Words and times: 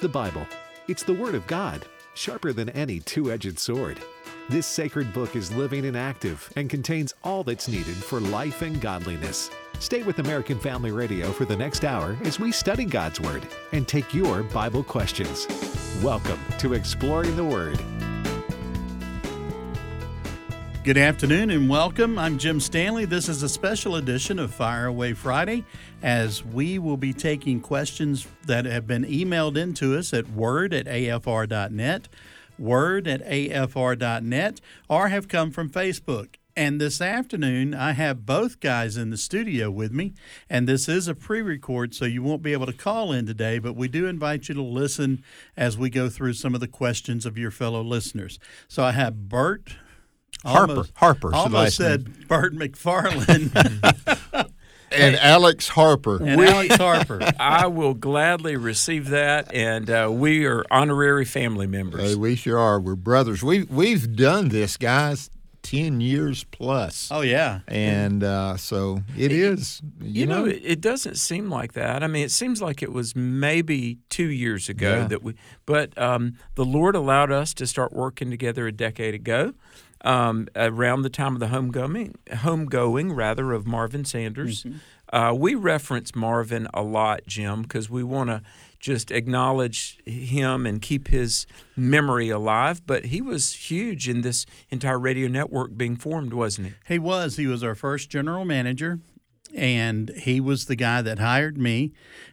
The 0.00 0.08
Bible. 0.08 0.46
It's 0.88 1.02
the 1.02 1.12
Word 1.12 1.34
of 1.34 1.46
God, 1.46 1.84
sharper 2.14 2.54
than 2.54 2.70
any 2.70 3.00
two 3.00 3.30
edged 3.30 3.58
sword. 3.58 4.00
This 4.48 4.66
sacred 4.66 5.12
book 5.12 5.36
is 5.36 5.52
living 5.52 5.84
and 5.84 5.94
active 5.94 6.50
and 6.56 6.70
contains 6.70 7.12
all 7.22 7.44
that's 7.44 7.68
needed 7.68 7.96
for 7.96 8.18
life 8.18 8.62
and 8.62 8.80
godliness. 8.80 9.50
Stay 9.78 10.02
with 10.02 10.18
American 10.18 10.58
Family 10.58 10.90
Radio 10.90 11.30
for 11.32 11.44
the 11.44 11.56
next 11.56 11.84
hour 11.84 12.16
as 12.24 12.40
we 12.40 12.50
study 12.50 12.86
God's 12.86 13.20
Word 13.20 13.46
and 13.72 13.86
take 13.86 14.14
your 14.14 14.42
Bible 14.44 14.82
questions. 14.82 15.46
Welcome 16.02 16.40
to 16.60 16.72
Exploring 16.72 17.36
the 17.36 17.44
Word. 17.44 17.78
Good 20.82 20.96
afternoon 20.96 21.50
and 21.50 21.68
welcome. 21.68 22.18
I'm 22.18 22.38
Jim 22.38 22.58
Stanley. 22.58 23.04
This 23.04 23.28
is 23.28 23.42
a 23.42 23.50
special 23.50 23.96
edition 23.96 24.38
of 24.38 24.54
Fire 24.54 24.86
Away 24.86 25.12
Friday 25.12 25.62
as 26.02 26.42
we 26.42 26.78
will 26.78 26.96
be 26.96 27.12
taking 27.12 27.60
questions 27.60 28.26
that 28.46 28.64
have 28.64 28.86
been 28.86 29.04
emailed 29.04 29.58
into 29.58 29.94
us 29.98 30.14
at 30.14 30.30
word 30.30 30.72
at 30.72 30.86
afr.net, 30.86 32.08
word 32.58 33.06
at 33.06 33.22
afr.net, 33.26 34.60
or 34.88 35.08
have 35.08 35.28
come 35.28 35.50
from 35.50 35.68
Facebook. 35.68 36.36
And 36.56 36.80
this 36.80 37.02
afternoon, 37.02 37.74
I 37.74 37.92
have 37.92 38.24
both 38.24 38.58
guys 38.58 38.96
in 38.96 39.10
the 39.10 39.18
studio 39.18 39.70
with 39.70 39.92
me, 39.92 40.14
and 40.48 40.66
this 40.66 40.88
is 40.88 41.08
a 41.08 41.14
pre 41.14 41.42
record, 41.42 41.94
so 41.94 42.06
you 42.06 42.22
won't 42.22 42.42
be 42.42 42.54
able 42.54 42.66
to 42.66 42.72
call 42.72 43.12
in 43.12 43.26
today, 43.26 43.58
but 43.58 43.76
we 43.76 43.86
do 43.86 44.06
invite 44.06 44.48
you 44.48 44.54
to 44.54 44.62
listen 44.62 45.22
as 45.58 45.76
we 45.76 45.90
go 45.90 46.08
through 46.08 46.32
some 46.32 46.54
of 46.54 46.60
the 46.60 46.66
questions 46.66 47.26
of 47.26 47.36
your 47.36 47.50
fellow 47.50 47.82
listeners. 47.82 48.38
So 48.66 48.82
I 48.82 48.92
have 48.92 49.28
Bert. 49.28 49.76
Almost, 50.44 50.92
Harper. 50.94 51.30
the 51.30 51.36
almost 51.36 51.52
last 51.54 51.76
said 51.76 52.04
name. 52.08 52.24
Bert 52.28 52.54
McFarland 52.54 53.54
and 54.92 55.16
Alex 55.16 55.68
Harper. 55.68 56.16
and 56.22 56.40
Alex 56.40 56.76
Harper. 56.76 57.20
I 57.38 57.66
will 57.66 57.94
gladly 57.94 58.56
receive 58.56 59.08
that, 59.10 59.52
and 59.54 59.90
uh, 59.90 60.08
we 60.10 60.46
are 60.46 60.64
honorary 60.70 61.24
family 61.24 61.66
members. 61.66 62.00
Hey, 62.00 62.14
we 62.14 62.36
sure 62.36 62.58
are. 62.58 62.80
We're 62.80 62.96
brothers. 62.96 63.42
We 63.42 63.64
we've 63.64 64.16
done 64.16 64.48
this, 64.48 64.76
guys, 64.76 65.30
ten 65.62 66.00
years 66.00 66.44
plus, 66.44 67.08
Oh 67.12 67.20
yeah, 67.20 67.60
and 67.68 68.24
uh, 68.24 68.56
so 68.56 69.02
it 69.16 69.32
is. 69.32 69.82
You, 70.00 70.20
you 70.22 70.26
know, 70.26 70.46
it, 70.46 70.60
it 70.64 70.80
doesn't 70.80 71.16
seem 71.18 71.50
like 71.50 71.74
that. 71.74 72.02
I 72.02 72.06
mean, 72.06 72.24
it 72.24 72.30
seems 72.30 72.62
like 72.62 72.82
it 72.82 72.92
was 72.92 73.14
maybe 73.14 73.98
two 74.08 74.30
years 74.30 74.68
ago 74.70 75.00
Yeah. 75.00 75.06
that 75.08 75.22
we, 75.22 75.34
but 75.66 75.96
um, 76.00 76.34
the 76.54 76.64
Lord 76.64 76.96
allowed 76.96 77.30
us 77.30 77.52
to 77.54 77.66
start 77.66 77.92
working 77.92 78.30
together 78.30 78.66
a 78.66 78.72
decade 78.72 79.14
ago. 79.14 79.52
Um, 80.02 80.48
around 80.56 81.02
the 81.02 81.10
time 81.10 81.34
of 81.34 81.40
the 81.40 81.48
homegoing, 81.48 82.14
homegoing 82.28 83.14
rather 83.14 83.52
of 83.52 83.66
Marvin 83.66 84.06
Sanders, 84.06 84.64
uh, 85.12 85.34
we 85.36 85.54
reference 85.54 86.14
Marvin 86.14 86.66
a 86.72 86.82
lot, 86.82 87.20
Jim, 87.26 87.62
because 87.62 87.90
we 87.90 88.02
want 88.02 88.30
to 88.30 88.40
just 88.78 89.10
acknowledge 89.10 89.98
him 90.06 90.64
and 90.64 90.80
keep 90.80 91.08
his 91.08 91.46
memory 91.76 92.30
alive. 92.30 92.80
But 92.86 93.06
he 93.06 93.20
was 93.20 93.52
huge 93.52 94.08
in 94.08 94.22
this 94.22 94.46
entire 94.70 94.98
radio 94.98 95.28
network 95.28 95.76
being 95.76 95.96
formed, 95.96 96.32
wasn't 96.32 96.68
he? 96.68 96.72
he 96.94 96.98
was. 96.98 97.36
He 97.36 97.46
was 97.46 97.62
our 97.62 97.74
first 97.74 98.08
general 98.08 98.46
manager, 98.46 99.00
and 99.54 100.10
he 100.16 100.40
was 100.40 100.66
the 100.66 100.76
guy 100.76 101.02
that 101.02 101.18
hired 101.18 101.58
me. 101.58 101.92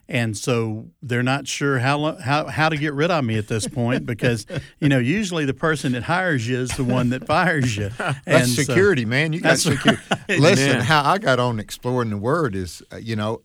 And 0.10 0.38
so 0.38 0.88
they're 1.02 1.23
not 1.23 1.48
sure 1.48 1.80
how 1.80 2.16
how 2.18 2.48
how 2.48 2.70
to 2.70 2.78
get 2.78 2.94
rid 2.94 3.12
of 3.12 3.26
me 3.26 3.38
at 3.38 3.48
this 3.50 3.68
point 3.68 4.06
because 4.06 4.46
you 4.80 4.88
know 4.88 5.00
usually 5.00 5.44
the 5.45 5.54
person 5.54 5.92
that 5.94 6.04
hires 6.04 6.48
you 6.48 6.58
is 6.60 6.70
the 6.78 6.84
one 6.86 7.10
that 7.10 7.26
fires 7.28 7.76
you. 7.76 7.90
That's 7.98 8.18
And 8.26 8.48
so- 8.48 8.64
security, 8.64 9.04
man. 9.06 9.34
You 9.34 9.42
got 9.42 9.60
security. 9.60 10.02
right. 10.30 10.40
Listen, 10.40 10.80
how 10.82 11.04
I 11.04 11.18
got 11.18 11.40
on 11.40 11.60
exploring 11.60 12.10
the 12.10 12.18
word 12.18 12.56
is, 12.56 12.82
uh, 12.94 12.98
you 12.98 13.16
know, 13.18 13.42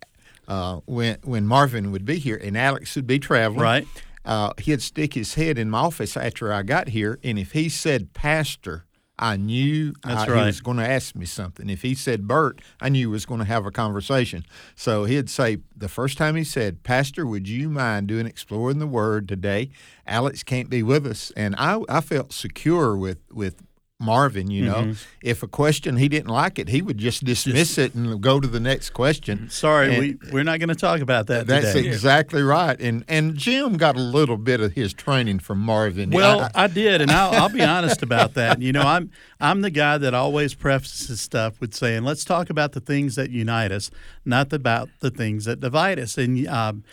uh, 0.47 0.77
when 0.87 1.19
when 1.25 1.47
Marvin 1.47 1.91
would 1.91 2.05
be 2.05 2.19
here 2.19 2.37
and 2.37 2.57
Alex 2.57 2.95
would 2.97 3.07
be 3.07 3.19
traveling, 3.19 3.61
Right. 3.61 3.87
Uh, 4.25 4.53
he'd 4.59 4.81
stick 4.81 5.15
his 5.15 5.35
head 5.35 5.59
in 5.59 5.69
my 5.69 5.81
office 5.81 6.17
after 6.17 6.53
I 6.53 6.63
got 6.63 6.91
here, 6.91 7.19
and 7.25 7.41
if 7.41 7.53
he 7.53 7.69
said 7.69 8.13
pastor, 8.13 8.85
I 9.19 9.37
knew 9.37 9.93
That's 10.03 10.23
I- 10.29 10.33
right. 10.33 10.41
he 10.41 10.47
was 10.47 10.61
going 10.61 10.79
to 10.79 10.89
ask 10.89 11.15
me 11.15 11.27
something. 11.27 11.69
If 11.71 11.83
he 11.83 11.95
said 11.95 12.27
Bert, 12.27 12.61
I 12.81 12.89
knew 12.89 12.99
he 13.01 13.07
was 13.07 13.27
going 13.27 13.41
to 13.41 13.47
have 13.47 13.67
a 13.67 13.71
conversation. 13.71 14.45
So 14.75 15.05
he'd 15.05 15.29
say 15.31 15.59
the 15.77 15.89
first 15.89 16.19
time 16.19 16.35
he 16.35 16.45
said, 16.45 16.83
"Pastor, 16.83 17.27
would 17.27 17.47
you 17.49 17.69
mind 17.69 18.09
doing 18.09 18.27
exploring 18.27 18.79
the 18.79 18.87
Word 18.87 19.29
today?" 19.29 19.71
Alex 20.07 20.43
can't 20.43 20.71
be 20.71 20.83
with 20.83 21.07
us, 21.07 21.31
and 21.37 21.55
I 21.57 21.81
I 21.89 22.01
felt 22.01 22.33
secure 22.33 22.97
with 22.97 23.19
with. 23.31 23.57
Marvin, 24.03 24.51
you 24.51 24.65
know, 24.67 24.75
Mm-hmm. 24.75 24.93
if 25.23 25.43
a 25.43 25.49
question 25.49 25.97
he 25.97 26.09
didn't 26.09 26.29
like 26.31 26.59
it, 26.59 26.69
he 26.69 26.83
would 26.83 26.99
just 26.99 27.25
dismiss 27.25 27.79
it 27.79 27.95
and 27.95 28.21
go 28.21 28.41
to 28.41 28.49
the 28.49 28.59
next 28.61 28.91
question. 28.91 29.49
Sorry, 29.49 29.95
And- 29.95 29.99
we 30.25 30.31
we're 30.33 30.43
not 30.45 30.59
going 30.59 30.69
to 30.71 30.75
talk 30.75 31.01
about 31.01 31.29
that 31.29 31.47
that's 31.47 31.73
today. 31.73 31.89
exactly 31.89 32.43
right. 32.43 32.79
And 32.81 33.05
and 33.09 33.37
Jim 33.37 33.77
got 33.77 33.97
a 33.97 34.01
little 34.01 34.37
bit 34.37 34.61
of 34.61 34.73
his 34.73 34.93
training 34.93 35.39
from 35.39 35.59
Marvin. 35.61 36.11
Well, 36.11 36.41
I- 36.55 36.65
I, 36.65 36.67
did, 36.67 37.01
and 37.01 37.11
I'll, 37.11 37.33
I'll 37.43 37.49
be 37.49 37.63
honest 37.63 38.03
about 38.03 38.35
that. 38.35 38.61
You 38.61 38.73
know, 38.73 38.83
I'm 38.83 39.11
I'm 39.41 39.61
the 39.63 39.71
guy 39.71 39.99
that 39.99 40.15
always 40.15 40.55
prefaces 40.55 41.21
stuff 41.21 41.61
with 41.61 41.75
saying, 41.75 42.03
"Let's 42.05 42.25
talk 42.25 42.51
about 42.51 42.73
the 42.73 42.81
things 42.81 43.15
that 43.17 43.31
unite 43.31 43.73
us, 43.73 43.91
not 44.25 44.53
about 44.53 44.89
the 45.01 45.11
things 45.11 45.45
that 45.45 45.61
divide 45.61 45.99
us." 45.99 46.19
And 46.19 46.47
um, 46.49 46.85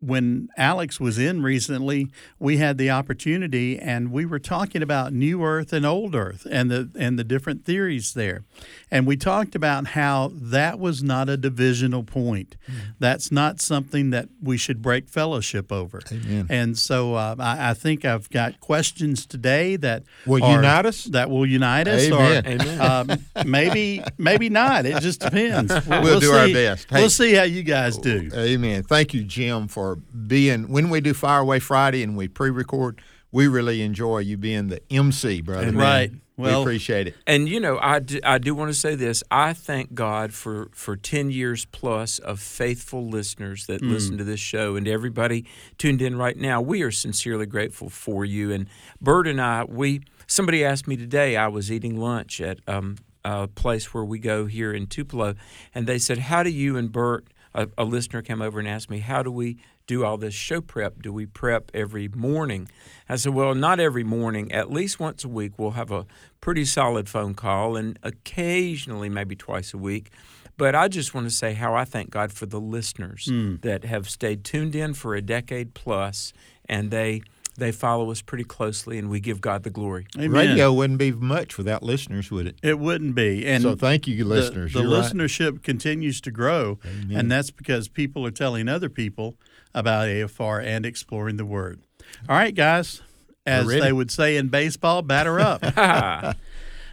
when 0.00 0.48
Alex 0.58 1.00
was 1.00 1.18
in 1.18 1.42
recently, 1.42 2.10
we 2.38 2.58
had 2.58 2.76
the 2.76 2.90
opportunity, 2.90 3.78
and 3.78 4.12
we 4.12 4.26
were 4.26 4.38
talking 4.38 4.82
about 4.82 5.12
New 5.12 5.42
Earth 5.42 5.72
and 5.72 5.86
Old 5.86 6.14
Earth, 6.14 6.46
and 6.50 6.70
the 6.70 6.90
and 6.98 7.18
the 7.18 7.24
different 7.24 7.64
theories 7.64 8.12
there, 8.12 8.44
and 8.90 9.06
we 9.06 9.16
talked 9.16 9.54
about 9.54 9.88
how 9.88 10.30
that 10.34 10.78
was 10.78 11.02
not 11.02 11.30
a 11.30 11.36
divisional 11.38 12.02
point. 12.02 12.56
That's 12.98 13.32
not 13.32 13.60
something 13.62 14.10
that 14.10 14.28
we 14.42 14.58
should 14.58 14.82
break 14.82 15.08
fellowship 15.08 15.72
over. 15.72 16.02
Amen. 16.12 16.46
And 16.50 16.78
so 16.78 17.14
uh, 17.14 17.36
I, 17.38 17.70
I 17.70 17.74
think 17.74 18.04
I've 18.04 18.28
got 18.28 18.60
questions 18.60 19.24
today 19.24 19.76
that 19.76 20.02
Will 20.26 20.44
are- 20.44 20.56
unite 20.56 20.84
us? 20.84 21.04
That 21.04 21.30
will 21.30 21.46
unite 21.46 21.88
us, 21.88 22.06
Amen. 22.06 22.46
or 22.46 22.62
Amen. 22.62 22.80
um, 22.80 23.46
maybe 23.46 24.02
maybe 24.18 24.50
not. 24.50 24.84
It 24.84 25.00
just 25.00 25.20
depends. 25.20 25.72
We'll, 25.86 26.20
do 26.20 26.32
our 26.32 26.48
best. 26.48 26.90
Hey. 26.90 27.00
We'll 27.00 27.10
see 27.10 27.32
how 27.32 27.44
you 27.44 27.62
guys 27.62 27.96
do. 27.96 28.30
Amen. 28.34 28.82
Thank 28.82 29.14
you, 29.14 29.24
Jim, 29.24 29.68
for 29.68 29.85
being 29.94 30.68
when 30.68 30.90
we 30.90 31.00
do 31.00 31.14
Fire 31.14 31.40
Away 31.40 31.60
Friday 31.60 32.02
and 32.02 32.16
we 32.16 32.26
pre-record. 32.26 33.00
We 33.32 33.48
really 33.48 33.82
enjoy 33.82 34.18
you 34.20 34.36
being 34.38 34.68
the 34.68 34.80
MC, 34.90 35.42
brother. 35.42 35.70
Right. 35.72 36.10
we 36.36 36.44
Well- 36.44 36.62
appreciate 36.62 37.06
it. 37.08 37.14
And 37.26 37.48
you 37.48 37.60
know, 37.60 37.78
I 37.82 37.98
do, 37.98 38.18
I 38.24 38.38
do 38.38 38.54
want 38.54 38.70
to 38.70 38.74
say 38.74 38.94
this. 38.94 39.22
I 39.30 39.52
thank 39.52 39.94
God 39.94 40.32
for 40.32 40.68
for 40.72 40.96
ten 40.96 41.30
years 41.30 41.64
plus 41.66 42.18
of 42.18 42.40
faithful 42.40 43.08
listeners 43.08 43.66
that 43.66 43.82
listen 43.82 44.16
to 44.18 44.24
this 44.24 44.40
show, 44.40 44.76
and 44.76 44.86
everybody 44.88 45.44
tuned 45.76 46.00
in 46.02 46.16
right 46.16 46.36
now. 46.36 46.60
We 46.62 46.82
are 46.82 46.90
sincerely 46.90 47.46
grateful 47.46 47.90
for 47.90 48.24
you. 48.24 48.52
And 48.52 48.66
Bert 49.00 49.26
and 49.26 49.40
I, 49.40 49.64
we 49.64 50.02
somebody 50.26 50.64
asked 50.64 50.86
me 50.88 50.96
today. 50.96 51.36
I 51.36 51.48
was 51.48 51.70
eating 51.70 51.96
lunch 51.98 52.40
at 52.40 52.60
um, 52.66 52.96
a 53.24 53.48
place 53.48 53.92
where 53.92 54.04
we 54.04 54.18
go 54.18 54.46
here 54.46 54.72
in 54.72 54.86
Tupelo, 54.86 55.34
and 55.74 55.86
they 55.86 55.98
said, 55.98 56.18
"How 56.18 56.42
do 56.42 56.50
you 56.50 56.76
and 56.76 56.90
Bert?" 56.92 57.26
A, 57.54 57.68
a 57.78 57.84
listener 57.84 58.20
came 58.20 58.40
over 58.42 58.58
and 58.58 58.68
asked 58.68 58.88
me, 58.88 59.00
"How 59.00 59.22
do 59.22 59.30
we?" 59.30 59.56
Do 59.86 60.04
all 60.04 60.16
this 60.16 60.34
show 60.34 60.60
prep? 60.60 61.00
Do 61.00 61.12
we 61.12 61.26
prep 61.26 61.70
every 61.72 62.08
morning? 62.08 62.68
I 63.08 63.16
said, 63.16 63.34
Well, 63.34 63.54
not 63.54 63.78
every 63.78 64.02
morning. 64.04 64.50
At 64.50 64.70
least 64.70 64.98
once 64.98 65.24
a 65.24 65.28
week, 65.28 65.52
we'll 65.58 65.72
have 65.72 65.92
a 65.92 66.06
pretty 66.40 66.64
solid 66.64 67.08
phone 67.08 67.34
call, 67.34 67.76
and 67.76 67.98
occasionally, 68.02 69.08
maybe 69.08 69.36
twice 69.36 69.72
a 69.72 69.78
week. 69.78 70.10
But 70.56 70.74
I 70.74 70.88
just 70.88 71.14
want 71.14 71.28
to 71.28 71.34
say 71.34 71.52
how 71.52 71.74
I 71.74 71.84
thank 71.84 72.10
God 72.10 72.32
for 72.32 72.46
the 72.46 72.60
listeners 72.60 73.26
hmm. 73.26 73.56
that 73.60 73.84
have 73.84 74.08
stayed 74.08 74.42
tuned 74.42 74.74
in 74.74 74.94
for 74.94 75.14
a 75.14 75.22
decade 75.22 75.74
plus, 75.74 76.32
and 76.68 76.90
they 76.90 77.22
they 77.58 77.72
follow 77.72 78.10
us 78.10 78.20
pretty 78.20 78.44
closely, 78.44 78.98
and 78.98 79.08
we 79.08 79.20
give 79.20 79.40
God 79.40 79.62
the 79.62 79.70
glory. 79.70 80.06
Amen. 80.16 80.30
Radio 80.32 80.72
wouldn't 80.72 80.98
be 80.98 81.12
much 81.12 81.56
without 81.56 81.82
listeners, 81.82 82.30
would 82.30 82.46
it? 82.46 82.56
It 82.62 82.78
wouldn't 82.78 83.14
be. 83.14 83.46
And 83.46 83.62
so 83.62 83.74
thank 83.74 84.06
you, 84.06 84.24
listeners. 84.24 84.72
the 84.72 84.82
You're 84.82 84.90
right. 84.90 85.04
listenership 85.04 85.62
continues 85.62 86.20
to 86.22 86.30
grow, 86.30 86.78
and 86.84 87.30
that's 87.30 87.50
because 87.50 87.88
people 87.88 88.26
are 88.26 88.30
telling 88.30 88.68
other 88.68 88.88
people 88.88 89.36
about 89.76 90.08
AFR 90.08 90.64
and 90.64 90.84
exploring 90.84 91.36
the 91.36 91.44
Word. 91.44 91.80
All 92.28 92.36
right, 92.36 92.54
guys. 92.54 93.02
As 93.44 93.68
they 93.68 93.92
would 93.92 94.10
say 94.10 94.36
in 94.36 94.48
baseball, 94.48 95.02
batter 95.02 95.38
up. 95.38 96.36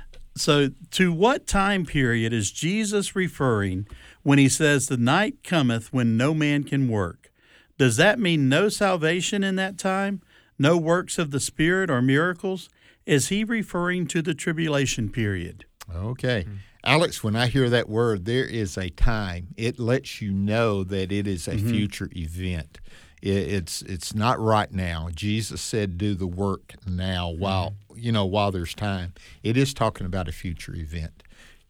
so, 0.38 0.70
to 0.92 1.12
what 1.12 1.48
time 1.48 1.84
period 1.84 2.32
is 2.32 2.52
Jesus 2.52 3.16
referring 3.16 3.88
when 4.22 4.38
he 4.38 4.48
says, 4.48 4.86
The 4.86 4.98
night 4.98 5.44
cometh 5.44 5.92
when 5.92 6.16
no 6.16 6.36
man 6.36 6.64
can 6.64 6.88
work? 6.88 7.32
Does 7.80 7.98
that 7.98 8.20
mean 8.20 8.50
no 8.50 8.70
salvation 8.70 9.44
in 9.44 9.56
that 9.56 9.80
time? 9.80 10.22
No 10.60 10.78
works 10.78 11.18
of 11.18 11.32
the 11.32 11.40
Spirit 11.40 11.90
or 11.90 12.04
miracles? 12.04 12.70
Is 13.08 13.30
he 13.30 13.44
referring 13.44 14.06
to 14.08 14.22
the 14.22 14.36
tribulation 14.36 15.10
period? 15.10 15.66
Okay. 15.94 16.44
Hmm. 16.44 16.56
Alex, 16.84 17.24
when 17.24 17.36
I 17.36 17.48
hear 17.48 17.70
that 17.70 17.88
word, 17.88 18.26
there 18.26 18.46
is 18.46 18.78
a 18.78 18.90
time. 18.90 19.48
It 19.56 19.80
lets 19.80 20.22
you 20.22 20.32
know 20.32 20.84
that 20.84 21.12
it 21.12 21.28
is 21.28 21.48
a 21.48 21.58
future 21.58 22.10
event. 22.16 22.80
It's 23.22 23.82
it's 23.84 24.14
not 24.14 24.38
right 24.38 24.70
now. 24.70 25.08
Jesus 25.16 25.62
said, 25.62 25.98
"Do 25.98 26.14
the 26.14 26.28
work 26.28 26.74
now, 26.86 27.30
while 27.30 27.74
you 27.96 28.12
know 28.12 28.26
while 28.26 28.52
there's 28.52 28.74
time." 28.76 29.14
It 29.44 29.56
is 29.56 29.74
talking 29.74 30.06
about 30.06 30.28
a 30.28 30.34
future 30.34 30.76
event. 30.76 31.24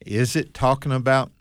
Is 0.04 0.36
it 0.36 0.56
talking 0.56 0.92
about 0.92 1.31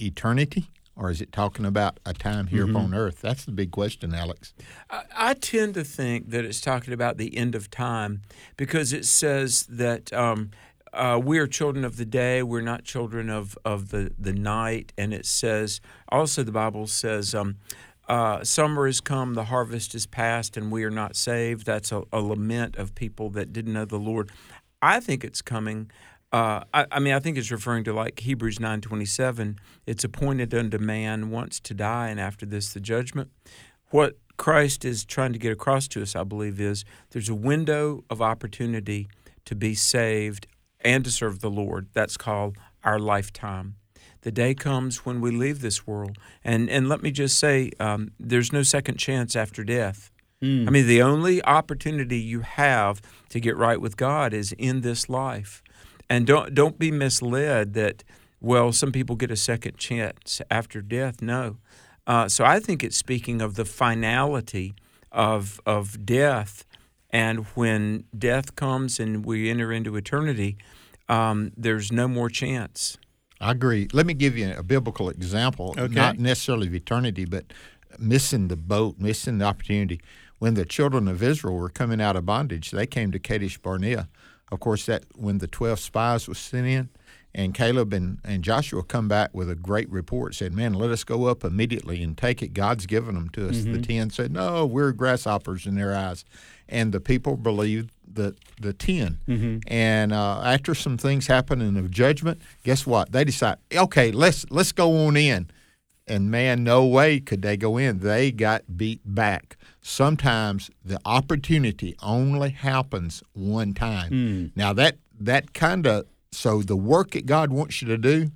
eternity 0.00 0.68
or 0.96 1.10
is 1.10 1.20
it 1.20 1.30
talking 1.32 1.64
about 1.66 2.00
a 2.06 2.14
time 2.14 2.46
here 2.46 2.64
Mm-hmm. 2.66 2.76
upon 2.76 2.94
earth? 2.94 3.20
That's 3.20 3.44
the 3.44 3.52
big 3.52 3.70
question, 3.70 4.14
Alex. 4.14 4.54
I, 4.90 5.02
I 5.14 5.34
tend 5.34 5.74
to 5.74 5.84
think 5.84 6.30
that 6.30 6.44
it's 6.46 6.60
talking 6.60 6.94
about 6.94 7.18
the 7.18 7.36
end 7.36 7.54
of 7.54 7.70
time 7.70 8.22
because 8.56 8.92
it 8.94 9.04
says 9.04 9.66
that 9.68 10.12
um, 10.12 10.52
uh, 10.94 11.18
we 11.18 11.38
are 11.38 11.46
children 11.46 11.84
of 11.84 11.96
the 11.96 12.04
day, 12.04 12.42
we're 12.42 12.60
not 12.60 12.84
children 12.84 13.28
of, 13.30 13.58
of 13.64 13.90
the, 13.90 14.12
the 14.18 14.32
night. 14.32 14.92
And 14.96 15.12
it 15.12 15.26
says, 15.26 15.80
also, 16.08 16.42
the 16.42 16.52
Bible 16.52 16.86
says, 16.86 17.34
um, 17.34 17.56
uh, 18.08 18.44
summer 18.44 18.86
has 18.86 19.00
come, 19.00 19.34
the 19.34 19.44
harvest 19.44 19.94
is 19.94 20.06
past, 20.06 20.56
and 20.56 20.70
we 20.70 20.84
are 20.84 20.90
not 20.90 21.16
saved. 21.16 21.66
That's 21.66 21.92
a, 21.92 22.02
a 22.12 22.20
lament 22.20 22.76
of 22.76 22.94
people 22.94 23.30
that 23.30 23.52
didn't 23.52 23.72
know 23.72 23.84
the 23.84 23.98
Lord. 23.98 24.30
I 24.82 25.00
think 25.00 25.24
it's 25.24 25.42
coming. 25.42 25.90
Uh, 26.30 26.64
I, 26.74 26.86
I 26.90 26.98
mean, 26.98 27.14
I 27.14 27.20
think 27.20 27.38
it's 27.38 27.50
referring 27.50 27.84
to 27.84 27.92
like 27.92 28.20
Hebrews 28.20 28.60
nine 28.60 28.80
twenty 28.80 29.04
seven. 29.04 29.56
It's 29.86 30.04
appointed 30.04 30.52
unto 30.52 30.78
man 30.78 31.30
once 31.30 31.60
to 31.60 31.74
die, 31.74 32.08
and 32.08 32.20
after 32.20 32.44
this 32.44 32.72
the 32.72 32.80
judgment. 32.80 33.30
What 33.90 34.18
Christ 34.36 34.84
is 34.84 35.04
trying 35.04 35.32
to 35.32 35.38
get 35.38 35.52
across 35.52 35.86
to 35.88 36.02
us, 36.02 36.16
I 36.16 36.24
believe, 36.24 36.60
is 36.60 36.84
there's 37.10 37.28
a 37.28 37.34
window 37.34 38.04
of 38.10 38.20
opportunity 38.20 39.08
to 39.44 39.54
be 39.54 39.74
saved 39.74 40.48
and 40.84 41.04
to 41.04 41.10
serve 41.10 41.40
the 41.40 41.50
Lord. 41.50 41.88
That's 41.92 42.16
called 42.16 42.56
our 42.82 42.98
lifetime. 42.98 43.76
The 44.20 44.32
day 44.32 44.54
comes 44.54 45.04
when 45.04 45.20
we 45.20 45.30
leave 45.30 45.60
this 45.60 45.86
world, 45.86 46.16
and 46.42 46.70
and 46.70 46.88
let 46.88 47.02
me 47.02 47.10
just 47.10 47.38
say, 47.38 47.70
um, 47.78 48.12
there's 48.18 48.52
no 48.52 48.62
second 48.62 48.98
chance 48.98 49.36
after 49.36 49.64
death. 49.64 50.10
I 50.68 50.70
mean, 50.70 50.86
the 50.86 51.00
only 51.00 51.42
opportunity 51.44 52.18
you 52.18 52.40
have 52.40 53.00
to 53.30 53.40
get 53.40 53.56
right 53.56 53.80
with 53.80 53.96
God 53.96 54.34
is 54.34 54.52
in 54.52 54.82
this 54.82 55.08
life. 55.08 55.62
And 56.10 56.26
don't 56.26 56.54
don't 56.54 56.78
be 56.78 56.90
misled 56.90 57.72
that 57.74 58.04
well, 58.40 58.72
some 58.72 58.92
people 58.92 59.16
get 59.16 59.30
a 59.30 59.36
second 59.36 59.78
chance 59.78 60.42
after 60.50 60.82
death. 60.82 61.22
No. 61.22 61.56
Uh, 62.06 62.28
so 62.28 62.44
I 62.44 62.60
think 62.60 62.84
it's 62.84 62.96
speaking 62.96 63.40
of 63.40 63.54
the 63.54 63.64
finality 63.64 64.74
of 65.10 65.60
of 65.64 66.04
death, 66.04 66.66
and 67.14 67.44
when 67.54 68.04
death 68.18 68.56
comes 68.56 68.98
and 68.98 69.24
we 69.24 69.48
enter 69.48 69.72
into 69.72 69.94
eternity, 69.94 70.56
um, 71.08 71.52
there's 71.56 71.92
no 71.92 72.08
more 72.08 72.28
chance. 72.28 72.98
I 73.40 73.52
agree. 73.52 73.88
Let 73.92 74.04
me 74.04 74.14
give 74.14 74.36
you 74.36 74.52
a 74.52 74.64
biblical 74.64 75.08
example, 75.08 75.74
Okay. 75.78 75.94
not 75.94 76.18
necessarily 76.18 76.66
of 76.66 76.74
eternity, 76.74 77.24
but 77.24 77.52
missing 78.00 78.48
the 78.48 78.56
boat, 78.56 78.96
missing 78.98 79.38
the 79.38 79.44
opportunity. 79.44 80.00
When 80.40 80.54
the 80.54 80.64
children 80.64 81.06
of 81.06 81.22
Israel 81.22 81.54
were 81.54 81.68
coming 81.68 82.00
out 82.00 82.16
of 82.16 82.26
bondage, 82.26 82.72
they 82.72 82.86
came 82.86 83.12
to 83.12 83.20
Kadesh 83.20 83.58
Barnea. 83.58 84.08
Of 84.50 84.58
course, 84.58 84.84
that 84.86 85.04
when 85.14 85.38
the 85.38 85.46
twelve 85.46 85.78
spies 85.78 86.26
were 86.26 86.34
sent 86.34 86.66
in, 86.66 86.88
and 87.34 87.52
Caleb 87.52 87.92
and, 87.92 88.18
and 88.24 88.44
Joshua 88.44 88.82
come 88.82 89.08
back 89.08 89.34
with 89.34 89.50
a 89.50 89.54
great 89.54 89.90
report, 89.90 90.34
said, 90.34 90.54
"Man, 90.54 90.74
let 90.74 90.90
us 90.90 91.04
go 91.04 91.26
up 91.26 91.44
immediately 91.44 92.02
and 92.02 92.16
take 92.16 92.42
it. 92.42 92.54
God's 92.54 92.86
given 92.86 93.14
them 93.14 93.28
to 93.30 93.48
us." 93.48 93.64
The 93.64 93.70
mm-hmm. 93.70 93.82
ten 93.82 94.10
said, 94.10 94.32
"No, 94.32 94.64
we're 94.66 94.92
grasshoppers 94.92 95.66
in 95.66 95.74
their 95.74 95.94
eyes," 95.94 96.24
and 96.68 96.92
the 96.92 97.00
people 97.00 97.36
believed 97.36 97.90
the 98.14 98.34
the 98.60 98.72
10 98.72 99.18
mm-hmm. 99.28 99.58
And 99.66 100.12
uh, 100.12 100.42
after 100.44 100.74
some 100.74 100.96
things 100.96 101.26
happen 101.26 101.60
in 101.60 101.74
the 101.74 101.82
judgment, 101.88 102.40
guess 102.62 102.86
what? 102.86 103.12
They 103.12 103.24
decide, 103.24 103.58
okay, 103.74 104.12
let's 104.12 104.46
let's 104.50 104.72
go 104.72 105.06
on 105.06 105.16
in. 105.16 105.50
And 106.06 106.30
man, 106.30 106.64
no 106.64 106.84
way 106.84 107.18
could 107.18 107.40
they 107.40 107.56
go 107.56 107.78
in. 107.78 108.00
They 108.00 108.30
got 108.30 108.76
beat 108.76 109.00
back. 109.04 109.56
Sometimes 109.80 110.70
the 110.84 111.00
opportunity 111.04 111.96
only 112.02 112.50
happens 112.50 113.22
one 113.32 113.72
time. 113.72 114.10
Mm. 114.10 114.50
Now 114.54 114.72
that 114.74 114.98
that 115.18 115.54
kind 115.54 115.86
of 115.86 116.06
so 116.34 116.62
the 116.62 116.76
work 116.76 117.12
that 117.12 117.26
God 117.26 117.50
wants 117.52 117.80
you 117.80 117.88
to 117.88 117.98
do, 117.98 118.30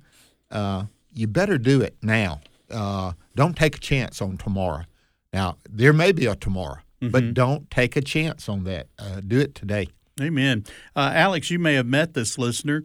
uh, 0.51 0.85
you 1.13 1.27
better 1.27 1.57
do 1.57 1.81
it 1.81 1.95
now. 2.01 2.41
Uh, 2.69 3.13
don't 3.35 3.55
take 3.55 3.75
a 3.75 3.79
chance 3.79 4.21
on 4.21 4.37
tomorrow. 4.37 4.83
Now 5.33 5.57
there 5.69 5.93
may 5.93 6.11
be 6.11 6.25
a 6.25 6.35
tomorrow, 6.35 6.79
but 7.01 7.33
don't 7.33 7.69
take 7.69 7.95
a 7.95 8.01
chance 8.01 8.49
on 8.49 8.63
that. 8.65 8.87
Uh, 8.97 9.21
do 9.25 9.39
it 9.39 9.55
today. 9.55 9.87
Amen. 10.21 10.65
Uh, 10.95 11.11
Alex, 11.13 11.49
you 11.49 11.59
may 11.59 11.75
have 11.75 11.85
met 11.85 12.13
this 12.13 12.37
listener. 12.37 12.83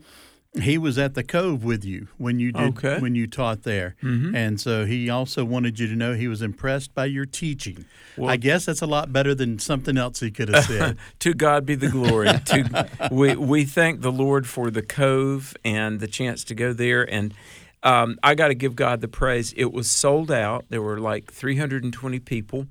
He 0.62 0.78
was 0.78 0.98
at 0.98 1.14
the 1.14 1.24
Cove 1.24 1.64
with 1.64 1.84
you 1.84 2.06
when 2.16 2.38
you 2.38 2.52
did 2.52 2.78
Okay. 2.78 3.00
when 3.00 3.16
you 3.16 3.26
taught 3.26 3.64
there, 3.64 3.96
and 4.02 4.60
so 4.60 4.86
he 4.86 5.10
also 5.10 5.44
wanted 5.44 5.80
you 5.80 5.88
to 5.88 5.96
know 5.96 6.14
he 6.14 6.28
was 6.28 6.42
impressed 6.42 6.94
by 6.94 7.06
your 7.06 7.26
teaching. 7.26 7.84
I 8.24 8.36
guess 8.36 8.64
that's 8.66 8.80
a 8.80 8.86
lot 8.86 9.12
better 9.12 9.34
than 9.34 9.58
something 9.58 9.98
else 9.98 10.20
he 10.20 10.30
could 10.30 10.48
have 10.50 10.64
said. 10.66 10.96
to 11.18 11.34
God 11.34 11.66
be 11.66 11.74
the 11.74 11.88
glory. 11.88 12.28
to, 12.44 12.88
we 13.10 13.34
we 13.34 13.64
thank 13.64 14.00
the 14.02 14.12
Lord 14.12 14.46
for 14.46 14.70
the 14.70 14.82
cove 14.82 15.56
and 15.64 15.98
the 15.98 16.06
chance 16.06 16.44
to 16.44 16.54
go 16.54 16.72
there. 16.72 17.02
And 17.02 17.34
um, 17.82 18.18
I 18.22 18.36
got 18.36 18.48
to 18.48 18.54
give 18.54 18.76
God 18.76 19.00
the 19.00 19.08
praise. 19.08 19.52
It 19.56 19.72
was 19.72 19.90
sold 19.90 20.30
out. 20.30 20.64
There 20.68 20.80
were 20.82 21.00
like 21.00 21.32
320 21.32 22.20
people, 22.20 22.68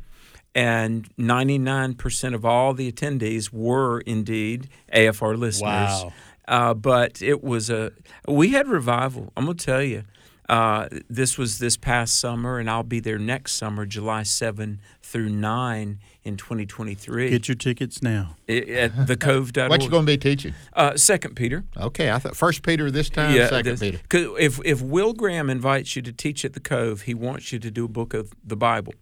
and 0.56 1.10
99% 1.18 2.34
of 2.34 2.46
all 2.46 2.74
the 2.74 2.92
attendees 2.92 3.52
were 3.52 4.00
indeed 4.02 4.70
AFR 4.94 5.38
listeners. 5.38 5.62
Wow. 6.04 6.14
Uh, 6.48 6.74
but 6.74 7.22
it 7.22 7.44
was 7.44 7.70
a 7.70 7.92
we 8.28 8.50
had 8.50 8.68
revival. 8.68 9.32
I'm 9.38 9.46
gonna 9.46 9.58
tell 9.58 9.82
you. 9.84 10.04
Uh, 10.50 10.90
this 11.10 11.38
was 11.38 11.60
this 11.60 11.78
past 11.78 12.20
summer, 12.20 12.60
and 12.60 12.70
I'll 12.70 12.84
be 12.84 13.00
there 13.00 13.18
next 13.18 13.54
summer, 13.54 13.86
July 13.86 14.24
7 14.24 14.82
through 15.02 15.30
9 15.30 16.00
in 16.26 16.36
2023 16.38 17.30
Get 17.30 17.48
your 17.48 17.56
tickets 17.56 18.02
now. 18.04 18.36
i- 18.50 18.52
at 18.58 18.92
thecove.org. 18.94 19.70
What 19.70 19.84
you 19.84 19.90
going 19.90 20.06
to 20.06 20.12
be 20.12 20.18
teaching? 20.18 20.54
Uh, 20.74 20.98
Second 20.98 21.36
Peter. 21.38 21.64
Okay, 21.78 22.12
I 22.12 22.20
thought 22.20 22.36
First 22.36 22.62
Peter 22.62 22.92
this 22.92 23.10
time. 23.10 23.34
Yeah, 23.34 23.48
Second 23.48 23.72
this- 23.72 23.80
Peter. 23.80 24.00
'cause 24.10 24.36
if 24.38 24.60
if 24.66 24.82
Will 24.82 25.14
Graham 25.14 25.50
invites 25.50 25.96
you 25.96 26.02
to 26.02 26.12
teach 26.12 26.44
at 26.44 26.52
the 26.52 26.60
Cove, 26.60 27.04
he 27.04 27.14
wants 27.14 27.54
you 27.54 27.60
to 27.60 27.72
do 27.72 27.86
a 27.86 27.90
book 27.90 28.14
of 28.14 28.34
the 28.44 28.58
Bible, 28.58 28.94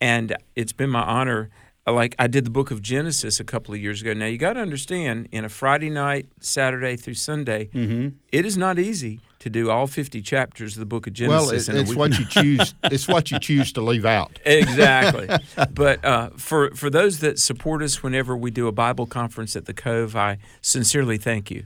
and 0.00 0.36
it's 0.56 0.72
been 0.72 0.90
my 0.90 1.02
honor. 1.02 1.48
Like 1.90 2.14
I 2.18 2.26
did 2.26 2.44
the 2.44 2.50
book 2.50 2.70
of 2.70 2.82
Genesis 2.82 3.40
a 3.40 3.44
couple 3.44 3.74
of 3.74 3.80
years 3.80 4.00
ago. 4.02 4.12
Now 4.14 4.26
you 4.26 4.38
got 4.38 4.54
to 4.54 4.60
understand, 4.60 5.28
in 5.32 5.44
a 5.44 5.48
Friday 5.48 5.90
night, 5.90 6.26
Saturday 6.40 6.96
through 6.96 7.14
Sunday, 7.14 7.66
Mm-hmm. 7.74 8.08
it 8.32 8.44
is 8.46 8.56
not 8.56 8.78
easy 8.78 9.20
to 9.40 9.48
do 9.50 9.70
all 9.70 9.86
fifty 9.86 10.20
chapters 10.20 10.74
of 10.74 10.80
the 10.80 10.86
book 10.86 11.06
of 11.06 11.12
Well, 11.20 11.46
Genesis. 11.46 11.68
it, 11.68 11.72
in 11.72 11.78
a 11.78 11.80
it's 11.82 11.94
what 11.94 12.18
you 12.18 12.24
choose. 12.30 12.74
it's 12.84 13.06
what 13.06 13.30
you 13.30 13.38
choose 13.38 13.72
to 13.72 13.80
leave 13.80 14.04
out. 14.04 14.38
exactly. 14.44 15.28
but 15.74 16.04
uh, 16.04 16.30
for 16.36 16.70
for 16.74 16.90
those 16.90 17.20
that 17.20 17.38
support 17.38 17.82
us 17.82 18.02
whenever 18.02 18.36
we 18.36 18.50
do 18.50 18.66
a 18.66 18.72
Bible 18.72 19.06
conference 19.06 19.54
at 19.56 19.66
the 19.66 19.74
Cove, 19.74 20.16
I 20.16 20.38
sincerely 20.60 21.18
thank 21.18 21.50
you. 21.50 21.64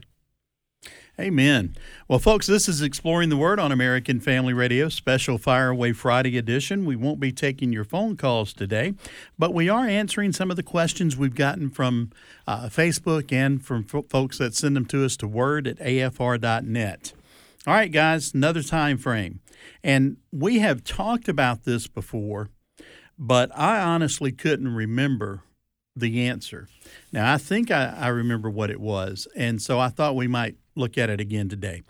Amen. 1.19 1.75
Well, 2.07 2.17
folks, 2.17 2.47
this 2.47 2.67
is 2.67 2.81
Exploring 2.81 3.29
the 3.29 3.37
Word 3.37 3.59
on 3.59 3.71
American 3.71 4.19
Family 4.19 4.51
Radio, 4.51 4.89
special 4.89 5.37
Fire 5.37 5.69
Away 5.69 5.93
Friday 5.93 6.39
edition. 6.39 6.85
We 6.85 6.95
won't 6.95 7.19
be 7.19 7.31
taking 7.31 7.71
your 7.71 7.83
phone 7.83 8.17
calls 8.17 8.51
today, 8.51 8.95
but 9.37 9.53
we 9.53 9.69
are 9.69 9.85
answering 9.87 10.33
some 10.33 10.49
of 10.49 10.57
the 10.57 10.63
questions 10.63 11.15
we've 11.15 11.35
gotten 11.35 11.69
from 11.69 12.09
uh, 12.47 12.65
Facebook 12.65 13.31
and 13.31 13.63
from 13.63 13.83
fo- 13.83 14.07
folks 14.09 14.39
that 14.39 14.55
send 14.55 14.75
them 14.75 14.85
to 14.85 15.05
us 15.05 15.15
to 15.17 15.27
word 15.27 15.67
at 15.67 15.77
afr.net. 15.77 17.13
All 17.67 17.73
right, 17.75 17.91
guys, 17.91 18.33
another 18.33 18.63
time 18.63 18.97
frame. 18.97 19.39
And 19.83 20.17
we 20.31 20.59
have 20.59 20.83
talked 20.83 21.29
about 21.29 21.63
this 21.63 21.85
before, 21.85 22.49
but 23.19 23.55
I 23.55 23.79
honestly 23.79 24.31
couldn't 24.31 24.73
remember 24.73 25.43
the 25.95 26.25
answer. 26.25 26.67
Now, 27.13 27.31
I 27.31 27.37
think 27.37 27.69
I, 27.69 27.95
I 27.95 28.07
remember 28.07 28.49
what 28.49 28.71
it 28.71 28.81
was, 28.81 29.27
and 29.35 29.61
so 29.61 29.79
I 29.79 29.89
thought 29.89 30.15
we 30.15 30.27
might 30.27 30.57
look 30.75 30.97
at 30.97 31.11
it 31.11 31.21
again 31.21 31.47
today. 31.47 31.83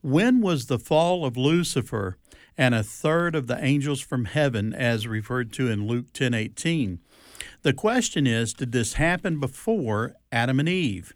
When 0.00 0.40
was 0.40 0.66
the 0.66 0.78
fall 0.78 1.26
of 1.26 1.36
Lucifer 1.36 2.16
and 2.56 2.74
a 2.74 2.82
third 2.82 3.34
of 3.34 3.46
the 3.46 3.62
angels 3.62 4.00
from 4.00 4.24
heaven, 4.24 4.72
as 4.72 5.06
referred 5.06 5.52
to 5.52 5.68
in 5.68 5.86
Luke 5.86 6.06
ten 6.14 6.32
eighteen? 6.32 6.98
The 7.60 7.74
question 7.74 8.26
is, 8.26 8.54
did 8.54 8.72
this 8.72 8.94
happen 8.94 9.38
before 9.38 10.14
Adam 10.32 10.58
and 10.58 10.68
Eve? 10.68 11.12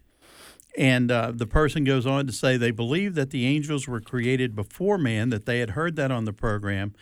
And 0.77 1.09
uh, 1.09 1.31
the 1.33 1.47
person 1.47 1.85
goes 1.85 2.05
on 2.05 2.27
to 2.27 2.33
say 2.33 2.57
they 2.57 2.69
believe 2.69 3.15
that 3.15 3.31
the 3.31 3.47
angels 3.47 3.87
were 3.87 4.01
created 4.01 4.55
before 4.55 4.99
man, 4.99 5.29
that 5.29 5.47
they 5.47 5.59
had 5.59 5.71
heard 5.71 5.95
that 5.95 6.11
on 6.11 6.25
the 6.25 6.33
program, 6.33 6.93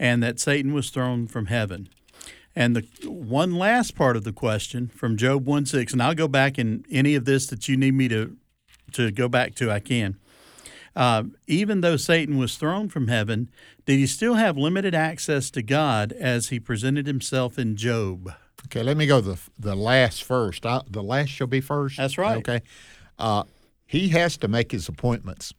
and 0.00 0.20
that 0.22 0.40
Satan 0.40 0.72
was 0.72 0.90
thrown 0.90 1.28
from 1.28 1.46
heaven. 1.46 1.88
And 2.58 2.74
the 2.74 3.08
one 3.08 3.54
last 3.54 3.94
part 3.94 4.16
of 4.16 4.24
the 4.24 4.32
question 4.32 4.88
from 4.88 5.16
Job 5.16 5.46
1 5.46 5.66
6, 5.66 5.92
and 5.92 6.02
I'll 6.02 6.12
go 6.12 6.26
back 6.26 6.58
in 6.58 6.84
any 6.90 7.14
of 7.14 7.24
this 7.24 7.46
that 7.46 7.68
you 7.68 7.76
need 7.76 7.94
me 7.94 8.08
to, 8.08 8.36
to 8.94 9.12
go 9.12 9.28
back 9.28 9.54
to, 9.56 9.70
I 9.70 9.78
can. 9.78 10.16
Uh, 10.96 11.22
even 11.46 11.82
though 11.82 11.96
Satan 11.96 12.36
was 12.36 12.56
thrown 12.56 12.88
from 12.88 13.06
heaven, 13.06 13.48
did 13.86 13.98
he 13.98 14.08
still 14.08 14.34
have 14.34 14.56
limited 14.56 14.92
access 14.92 15.50
to 15.50 15.62
God 15.62 16.10
as 16.10 16.48
he 16.48 16.58
presented 16.58 17.06
himself 17.06 17.60
in 17.60 17.76
Job? 17.76 18.32
Okay, 18.64 18.82
let 18.82 18.96
me 18.96 19.06
go 19.06 19.20
the 19.20 19.38
the 19.56 19.76
last 19.76 20.24
first. 20.24 20.66
I, 20.66 20.82
the 20.90 21.00
last 21.00 21.28
shall 21.28 21.46
be 21.46 21.60
first. 21.60 21.96
That's 21.96 22.18
right. 22.18 22.38
Okay, 22.38 22.62
uh, 23.20 23.44
he 23.90 24.10
has 24.10 24.36
to 24.36 24.48
make 24.48 24.70
his 24.70 24.86
appointments. 24.86 25.54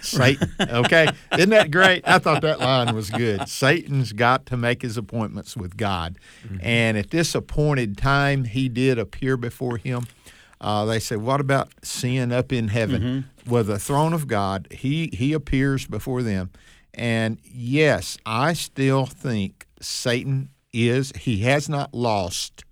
Satan. 0.00 0.50
Okay, 0.58 1.06
isn't 1.36 1.50
that 1.50 1.70
great? 1.70 2.08
I 2.08 2.18
thought 2.18 2.40
that 2.42 2.58
line 2.58 2.94
was 2.94 3.10
good. 3.10 3.48
Satan's 3.48 4.12
got 4.14 4.46
to 4.46 4.56
make 4.56 4.80
his 4.82 4.96
appointments 4.96 5.56
with 5.56 5.76
God, 5.76 6.18
and 6.60 6.96
at 6.96 7.10
this 7.10 7.34
appointed 7.34 7.98
time, 7.98 8.44
he 8.44 8.68
did 8.70 8.98
appear 8.98 9.36
before 9.36 9.76
him. 9.76 10.06
Uh, 10.58 10.86
they 10.86 10.98
said, 10.98 11.18
"What 11.18 11.40
about 11.40 11.68
sin 11.82 12.32
up 12.32 12.50
in 12.50 12.68
heaven?" 12.68 13.26
Well, 13.46 13.62
the 13.62 13.78
throne 13.78 14.14
of 14.14 14.26
God, 14.26 14.68
he 14.70 15.10
he 15.12 15.34
appears 15.34 15.86
before 15.86 16.22
them, 16.22 16.50
And 16.94 17.38
yes, 17.44 18.16
I 18.24 18.54
still 18.54 19.04
think 19.04 19.66
Satan 19.82 20.48
is, 20.72 21.12
he 21.18 21.40
has 21.40 21.68
not 21.68 21.92
lost 21.94 22.64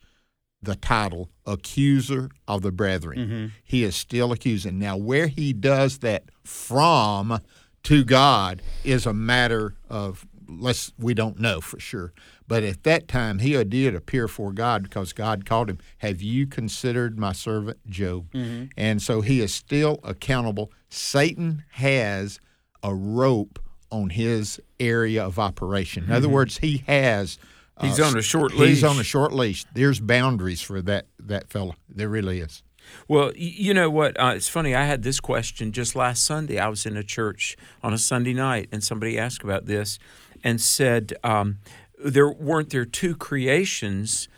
the 0.64 0.76
title 0.76 1.30
accuser 1.46 2.30
of 2.48 2.62
the 2.62 2.72
brethren. 2.72 3.18
Mm-hmm. 3.18 3.46
He 3.62 3.84
is 3.84 3.94
still 3.96 4.32
accusing. 4.32 4.78
Now, 4.78 4.96
where 4.96 5.26
he 5.26 5.52
does 5.52 5.98
that 5.98 6.24
from 6.42 7.40
to 7.84 8.04
God 8.04 8.62
is 8.82 9.06
a 9.06 9.14
matter 9.14 9.76
of 9.88 10.26
let's 10.48 10.92
we 10.98 11.14
don't 11.14 11.38
know 11.38 11.60
for 11.60 11.78
sure. 11.78 12.12
But 12.46 12.62
at 12.62 12.82
that 12.82 13.08
time, 13.08 13.38
he 13.38 13.62
did 13.64 13.94
appear 13.94 14.28
for 14.28 14.52
God 14.52 14.82
because 14.82 15.12
God 15.12 15.46
called 15.46 15.70
him, 15.70 15.78
Have 15.98 16.20
you 16.20 16.46
considered 16.46 17.18
my 17.18 17.32
servant 17.32 17.78
Job? 17.88 18.30
Mm-hmm. 18.32 18.66
And 18.76 19.00
so 19.00 19.22
he 19.22 19.40
is 19.40 19.54
still 19.54 20.00
accountable. 20.02 20.70
Satan 20.90 21.64
has 21.72 22.40
a 22.82 22.94
rope 22.94 23.58
on 23.90 24.10
his 24.10 24.60
area 24.78 25.24
of 25.24 25.38
operation. 25.38 26.04
In 26.04 26.12
other 26.12 26.28
words, 26.28 26.58
he 26.58 26.78
has. 26.86 27.38
Uh, 27.76 27.86
He's 27.86 28.00
on 28.00 28.16
a 28.16 28.22
short 28.22 28.54
leash. 28.54 28.68
He's 28.68 28.84
on 28.84 28.98
a 28.98 29.04
short 29.04 29.32
leash. 29.32 29.64
There's 29.74 30.00
boundaries 30.00 30.60
for 30.60 30.80
that 30.82 31.06
that 31.18 31.50
fellow. 31.50 31.74
There 31.88 32.08
really 32.08 32.40
is. 32.40 32.62
Well, 33.08 33.32
you 33.34 33.72
know 33.72 33.90
what? 33.90 34.18
Uh, 34.20 34.34
it's 34.36 34.48
funny. 34.48 34.74
I 34.74 34.84
had 34.84 35.02
this 35.02 35.18
question 35.18 35.72
just 35.72 35.96
last 35.96 36.24
Sunday. 36.24 36.58
I 36.58 36.68
was 36.68 36.86
in 36.86 36.96
a 36.96 37.02
church 37.02 37.56
on 37.82 37.92
a 37.92 37.98
Sunday 37.98 38.34
night, 38.34 38.68
and 38.70 38.84
somebody 38.84 39.18
asked 39.18 39.42
about 39.42 39.66
this 39.66 39.98
and 40.42 40.60
said, 40.60 41.14
um, 41.24 41.58
"There 41.98 42.30
weren't 42.30 42.70
there 42.70 42.84
two 42.84 43.16
creations." 43.16 44.28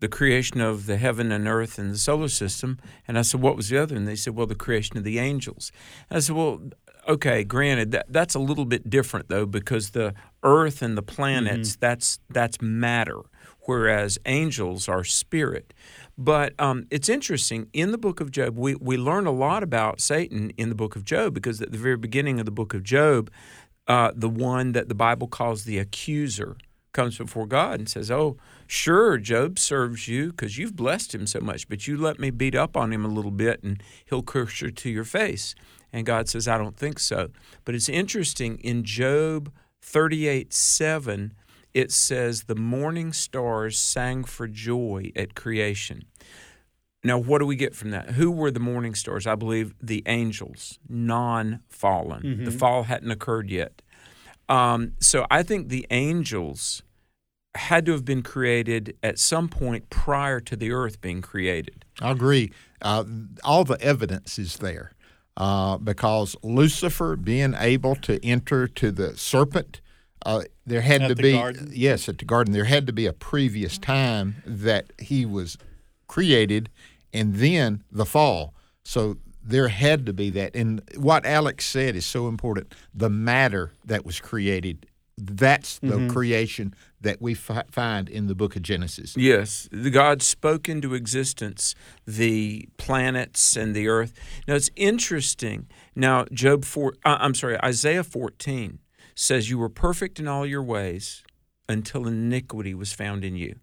The 0.00 0.08
creation 0.08 0.60
of 0.60 0.86
the 0.86 0.96
heaven 0.96 1.30
and 1.30 1.46
earth 1.46 1.78
and 1.78 1.92
the 1.92 1.96
solar 1.96 2.26
system. 2.26 2.80
And 3.06 3.16
I 3.16 3.22
said, 3.22 3.40
What 3.40 3.54
was 3.54 3.68
the 3.68 3.78
other? 3.78 3.94
And 3.94 4.08
they 4.08 4.16
said, 4.16 4.34
Well, 4.34 4.48
the 4.48 4.56
creation 4.56 4.98
of 4.98 5.04
the 5.04 5.20
angels. 5.20 5.70
And 6.10 6.16
I 6.16 6.20
said, 6.20 6.34
Well, 6.34 6.60
okay, 7.08 7.44
granted, 7.44 7.92
that, 7.92 8.06
that's 8.08 8.34
a 8.34 8.38
little 8.38 8.64
bit 8.64 8.88
different 8.88 9.28
though, 9.28 9.46
because 9.46 9.90
the 9.90 10.14
earth 10.42 10.82
and 10.82 10.96
the 10.96 11.02
planets, 11.02 11.76
that's 11.76 12.18
that's 12.30 12.60
matter, 12.60 13.20
whereas 13.60 14.18
angels 14.26 14.88
are 14.88 15.04
spirit. 15.04 15.72
But 16.18 16.54
um, 16.60 16.86
it's 16.90 17.08
interesting. 17.08 17.68
In 17.72 17.90
the 17.90 17.98
book 17.98 18.20
of 18.20 18.30
Job, 18.30 18.56
we, 18.56 18.74
we 18.74 18.96
learn 18.96 19.26
a 19.26 19.32
lot 19.32 19.62
about 19.62 20.00
Satan 20.00 20.50
in 20.56 20.68
the 20.68 20.74
book 20.74 20.94
of 20.94 21.04
Job 21.04 21.34
because 21.34 21.60
at 21.62 21.72
the 21.72 21.78
very 21.78 21.96
beginning 21.96 22.38
of 22.38 22.44
the 22.44 22.52
book 22.52 22.74
of 22.74 22.82
Job, 22.82 23.30
uh, 23.86 24.12
the 24.14 24.28
one 24.28 24.72
that 24.72 24.88
the 24.88 24.94
Bible 24.94 25.26
calls 25.26 25.64
the 25.64 25.78
accuser 25.78 26.56
comes 26.92 27.16
before 27.16 27.46
God 27.46 27.78
and 27.78 27.88
says, 27.88 28.10
Oh, 28.10 28.36
sure, 28.66 29.16
Job 29.18 29.58
serves 29.58 30.06
you 30.06 30.30
because 30.30 30.58
you've 30.58 30.76
blessed 30.76 31.14
him 31.14 31.26
so 31.26 31.40
much, 31.40 31.68
but 31.68 31.86
you 31.88 31.96
let 31.96 32.18
me 32.18 32.30
beat 32.30 32.54
up 32.54 32.76
on 32.76 32.92
him 32.92 33.04
a 33.04 33.08
little 33.08 33.30
bit 33.30 33.62
and 33.62 33.82
he'll 34.04 34.22
curse 34.22 34.60
you 34.60 34.70
to 34.70 34.90
your 34.90 35.04
face. 35.04 35.54
And 35.92 36.06
God 36.06 36.28
says, 36.28 36.48
I 36.48 36.58
don't 36.58 36.76
think 36.76 36.98
so. 36.98 37.28
But 37.64 37.74
it's 37.74 37.88
interesting 37.88 38.58
in 38.58 38.84
Job 38.84 39.52
38 39.82 40.52
7, 40.52 41.34
it 41.74 41.92
says, 41.92 42.44
The 42.44 42.54
morning 42.54 43.12
stars 43.12 43.78
sang 43.78 44.24
for 44.24 44.46
joy 44.46 45.12
at 45.14 45.34
creation. 45.34 46.04
Now, 47.04 47.18
what 47.18 47.40
do 47.40 47.46
we 47.46 47.56
get 47.56 47.74
from 47.74 47.90
that? 47.90 48.10
Who 48.10 48.30
were 48.30 48.50
the 48.50 48.60
morning 48.60 48.94
stars? 48.94 49.26
I 49.26 49.34
believe 49.34 49.74
the 49.82 50.04
angels, 50.06 50.78
non 50.88 51.60
fallen. 51.68 52.44
The 52.44 52.52
fall 52.52 52.84
hadn't 52.84 53.10
occurred 53.10 53.50
yet. 53.50 53.82
Um, 54.48 54.92
so 55.00 55.26
I 55.30 55.42
think 55.42 55.68
the 55.68 55.86
angels 55.90 56.82
had 57.54 57.84
to 57.86 57.92
have 57.92 58.04
been 58.04 58.22
created 58.22 58.96
at 59.02 59.18
some 59.18 59.48
point 59.48 59.90
prior 59.90 60.40
to 60.40 60.56
the 60.56 60.72
earth 60.72 61.00
being 61.00 61.20
created. 61.20 61.84
I 62.00 62.12
agree. 62.12 62.52
Uh, 62.80 63.04
all 63.44 63.64
the 63.64 63.80
evidence 63.80 64.38
is 64.38 64.58
there 64.58 64.92
uh, 65.36 65.78
because 65.78 66.36
Lucifer 66.42 67.16
being 67.16 67.54
able 67.58 67.94
to 67.96 68.24
enter 68.24 68.68
to 68.68 68.90
the 68.90 69.16
serpent, 69.16 69.80
uh, 70.24 70.42
there 70.66 70.82
had 70.82 71.02
At 71.02 71.08
to 71.08 71.14
the 71.14 71.22
be 71.22 71.32
garden? 71.32 71.70
yes 71.72 72.08
at 72.08 72.18
the 72.18 72.24
garden. 72.24 72.52
There 72.52 72.64
had 72.64 72.86
to 72.86 72.92
be 72.92 73.06
a 73.06 73.12
previous 73.12 73.78
time 73.78 74.42
that 74.46 74.92
he 74.98 75.26
was 75.26 75.58
created, 76.06 76.68
and 77.12 77.36
then 77.36 77.82
the 77.90 78.04
fall. 78.06 78.54
So 78.84 79.16
there 79.42 79.68
had 79.68 80.06
to 80.06 80.12
be 80.12 80.30
that. 80.30 80.54
And 80.54 80.80
what 80.96 81.26
Alex 81.26 81.66
said 81.66 81.96
is 81.96 82.06
so 82.06 82.28
important. 82.28 82.74
The 82.94 83.10
matter 83.10 83.72
that 83.84 84.04
was 84.06 84.20
created. 84.20 84.86
That's 85.18 85.78
the 85.80 85.86
Mm-hmm. 85.88 86.08
creation 86.10 86.74
that 87.02 87.20
we 87.20 87.34
fi- 87.34 87.64
find 87.70 88.08
in 88.08 88.26
the 88.26 88.34
book 88.34 88.56
of 88.56 88.62
Genesis. 88.62 89.16
Yes, 89.16 89.68
the 89.70 89.90
God 89.90 90.22
spoke 90.22 90.68
into 90.68 90.94
existence 90.94 91.74
the 92.06 92.68
planets 92.78 93.56
and 93.56 93.74
the 93.74 93.88
earth. 93.88 94.12
Now 94.48 94.54
it's 94.54 94.70
interesting. 94.76 95.68
Now 95.94 96.24
Job 96.32 96.64
four, 96.64 96.94
uh, 97.04 97.18
I'm 97.20 97.34
sorry, 97.34 97.60
Isaiah 97.62 98.04
14 98.04 98.78
says 99.14 99.50
you 99.50 99.58
were 99.58 99.68
perfect 99.68 100.18
in 100.18 100.26
all 100.26 100.46
your 100.46 100.62
ways 100.62 101.22
until 101.68 102.06
iniquity 102.08 102.74
was 102.74 102.92
found 102.92 103.24
in 103.24 103.36
you. 103.36 103.56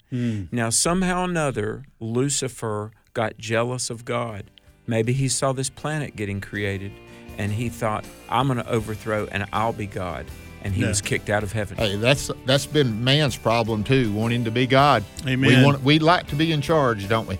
Now 0.51 0.69
somehow 0.69 1.21
or 1.21 1.29
another 1.29 1.83
Lucifer 1.99 2.91
got 3.13 3.37
jealous 3.37 3.89
of 3.89 4.05
God. 4.05 4.51
Maybe 4.87 5.13
he 5.13 5.27
saw 5.27 5.51
this 5.53 5.69
planet 5.69 6.15
getting 6.15 6.41
created 6.41 6.91
and 7.37 7.51
he 7.51 7.69
thought 7.69 8.05
I'm 8.29 8.47
going 8.47 8.57
to 8.59 8.67
overthrow 8.69 9.27
and 9.31 9.45
I'll 9.53 9.73
be 9.73 9.85
God. 9.87 10.25
And 10.63 10.73
he 10.73 10.81
Yeah. 10.81 10.89
was 10.89 11.01
kicked 11.01 11.29
out 11.29 11.43
of 11.43 11.51
heaven. 11.53 11.77
Hey, 11.77 11.95
that's 11.95 12.29
that's 12.45 12.65
been 12.65 13.03
man's 13.03 13.37
problem 13.37 13.83
too, 13.83 14.11
wanting 14.11 14.43
to 14.43 14.51
be 14.51 14.67
God. 14.67 15.03
Amen. 15.27 15.59
We 15.59 15.63
want 15.65 15.83
we 15.83 15.99
like 15.99 16.27
to 16.27 16.35
be 16.35 16.51
in 16.51 16.61
charge, 16.61 17.07
don't 17.07 17.27
we? 17.27 17.37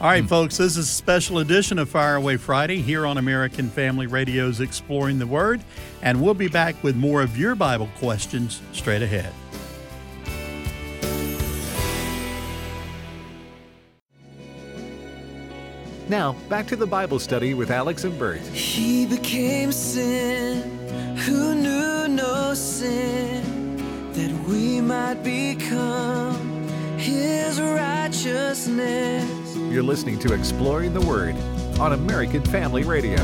All 0.00 0.08
right, 0.08 0.24
folks, 0.28 0.56
this 0.58 0.76
is 0.76 0.78
a 0.78 0.84
special 0.84 1.38
edition 1.40 1.76
of 1.78 1.88
Fire 1.88 2.14
Away 2.14 2.36
Friday 2.36 2.80
here 2.80 3.04
on 3.04 3.18
American 3.18 3.68
Family 3.68 4.06
Radio's 4.06 4.60
Exploring 4.60 5.18
the 5.18 5.26
Word, 5.26 5.60
and 6.02 6.22
we'll 6.22 6.34
be 6.34 6.46
back 6.46 6.80
with 6.84 6.94
more 6.94 7.20
of 7.20 7.36
your 7.36 7.56
Bible 7.56 7.88
questions 7.98 8.60
straight 8.72 9.02
ahead. 9.02 9.32
Now, 16.08 16.32
back 16.48 16.66
to 16.68 16.76
the 16.76 16.86
Bible 16.86 17.18
study 17.18 17.52
with 17.52 17.70
Alex 17.70 18.04
and 18.04 18.18
Bert. 18.18 18.40
He 18.40 19.04
became 19.04 19.72
sin 19.72 20.62
who 21.18 21.54
knew 21.54 22.08
no 22.08 22.54
sin 22.54 23.76
that 24.14 24.32
we 24.48 24.80
might 24.80 25.22
become 25.22 26.66
his 26.96 27.60
righteousness. 27.60 29.54
You're 29.70 29.82
listening 29.82 30.18
to 30.20 30.32
Exploring 30.32 30.94
the 30.94 31.02
Word 31.02 31.36
on 31.78 31.92
American 31.92 32.42
Family 32.42 32.84
Radio. 32.84 33.18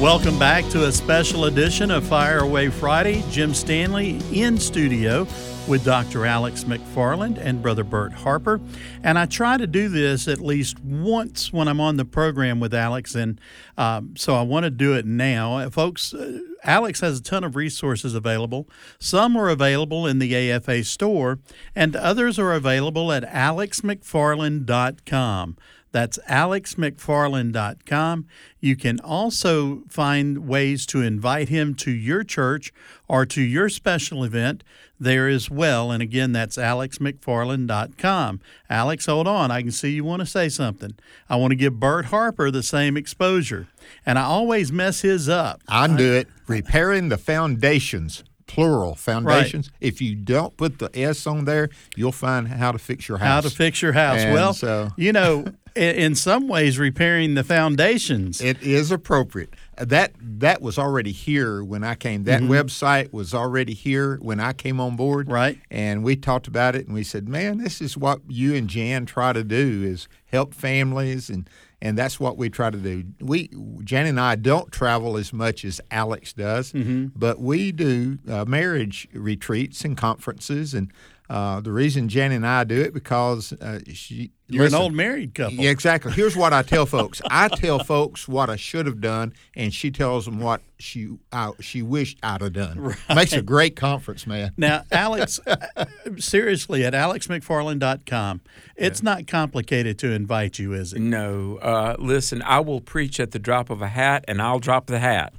Welcome 0.00 0.38
back 0.38 0.66
to 0.70 0.86
a 0.86 0.92
special 0.92 1.44
edition 1.44 1.90
of 1.90 2.04
Fire 2.04 2.38
Away 2.38 2.70
Friday. 2.70 3.22
Jim 3.28 3.52
Stanley 3.52 4.18
in 4.32 4.56
studio 4.56 5.26
with 5.68 5.84
Dr. 5.84 6.26
Alex 6.26 6.64
McFarland 6.64 7.38
and 7.38 7.62
Brother 7.62 7.84
Bert 7.84 8.12
Harper. 8.12 8.60
And 9.02 9.18
I 9.18 9.24
try 9.26 9.56
to 9.56 9.66
do 9.66 9.88
this 9.88 10.28
at 10.28 10.40
least 10.40 10.78
once 10.80 11.52
when 11.52 11.68
I'm 11.68 11.80
on 11.80 11.96
the 11.96 12.04
program 12.04 12.60
with 12.60 12.74
Alex, 12.74 13.14
and 13.14 13.40
um, 13.78 14.14
so 14.16 14.34
I 14.34 14.42
want 14.42 14.64
to 14.64 14.70
do 14.70 14.94
it 14.94 15.06
now. 15.06 15.58
Uh, 15.58 15.70
Folks, 15.70 16.12
uh, 16.14 16.40
Alex 16.64 17.00
has 17.00 17.18
a 17.18 17.22
ton 17.22 17.44
of 17.44 17.56
resources 17.56 18.14
available. 18.14 18.68
Some 18.98 19.36
are 19.36 19.48
available 19.48 20.06
in 20.06 20.18
the 20.18 20.50
AFA 20.50 20.84
store, 20.84 21.38
and 21.74 21.96
others 21.96 22.38
are 22.38 22.52
available 22.52 23.10
at 23.12 23.24
alexmcfarland.com. 23.24 25.56
That's 25.92 26.18
alexmcfarland.com. 26.28 28.26
You 28.60 28.76
can 28.76 29.00
also 29.00 29.82
find 29.88 30.46
ways 30.48 30.86
to 30.86 31.02
invite 31.02 31.50
him 31.50 31.74
to 31.74 31.90
your 31.90 32.24
church 32.24 32.72
or 33.08 33.26
to 33.26 33.42
your 33.42 33.68
special 33.68 34.24
event 34.24 34.64
there 35.02 35.28
as 35.28 35.50
well. 35.50 35.90
And 35.90 36.02
again, 36.02 36.32
that's 36.32 36.56
alexmcfarland.com. 36.56 38.40
Alex, 38.70 39.06
hold 39.06 39.26
on. 39.28 39.50
I 39.50 39.62
can 39.62 39.70
see 39.72 39.90
you 39.90 40.04
want 40.04 40.20
to 40.20 40.26
say 40.26 40.48
something. 40.48 40.94
I 41.28 41.36
want 41.36 41.50
to 41.52 41.56
give 41.56 41.78
Bert 41.78 42.06
Harper 42.06 42.50
the 42.50 42.62
same 42.62 42.96
exposure. 42.96 43.68
And 44.06 44.18
I 44.18 44.22
always 44.22 44.72
mess 44.72 45.00
his 45.02 45.28
up. 45.28 45.60
I 45.68 45.86
do 45.94 46.14
it. 46.14 46.28
Repairing 46.46 47.08
the 47.08 47.18
foundations, 47.18 48.24
plural 48.46 48.94
foundations. 48.94 49.70
If 49.80 50.00
you 50.00 50.14
don't 50.14 50.56
put 50.56 50.78
the 50.78 50.90
S 50.98 51.26
on 51.26 51.44
there, 51.44 51.68
you'll 51.96 52.12
find 52.12 52.48
how 52.48 52.72
to 52.72 52.78
fix 52.78 53.08
your 53.08 53.18
house. 53.18 53.26
How 53.28 53.40
to 53.40 53.50
fix 53.50 53.82
your 53.82 53.92
house. 53.92 54.20
And 54.20 54.34
well, 54.34 54.54
so- 54.54 54.90
you 54.96 55.12
know, 55.12 55.44
in 55.76 56.14
some 56.14 56.48
ways, 56.48 56.78
repairing 56.78 57.34
the 57.34 57.44
foundations. 57.44 58.40
It 58.40 58.62
is 58.62 58.90
appropriate. 58.90 59.54
That 59.78 60.12
that 60.20 60.60
was 60.60 60.78
already 60.78 61.12
here 61.12 61.64
when 61.64 61.82
I 61.82 61.94
came. 61.94 62.24
That 62.24 62.42
website 62.42 63.12
was 63.12 63.32
already 63.32 63.72
here 63.72 64.18
when 64.20 64.38
I 64.38 64.52
came 64.52 64.80
on 64.80 64.96
board. 64.96 65.26
Mm-hmm. 65.26 65.34
Right. 65.34 65.58
And 65.70 66.04
we 66.04 66.14
talked 66.16 66.46
about 66.46 66.74
it 66.76 66.86
and 66.86 66.94
we 66.94 67.04
said, 67.04 67.28
"Man, 67.28 67.56
this 67.58 67.80
is 67.80 67.96
what 67.96 68.20
you 68.28 68.54
and 68.54 68.68
Jan 68.68 69.06
try 69.06 69.32
to 69.32 69.42
do 69.42 69.82
is 69.84 70.08
help 70.26 70.52
families 70.54 71.30
and 71.30 71.48
and 71.80 71.98
that's 71.98 72.20
what 72.20 72.36
we 72.36 72.48
try 72.48 72.70
to 72.70 72.78
do. 72.78 73.02
We 73.20 73.48
Jan 73.82 74.06
and 74.06 74.20
I 74.20 74.36
don't 74.36 74.70
travel 74.70 75.16
as 75.16 75.32
much 75.32 75.64
as 75.64 75.80
Alex 75.90 76.32
does, 76.34 76.72
Mm-hmm. 76.72 77.06
but 77.16 77.40
we 77.40 77.72
do 77.72 78.18
uh, 78.28 78.44
marriage 78.44 79.08
retreats 79.14 79.84
and 79.86 79.96
conferences 79.96 80.74
and 80.74 80.92
Uh, 81.32 81.62
the 81.62 81.72
reason 81.72 82.10
Jan 82.10 82.30
and 82.30 82.46
I 82.46 82.62
do 82.64 82.78
it 82.78 82.92
because 82.92 83.54
uh, 83.54 83.80
she. 83.90 84.32
You're 84.48 84.64
listen, 84.64 84.76
an 84.76 84.82
old 84.82 84.92
married 84.92 85.34
couple. 85.34 85.54
Yeah, 85.54 85.70
exactly. 85.70 86.12
Here's 86.12 86.36
what 86.36 86.52
I 86.52 86.60
tell 86.60 86.84
folks. 86.84 87.22
I 87.30 87.48
tell 87.48 87.78
folks 87.78 88.28
what 88.28 88.50
I 88.50 88.56
should 88.56 88.84
have 88.84 89.00
done, 89.00 89.32
and 89.56 89.72
she 89.72 89.90
tells 89.90 90.26
them 90.26 90.40
what 90.40 90.60
she 90.78 91.08
I, 91.32 91.52
she 91.58 91.80
wished 91.80 92.18
I'd 92.22 92.42
have 92.42 92.52
done. 92.52 92.78
Right. 92.78 92.98
Makes 93.14 93.32
a 93.32 93.40
great 93.40 93.76
conference, 93.76 94.26
man. 94.26 94.52
Now, 94.58 94.84
Alex, 94.92 95.40
uh, 95.46 95.86
seriously, 96.18 96.84
at 96.84 96.92
alexmcfarland.com, 96.92 98.42
it's 98.76 99.02
not 99.02 99.26
complicated 99.26 99.98
to 100.00 100.10
invite 100.12 100.58
you, 100.58 100.74
is 100.74 100.92
it? 100.92 101.00
No, 101.00 101.56
uh, 101.62 101.96
listen, 101.98 102.42
I 102.42 102.60
will 102.60 102.82
preach 102.82 103.18
at 103.18 103.30
the 103.30 103.38
drop 103.38 103.70
of 103.70 103.80
a 103.80 103.88
hat, 103.88 104.26
and 104.28 104.42
I'll 104.42 104.58
drop 104.58 104.84
the 104.84 104.98
hat. 104.98 105.32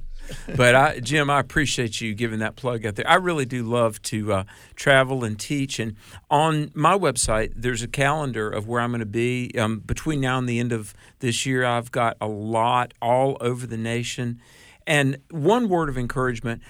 But 0.56 0.74
I, 0.74 1.00
Jim, 1.00 1.30
I 1.30 1.40
appreciate 1.40 2.00
you 2.00 2.14
giving 2.14 2.38
that 2.40 2.56
plug 2.56 2.84
out 2.86 2.96
there. 2.96 3.08
I 3.08 3.16
really 3.16 3.44
do 3.44 3.62
love 3.62 4.00
to 4.02 4.32
uh, 4.32 4.44
travel 4.74 5.24
and 5.24 5.38
teach. 5.38 5.78
And 5.78 5.96
on 6.30 6.70
my 6.74 6.96
website, 6.96 7.52
there's 7.56 7.82
a 7.82 7.88
calendar 7.88 8.48
of 8.48 8.66
where 8.66 8.80
I'm 8.80 8.90
going 8.90 9.00
to 9.00 9.06
be 9.06 9.50
um, 9.58 9.80
between 9.80 10.20
now 10.20 10.38
and 10.38 10.48
the 10.48 10.58
end 10.58 10.72
of 10.72 10.94
this 11.20 11.46
year. 11.46 11.64
I've 11.64 11.90
got 11.90 12.16
a 12.20 12.28
lot 12.28 12.94
all 13.00 13.36
over 13.40 13.66
the 13.66 13.76
nation. 13.78 14.40
And 14.86 15.18
one 15.30 15.68
word 15.68 15.88
of 15.88 15.96
encouragement 15.96 16.62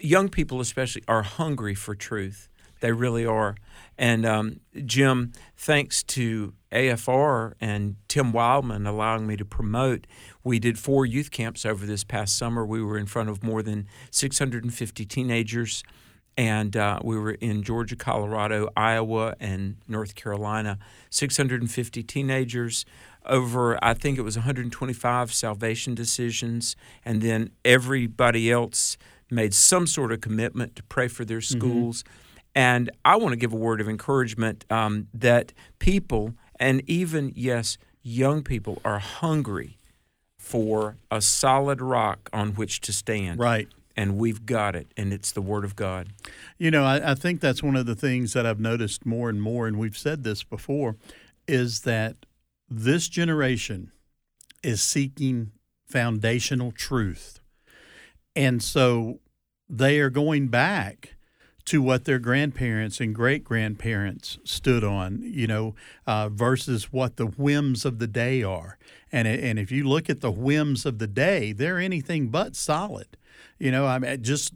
young 0.00 0.28
people, 0.28 0.60
especially, 0.60 1.02
are 1.08 1.22
hungry 1.22 1.74
for 1.74 1.94
truth. 1.94 2.48
They 2.80 2.92
really 2.92 3.24
are. 3.24 3.56
And 3.96 4.26
um, 4.26 4.60
Jim, 4.84 5.32
thanks 5.56 6.02
to 6.04 6.52
AFR 6.74 7.54
and 7.60 7.96
Tim 8.08 8.32
Wildmon 8.32 8.86
allowing 8.86 9.26
me 9.26 9.36
to 9.36 9.44
promote, 9.44 10.06
we 10.42 10.58
did 10.58 10.78
four 10.78 11.06
youth 11.06 11.30
camps 11.30 11.64
over 11.64 11.86
this 11.86 12.04
past 12.04 12.36
summer. 12.36 12.66
We 12.66 12.82
were 12.82 12.98
in 12.98 13.06
front 13.06 13.30
of 13.30 13.42
more 13.42 13.62
than 13.62 13.86
650 14.10 15.06
teenagers, 15.06 15.82
and 16.36 16.76
uh, 16.76 16.98
we 17.02 17.16
were 17.16 17.32
in 17.32 17.62
Georgia, 17.62 17.96
Colorado, 17.96 18.68
Iowa, 18.76 19.34
and 19.38 19.76
North 19.86 20.14
Carolina. 20.16 20.78
650 21.10 22.02
teenagers, 22.02 22.84
over 23.24 23.82
I 23.82 23.94
think 23.94 24.18
it 24.18 24.22
was 24.22 24.36
125 24.36 25.32
salvation 25.32 25.94
decisions, 25.94 26.76
and 27.04 27.22
then 27.22 27.50
everybody 27.64 28.50
else 28.50 28.98
made 29.30 29.54
some 29.54 29.86
sort 29.86 30.12
of 30.12 30.20
commitment 30.20 30.76
to 30.76 30.82
pray 30.82 31.08
for 31.08 31.24
their 31.24 31.40
schools. 31.40 32.02
Mm-hmm. 32.02 32.18
And 32.56 32.90
I 33.04 33.16
want 33.16 33.32
to 33.32 33.36
give 33.36 33.52
a 33.52 33.56
word 33.56 33.80
of 33.80 33.88
encouragement 33.88 34.64
um, 34.70 35.08
that 35.12 35.52
people, 35.78 36.34
and 36.58 36.82
even, 36.86 37.32
yes, 37.34 37.78
young 38.02 38.42
people, 38.42 38.80
are 38.84 38.98
hungry 38.98 39.78
for 40.38 40.96
a 41.10 41.20
solid 41.20 41.80
rock 41.80 42.28
on 42.32 42.52
which 42.52 42.80
to 42.82 42.92
stand. 42.92 43.40
Right. 43.40 43.68
And 43.96 44.18
we've 44.18 44.44
got 44.44 44.74
it, 44.74 44.88
and 44.96 45.12
it's 45.12 45.30
the 45.30 45.40
Word 45.40 45.64
of 45.64 45.76
God. 45.76 46.08
You 46.58 46.70
know, 46.70 46.84
I, 46.84 47.12
I 47.12 47.14
think 47.14 47.40
that's 47.40 47.62
one 47.62 47.76
of 47.76 47.86
the 47.86 47.94
things 47.94 48.32
that 48.32 48.44
I've 48.44 48.58
noticed 48.58 49.06
more 49.06 49.30
and 49.30 49.40
more, 49.40 49.68
and 49.68 49.78
we've 49.78 49.96
said 49.96 50.24
this 50.24 50.42
before, 50.42 50.96
is 51.46 51.82
that 51.82 52.16
this 52.68 53.08
generation 53.08 53.92
is 54.62 54.82
seeking 54.82 55.52
foundational 55.86 56.72
truth. 56.72 57.38
And 58.34 58.62
so 58.62 59.20
they 59.68 60.00
are 60.00 60.10
going 60.10 60.48
back 60.48 61.14
to 61.66 61.80
what 61.80 62.04
their 62.04 62.18
grandparents 62.18 63.00
and 63.00 63.14
great 63.14 63.42
grandparents 63.42 64.38
stood 64.44 64.84
on, 64.84 65.20
you 65.22 65.46
know, 65.46 65.74
uh, 66.06 66.28
versus 66.28 66.92
what 66.92 67.16
the 67.16 67.26
whims 67.26 67.84
of 67.84 67.98
the 67.98 68.06
day 68.06 68.42
are. 68.42 68.76
And, 69.10 69.26
and 69.26 69.58
if 69.58 69.72
you 69.72 69.84
look 69.84 70.10
at 70.10 70.20
the 70.20 70.30
whims 70.30 70.84
of 70.84 70.98
the 70.98 71.06
day, 71.06 71.52
they're 71.52 71.78
anything 71.78 72.28
but 72.28 72.54
solid. 72.54 73.16
You 73.58 73.70
know, 73.70 73.86
I 73.86 73.98
mean, 73.98 74.22
just, 74.22 74.54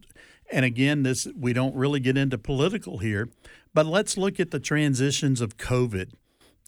and 0.53 0.65
again, 0.65 1.03
this, 1.03 1.27
we 1.39 1.53
don't 1.53 1.75
really 1.75 2.01
get 2.01 2.19
into 2.19 2.37
political 2.37 2.99
here, 2.99 3.29
but 3.73 3.87
let's 3.87 4.19
look 4.19 4.39
at 4.39 4.51
the 4.51 4.61
transitions 4.61 5.41
of 5.41 5.57
COVID 5.57 6.11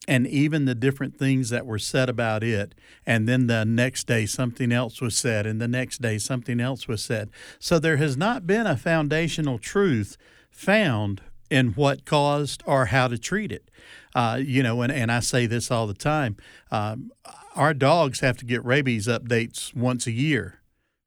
and 0.08 0.26
even 0.26 0.64
the 0.64 0.74
different 0.74 1.16
things 1.18 1.50
that 1.50 1.66
were 1.66 1.78
said 1.78 2.08
about 2.08 2.42
it. 2.42 2.74
And 3.06 3.28
then 3.28 3.46
the 3.46 3.64
next 3.64 4.06
day, 4.06 4.26
something 4.26 4.72
else 4.72 5.00
was 5.00 5.16
said, 5.16 5.46
and 5.46 5.60
the 5.60 5.68
next 5.68 6.00
day, 6.00 6.18
something 6.18 6.60
else 6.60 6.88
was 6.88 7.02
said. 7.02 7.30
So 7.58 7.78
there 7.78 7.98
has 7.98 8.16
not 8.16 8.46
been 8.46 8.66
a 8.66 8.76
foundational 8.76 9.58
truth 9.58 10.16
found 10.50 11.20
in 11.50 11.70
what 11.70 12.04
caused 12.04 12.62
or 12.64 12.86
how 12.86 13.08
to 13.08 13.18
treat 13.18 13.52
it. 13.52 13.70
Uh, 14.14 14.40
you 14.42 14.62
know, 14.62 14.82
and, 14.82 14.92
and 14.92 15.12
I 15.12 15.20
say 15.20 15.46
this 15.46 15.70
all 15.70 15.86
the 15.86 15.94
time 15.94 16.36
um, 16.70 17.10
our 17.54 17.74
dogs 17.74 18.20
have 18.20 18.36
to 18.38 18.44
get 18.44 18.64
rabies 18.64 19.06
updates 19.06 19.74
once 19.74 20.06
a 20.06 20.12
year, 20.12 20.60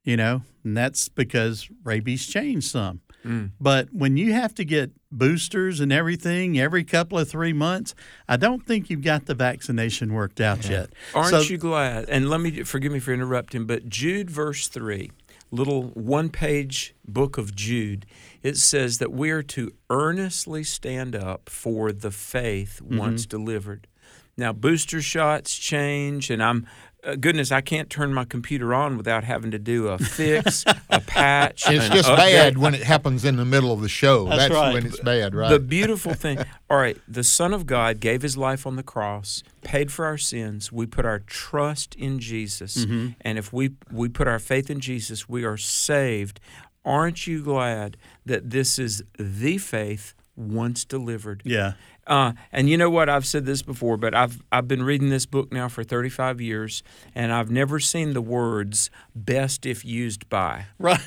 you 0.04 0.18
know, 0.18 0.44
and 0.64 0.76
that's 0.78 1.10
because 1.10 1.70
rabies 1.84 2.28
changed 2.28 2.68
some. 2.70 3.02
Mm. 3.26 3.52
But 3.60 3.90
when 3.94 4.18
you 4.18 4.34
have 4.34 4.54
to 4.56 4.66
get 4.66 4.92
boosters 5.12 5.80
and 5.80 5.94
everything 5.94 6.60
every 6.60 6.84
couple 6.84 7.18
of 7.18 7.30
three 7.30 7.54
months, 7.54 7.96
I 8.28 8.38
don't 8.38 8.66
think 8.66 8.90
you've 8.90 9.04
got 9.04 9.26
the 9.28 9.36
vaccination 9.36 10.14
worked 10.14 10.42
out 10.42 10.66
yeah. 10.66 10.72
yet. 10.72 10.90
Aren't 11.14 11.30
so, 11.30 11.42
you 11.42 11.58
glad? 11.58 12.10
And 12.10 12.30
let 12.30 12.42
me 12.42 12.64
forgive 12.64 12.92
me 12.92 13.00
for 13.00 13.14
interrupting, 13.14 13.66
but 13.66 13.88
Jude 13.88 14.30
verse 14.30 14.68
three, 14.68 15.12
little 15.52 15.84
one-page 15.94 16.96
book 17.08 17.38
of 17.38 17.56
Jude, 17.56 18.06
it 18.42 18.58
says 18.58 18.98
that 18.98 19.12
we 19.12 19.30
are 19.32 19.44
to 19.44 19.72
earnestly 19.90 20.64
stand 20.64 21.16
up 21.16 21.50
for 21.50 21.92
the 21.92 22.12
faith 22.12 22.82
mm-hmm. 22.84 22.98
once 22.98 23.26
delivered. 23.26 23.88
Now 24.36 24.52
booster 24.52 25.02
shots 25.02 25.56
change, 25.56 26.32
and 26.32 26.44
I'm 26.44 26.66
uh, 27.04 27.16
goodness, 27.16 27.52
I 27.52 27.62
can't 27.62 27.90
turn 27.90 28.14
my 28.14 28.26
computer 28.26 28.74
on 28.74 28.98
without 28.98 29.24
having 29.24 29.52
to 29.52 29.60
do 29.60 29.88
a 29.88 29.98
fix, 29.98 30.64
a 30.90 31.02
patch. 31.02 31.64
It's 31.68 31.90
just 31.90 32.10
update. 32.10 32.16
bad 32.16 32.58
when 32.58 32.74
it 32.74 32.84
happens 32.84 33.26
in 33.26 33.36
the 33.36 33.46
middle 33.46 33.72
of 33.72 33.82
the 33.82 33.90
show. 33.90 34.26
That's, 34.26 34.44
That's 34.44 34.54
right. 34.54 34.74
when 34.74 34.86
it's 34.86 35.00
bad, 35.00 35.36
right? 35.36 35.50
The 35.50 35.60
beautiful 35.60 36.14
thing. 36.14 36.40
All 36.70 36.78
right, 36.78 36.98
the 37.08 37.24
Son 37.24 37.54
of 37.54 37.66
God 37.66 38.00
gave 38.00 38.22
His 38.22 38.38
life 38.38 38.66
on 38.66 38.76
the 38.76 38.84
cross, 38.84 39.44
paid 39.64 39.92
for 39.92 40.06
our 40.06 40.18
sins. 40.18 40.72
We 40.72 40.86
put 40.86 41.06
our 41.06 41.20
trust 41.20 41.96
in 41.96 42.20
Jesus, 42.20 42.86
mm-hmm. 42.86 43.10
and 43.22 43.38
if 43.38 43.52
we 43.52 43.72
we 43.92 44.10
put 44.10 44.28
our 44.28 44.40
faith 44.40 44.70
in 44.70 44.80
Jesus, 44.80 45.28
we 45.28 45.44
are 45.44 45.58
saved. 45.58 46.40
Aren't 46.86 47.28
you 47.28 47.44
glad 47.44 47.98
that 48.26 48.50
this 48.50 48.78
is 48.78 49.04
the 49.18 49.58
faith 49.58 50.14
once 50.36 50.84
delivered? 50.86 51.42
Yeah. 51.46 51.74
Uh, 52.06 52.34
and 52.52 52.70
you 52.70 52.78
know 52.78 52.90
what? 52.90 53.10
I've 53.10 53.26
said 53.26 53.46
this 53.46 53.62
before, 53.62 53.98
but 53.98 54.14
I've 54.14 54.42
I've 54.52 54.68
been 54.68 54.84
reading 54.84 55.10
this 55.10 55.26
book 55.26 55.52
now 55.54 55.70
for 55.70 55.84
35 55.84 56.42
years, 56.42 56.84
and 57.16 57.32
I've 57.32 57.50
never 57.50 57.80
seen 57.80 58.14
the 58.14 58.22
words 58.22 58.90
"best 59.16 59.66
if 59.66 59.86
used 59.86 60.28
by." 60.30 60.66
Right. 60.80 61.00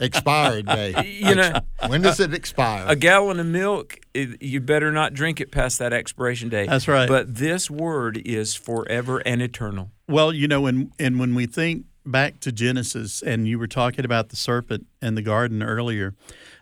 Expired 0.00 0.66
day. 0.66 0.94
You 1.22 1.34
know, 1.34 1.60
when 1.86 2.02
does 2.02 2.20
it 2.20 2.34
expire? 2.34 2.84
A 2.88 2.96
gallon 2.96 3.38
of 3.38 3.46
milk, 3.46 3.98
it, 4.14 4.42
you 4.42 4.60
better 4.60 4.90
not 4.90 5.14
drink 5.14 5.40
it 5.40 5.50
past 5.50 5.78
that 5.78 5.92
expiration 5.92 6.48
date. 6.48 6.68
That's 6.68 6.88
right. 6.88 7.08
But 7.08 7.36
this 7.36 7.70
word 7.70 8.20
is 8.24 8.54
forever 8.54 9.18
and 9.18 9.40
eternal. 9.42 9.90
Well, 10.08 10.32
you 10.32 10.48
know, 10.48 10.66
and 10.66 10.92
and 10.98 11.20
when 11.20 11.34
we 11.34 11.46
think 11.46 11.86
back 12.04 12.40
to 12.40 12.52
Genesis, 12.52 13.22
and 13.22 13.46
you 13.46 13.58
were 13.58 13.66
talking 13.66 14.04
about 14.04 14.28
the 14.28 14.36
serpent 14.36 14.86
and 15.00 15.16
the 15.16 15.22
garden 15.22 15.62
earlier. 15.62 16.14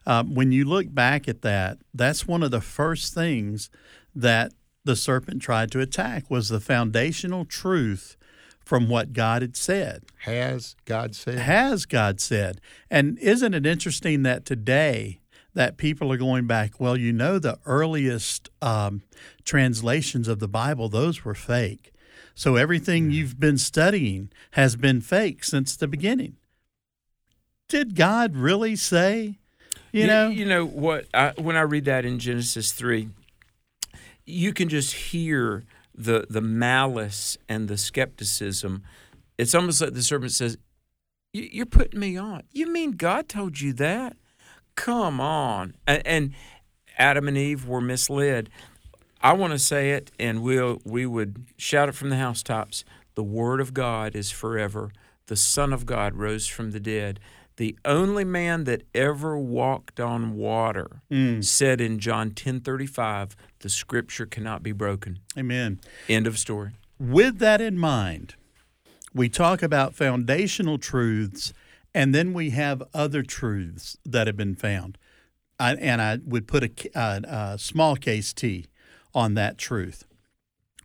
Um, 0.07 0.35
when 0.35 0.53
you 0.53 0.65
look 0.65 0.93
back 0.95 1.29
at 1.29 1.43
that, 1.43 1.79
that's 1.95 2.27
one 2.27 2.43
of 2.43 2.51
the 2.51 2.61
first 2.61 3.15
things 3.15 3.71
that 4.15 4.53
the 4.85 4.97
serpent 4.97 5.43
tried 5.43 5.71
to 5.73 5.81
attack 5.81 6.31
was 6.31 6.49
the 6.49 6.61
foundational 6.61 7.45
truth 7.45 8.17
from 8.65 8.89
what 8.89 9.13
God 9.13 9.43
had 9.43 9.57
said. 9.57 10.05
Has 10.21 10.77
God 10.85 11.15
said? 11.15 11.39
Has 11.39 11.87
God 11.87 12.21
said? 12.21 12.61
And 12.91 13.19
isn't 13.19 13.55
it 13.55 13.67
interesting 13.67 14.23
that 14.23 14.45
today 14.45 15.21
that 15.55 15.77
people 15.77 16.13
are 16.13 16.17
going 16.17 16.47
back? 16.47 16.79
Well, 16.79 16.97
you 16.97 17.13
know, 17.13 17.39
the 17.39 17.59
earliest 17.67 18.49
um, 18.63 19.03
translations 19.45 20.29
of 20.29 20.39
the 20.39 20.49
Bible; 20.49 20.89
those 20.89 21.25
were 21.25 21.35
fake. 21.35 21.90
So 22.41 22.57
everything 22.57 23.11
you've 23.11 23.39
been 23.39 23.59
studying 23.59 24.31
has 24.53 24.75
been 24.75 25.03
fake 25.03 25.45
since 25.45 25.77
the 25.77 25.87
beginning. 25.87 26.37
Did 27.69 27.95
God 27.95 28.35
really 28.35 28.77
say? 28.77 29.37
You, 29.93 30.01
you 30.01 30.07
know, 30.07 30.29
you 30.29 30.47
know 30.47 30.65
what? 30.65 31.05
I, 31.13 31.35
when 31.37 31.57
I 31.57 31.61
read 31.61 31.85
that 31.85 32.07
in 32.07 32.19
Genesis 32.19 32.73
three, 32.73 33.11
you 34.25 34.55
can 34.55 34.71
just 34.71 34.95
hear 34.95 35.65
the 35.95 36.27
the 36.31 36.41
malice 36.41 37.37
and 37.47 37.69
the 37.69 37.77
skepticism. 37.77 38.85
It's 39.37 39.55
almost 39.55 39.83
like 39.83 39.93
the 39.93 40.03
serpent 40.03 40.33
says, 40.33 40.57
"You're 41.35 41.67
putting 41.67 42.01
me 42.01 42.17
on. 42.17 42.45
You 42.53 42.73
mean 42.73 42.93
God 42.93 43.29
told 43.29 43.61
you 43.61 43.75
that? 43.75 44.17
Come 44.77 45.21
on!" 45.21 45.75
And, 45.87 46.07
and 46.07 46.35
Adam 46.97 47.29
and 47.29 47.37
Eve 47.37 47.69
were 47.69 47.83
misled. 47.83 48.49
I 49.23 49.35
want 49.35 49.53
to 49.53 49.59
say 49.59 49.91
it, 49.93 50.11
and 50.19 50.43
we'll 50.43 50.81
we 50.85 51.07
would 51.07 51.45
shout 51.57 51.89
it 51.89 51.95
from 51.95 52.11
the 52.11 52.17
housetops. 52.17 52.85
The 53.15 53.23
Word 53.23 53.61
of 53.61 53.75
God 53.75 54.15
is 54.15 54.31
forever. 54.31 54.91
The 55.27 55.37
Son 55.37 55.73
of 55.73 55.87
God 55.87 56.15
rose 56.15 56.47
from 56.47 56.71
the 56.71 56.81
dead 56.81 57.21
the 57.61 57.79
only 57.85 58.25
man 58.25 58.65
that 58.65 58.85
ever 58.95 59.37
walked 59.37 60.01
on 60.01 60.35
water 60.35 61.03
mm. 61.11 61.45
said 61.45 61.79
in 61.79 61.99
John 61.99 62.31
10:35, 62.31 63.33
the 63.59 63.69
scripture 63.69 64.25
cannot 64.25 64.63
be 64.63 64.73
broken. 64.73 65.19
Amen. 65.37 65.79
End 66.09 66.27
of 66.27 66.39
story. 66.39 66.71
With 66.99 67.39
that 67.41 67.61
in 67.61 67.77
mind, 67.77 68.35
we 69.13 69.29
talk 69.29 69.63
about 69.63 69.95
foundational 69.95 70.79
truths 70.79 71.53
and 71.93 72.15
then 72.15 72.33
we 72.33 72.49
have 72.49 72.83
other 72.95 73.23
truths 73.23 73.99
that 74.07 74.27
have 74.27 74.39
been 74.39 74.55
found. 74.55 74.97
I, 75.59 75.75
and 75.75 76.01
I 76.01 76.17
would 76.25 76.49
put 76.49 76.65
a, 76.65 76.99
a, 76.99 77.53
a 77.53 77.59
small 77.59 77.95
case 77.95 78.33
T 78.33 78.69
on 79.15 79.35
that 79.35 79.59
truth. 79.59 80.05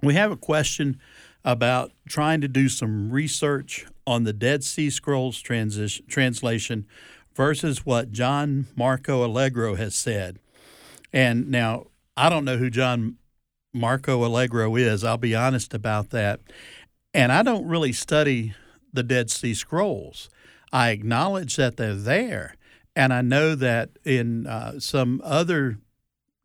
We 0.01 0.13
have 0.15 0.31
a 0.31 0.37
question 0.37 0.99
about 1.43 1.91
trying 2.07 2.41
to 2.41 2.47
do 2.47 2.69
some 2.69 3.11
research 3.11 3.85
on 4.07 4.23
the 4.23 4.33
Dead 4.33 4.63
Sea 4.63 4.89
Scrolls 4.89 5.41
translation 5.41 6.85
versus 7.35 7.85
what 7.85 8.11
John 8.11 8.67
Marco 8.75 9.25
Allegro 9.25 9.75
has 9.75 9.95
said. 9.95 10.39
And 11.13 11.49
now, 11.49 11.87
I 12.17 12.29
don't 12.29 12.45
know 12.45 12.57
who 12.57 12.69
John 12.69 13.17
Marco 13.73 14.25
Allegro 14.25 14.75
is. 14.75 15.03
I'll 15.03 15.17
be 15.17 15.35
honest 15.35 15.73
about 15.73 16.09
that. 16.11 16.39
And 17.13 17.31
I 17.31 17.43
don't 17.43 17.67
really 17.67 17.93
study 17.93 18.53
the 18.91 19.03
Dead 19.03 19.29
Sea 19.29 19.53
Scrolls. 19.53 20.29
I 20.71 20.89
acknowledge 20.89 21.57
that 21.57 21.77
they're 21.77 21.93
there. 21.93 22.55
And 22.95 23.13
I 23.13 23.21
know 23.21 23.55
that 23.55 23.89
in 24.03 24.47
uh, 24.47 24.79
some 24.79 25.21
other 25.23 25.77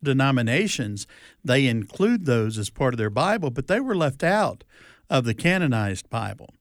denominations, 0.03 1.07
they 1.43 1.67
include 1.67 2.25
those 2.25 2.57
as 2.57 2.69
part 2.69 2.93
of 2.93 2.97
their 2.97 3.09
Bible, 3.09 3.49
but 3.49 3.67
they 3.67 3.79
were 3.79 3.95
left 3.95 4.23
out 4.23 4.63
of 5.09 5.25
the 5.25 5.33
canonized 5.33 6.09
Bible. 6.09 6.53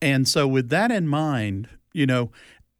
And 0.00 0.28
so, 0.28 0.46
with 0.46 0.68
that 0.68 0.92
in 0.92 1.08
mind, 1.08 1.68
you 1.92 2.06
know, 2.06 2.30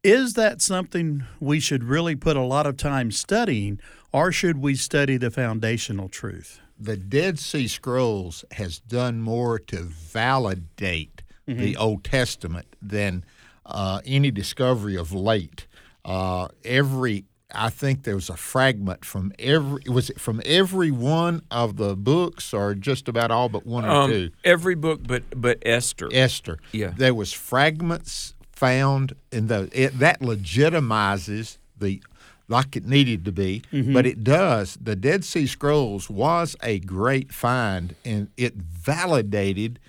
is 0.03 0.33
that 0.33 0.61
something 0.61 1.23
we 1.39 1.59
should 1.59 1.83
really 1.83 2.15
put 2.15 2.37
a 2.37 2.41
lot 2.41 2.65
of 2.65 2.77
time 2.77 3.11
studying, 3.11 3.79
or 4.13 4.31
should 4.31 4.57
we 4.59 4.75
study 4.75 5.17
the 5.17 5.31
foundational 5.31 6.07
truth? 6.07 6.61
The 6.79 6.95
Dead 6.95 7.37
Sea 7.39 7.67
Scrolls 7.67 8.45
has 8.51 8.79
done 8.79 9.21
more 9.21 9.59
to 9.59 9.81
validate 9.81 11.23
mm-hmm. 11.47 11.59
the 11.59 11.75
Old 11.75 12.05
Testament 12.05 12.75
than 12.81 13.25
uh, 13.65 13.99
any 14.05 14.31
discovery 14.31 14.95
of 14.95 15.11
late. 15.13 15.67
Uh, 16.05 16.47
every 16.63 17.25
I 17.53 17.69
think 17.69 18.03
there 18.03 18.15
was 18.15 18.29
a 18.29 18.37
fragment 18.37 19.03
from 19.03 19.33
every 19.39 19.81
was 19.87 20.09
it 20.09 20.19
from 20.19 20.41
every 20.45 20.91
one 20.91 21.41
of 21.49 21.77
the 21.77 21.95
books 21.95 22.53
or 22.53 22.75
just 22.75 23.07
about 23.07 23.31
all 23.31 23.49
but 23.49 23.65
one 23.65 23.85
or 23.85 23.89
um, 23.89 24.11
two. 24.11 24.31
Every 24.43 24.75
book 24.75 25.01
but 25.03 25.23
but 25.35 25.57
Esther. 25.65 26.09
Esther. 26.13 26.59
Yeah. 26.71 26.93
There 26.95 27.15
was 27.15 27.33
fragments 27.33 28.35
found 28.51 29.13
in 29.31 29.47
the 29.47 29.69
it, 29.73 29.97
that 29.99 30.19
legitimizes 30.19 31.57
the 31.77 32.03
like 32.47 32.75
it 32.75 32.85
needed 32.85 33.25
to 33.25 33.31
be, 33.31 33.63
mm-hmm. 33.71 33.93
but 33.93 34.05
it 34.05 34.23
does. 34.23 34.77
The 34.81 34.95
Dead 34.95 35.23
Sea 35.23 35.45
Scrolls 35.47 36.09
was 36.09 36.55
a 36.63 36.79
great 36.79 37.31
find, 37.31 37.95
and 38.03 38.29
it 38.37 38.55
validated. 38.55 39.79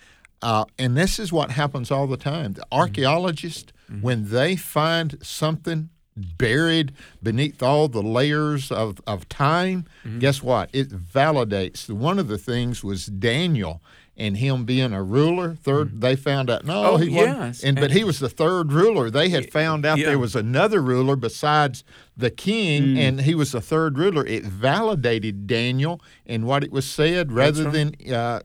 Uh, 0.43 0.65
and 0.79 0.97
this 0.97 1.19
is 1.19 1.33
what 1.33 1.51
happens 1.51 1.91
all 1.91 2.07
the 2.07 2.17
time. 2.17 2.53
The 2.53 2.67
archaeologists, 2.71 3.73
mm-hmm. 3.91 4.03
when 4.03 4.31
they 4.31 4.57
find 4.57 5.19
something 5.23 5.91
buried 6.17 6.93
beneath 7.23 7.63
all 7.63 7.89
the 7.89 8.03
layers 8.03 8.71
of, 8.71 9.01
of 9.07 9.29
time, 9.29 9.87
mm-hmm. 10.05 10.19
guess 10.19 10.43
what? 10.43 10.71
It 10.73 10.91
validates. 10.91 11.89
One 11.89 12.19
of 12.19 12.29
the 12.29 12.39
things 12.39 12.83
was 12.85 13.07
Daniel 13.07 13.83
and 14.17 14.37
him 14.37 14.65
being 14.65 14.93
a 14.93 15.03
ruler. 15.03 15.55
3rd 15.55 15.87
mm-hmm. 15.87 16.01
they 16.01 16.17
found 16.17 16.51
out 16.51 16.65
no, 16.65 16.93
oh, 16.93 16.97
he 16.99 17.11
yes. 17.11 17.37
wasn't. 17.37 17.69
And, 17.69 17.81
but 17.81 17.91
he 17.93 18.05
was 18.05 18.19
the 18.19 18.29
third 18.29 18.73
ruler. 18.73 19.11
They 19.11 19.31
had 19.31 19.51
found 19.51 19.87
out 19.87 19.99
yeah. 19.99 20.07
there 20.07 20.19
was 20.19 20.37
another 20.37 20.83
ruler 20.83 21.17
besides 21.17 21.85
the 22.17 22.31
king, 22.31 22.83
mm. 22.83 22.99
and 22.99 23.21
he 23.23 23.35
was 23.35 23.53
the 23.53 23.61
third 23.61 23.99
ruler. 23.99 24.27
It 24.27 24.45
validated 24.45 25.47
Daniel 25.47 26.01
and 26.27 26.45
what 26.45 26.63
it 26.63 26.71
was 26.71 26.89
said, 26.89 27.33
rather 27.33 27.65
right. 27.65 27.73
than 27.73 28.15
uh, 28.15 28.41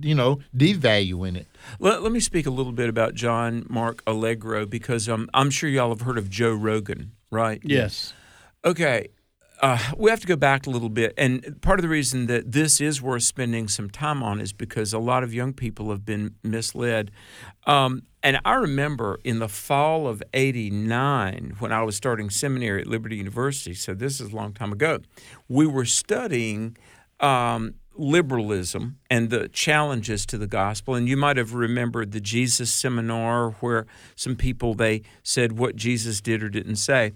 you 0.00 0.14
know 0.14 0.38
devaluing 0.56 1.36
it. 1.36 1.46
Let, 1.80 2.02
let 2.02 2.12
me 2.12 2.20
speak 2.20 2.46
a 2.46 2.50
little 2.50 2.72
bit 2.72 2.88
about 2.88 3.14
John 3.14 3.66
Mark 3.68 4.02
Allegro 4.06 4.66
because 4.66 5.08
um, 5.08 5.28
I'm 5.34 5.50
sure 5.50 5.68
y'all 5.68 5.90
have 5.90 6.02
heard 6.02 6.18
of 6.18 6.30
Joe 6.30 6.54
Rogan, 6.54 7.12
right? 7.30 7.60
Yes. 7.64 8.12
Okay. 8.64 9.08
Uh, 9.60 9.78
we 9.96 10.10
have 10.10 10.20
to 10.20 10.26
go 10.26 10.36
back 10.36 10.66
a 10.66 10.70
little 10.70 10.88
bit. 10.88 11.12
And 11.16 11.60
part 11.62 11.78
of 11.78 11.82
the 11.82 11.88
reason 11.88 12.26
that 12.26 12.52
this 12.52 12.80
is 12.80 13.02
worth 13.02 13.24
spending 13.24 13.66
some 13.66 13.90
time 13.90 14.22
on 14.22 14.40
is 14.40 14.52
because 14.52 14.92
a 14.92 14.98
lot 14.98 15.24
of 15.24 15.34
young 15.34 15.52
people 15.52 15.90
have 15.90 16.04
been 16.04 16.34
misled. 16.44 17.10
Um, 17.66 18.02
and 18.22 18.40
I 18.44 18.54
remember 18.54 19.18
in 19.24 19.40
the 19.40 19.48
fall 19.48 20.06
of 20.06 20.22
89, 20.32 21.56
when 21.58 21.72
I 21.72 21.82
was 21.82 21.96
starting 21.96 22.30
seminary 22.30 22.82
at 22.82 22.86
Liberty 22.86 23.16
University, 23.16 23.74
so 23.74 23.94
this 23.94 24.20
is 24.20 24.32
a 24.32 24.36
long 24.36 24.52
time 24.52 24.72
ago, 24.72 25.00
we 25.48 25.66
were 25.66 25.84
studying 25.84 26.76
um, 27.20 27.74
liberalism 27.98 28.98
and 29.10 29.30
the 29.30 29.48
challenges 29.48 30.24
to 30.26 30.38
the 30.38 30.46
gospel. 30.46 30.94
And 30.94 31.08
you 31.08 31.16
might 31.16 31.36
have 31.36 31.52
remembered 31.52 32.12
the 32.12 32.20
Jesus 32.20 32.72
seminar 32.72 33.50
where 33.60 33.86
some 34.14 34.36
people 34.36 34.74
they 34.74 35.02
said 35.22 35.58
what 35.58 35.76
Jesus 35.76 36.20
did 36.20 36.42
or 36.42 36.48
didn't 36.48 36.76
say. 36.76 37.12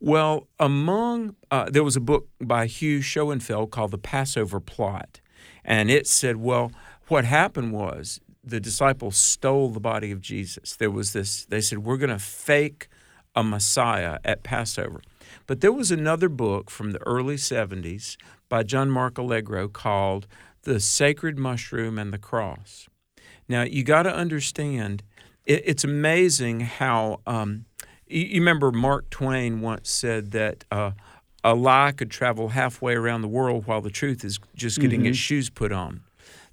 Well, 0.00 0.46
among 0.58 1.36
uh, 1.50 1.70
there 1.70 1.84
was 1.84 1.96
a 1.96 2.00
book 2.00 2.28
by 2.40 2.66
Hugh 2.66 3.00
Schonfield 3.00 3.70
called 3.70 3.90
The 3.92 3.98
Passover 3.98 4.60
Plot, 4.60 5.20
and 5.64 5.90
it 5.90 6.06
said, 6.06 6.36
well, 6.36 6.70
what 7.08 7.24
happened 7.24 7.72
was 7.72 8.20
the 8.44 8.60
disciples 8.60 9.16
stole 9.16 9.70
the 9.70 9.80
body 9.80 10.10
of 10.12 10.20
Jesus. 10.20 10.76
There 10.76 10.90
was 10.90 11.12
this. 11.12 11.44
They 11.46 11.60
said 11.60 11.78
we're 11.78 11.96
going 11.96 12.10
to 12.10 12.18
fake 12.18 12.88
a 13.34 13.42
Messiah 13.42 14.18
at 14.24 14.42
Passover. 14.42 15.02
But 15.46 15.60
there 15.60 15.72
was 15.72 15.90
another 15.90 16.28
book 16.28 16.70
from 16.70 16.92
the 16.92 17.04
early 17.06 17.36
70s 17.36 18.16
by 18.48 18.62
John 18.62 18.90
Mark 18.90 19.18
Allegro 19.18 19.68
called 19.68 20.26
The 20.62 20.80
Sacred 20.80 21.38
Mushroom 21.38 21.98
and 21.98 22.12
the 22.12 22.18
Cross. 22.18 22.88
Now, 23.48 23.62
you 23.62 23.84
got 23.84 24.04
to 24.04 24.14
understand, 24.14 25.02
it, 25.44 25.62
it's 25.66 25.84
amazing 25.84 26.60
how, 26.60 27.20
um, 27.26 27.66
you, 28.06 28.40
remember 28.40 28.70
Mark 28.72 29.10
Twain 29.10 29.60
once 29.60 29.90
said 29.90 30.32
that 30.32 30.64
uh, 30.70 30.92
a 31.44 31.54
lie 31.54 31.92
could 31.92 32.10
travel 32.10 32.48
halfway 32.48 32.94
around 32.94 33.22
the 33.22 33.28
world 33.28 33.66
while 33.66 33.80
the 33.80 33.90
truth 33.90 34.24
is 34.24 34.38
just 34.54 34.80
getting 34.80 35.00
mm-hmm. 35.00 35.10
its 35.10 35.18
shoes 35.18 35.50
put 35.50 35.72
on. 35.72 36.02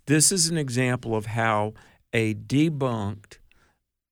This 0.05 0.31
is 0.31 0.49
an 0.49 0.57
example 0.57 1.15
of 1.15 1.27
how 1.27 1.73
a 2.11 2.33
debunked 2.33 3.37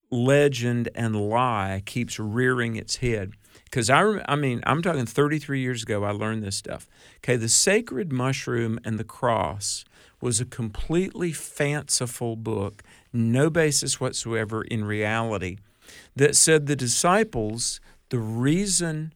legend 0.09 0.89
and 0.95 1.15
lie 1.15 1.83
keeps 1.85 2.19
rearing 2.19 2.75
its 2.75 2.97
head 2.97 3.31
because 3.65 3.89
I, 3.89 4.21
I 4.27 4.35
mean, 4.35 4.61
I'm 4.65 4.81
talking 4.81 5.05
33 5.05 5.61
years 5.61 5.83
ago, 5.83 6.03
I 6.03 6.11
learned 6.11 6.43
this 6.43 6.57
stuff. 6.57 6.87
Okay, 7.17 7.37
the 7.37 7.49
sacred 7.49 8.11
mushroom 8.11 8.79
and 8.83 8.99
the 8.99 9.03
cross 9.03 9.85
was 10.19 10.39
a 10.39 10.45
completely 10.45 11.31
fanciful 11.31 12.35
book, 12.35 12.83
no 13.13 13.49
basis 13.49 13.99
whatsoever 13.99 14.61
in 14.63 14.83
reality, 14.83 15.57
that 16.15 16.35
said 16.35 16.65
the 16.65 16.75
disciples, 16.75 17.79
the 18.09 18.19
reason 18.19 19.13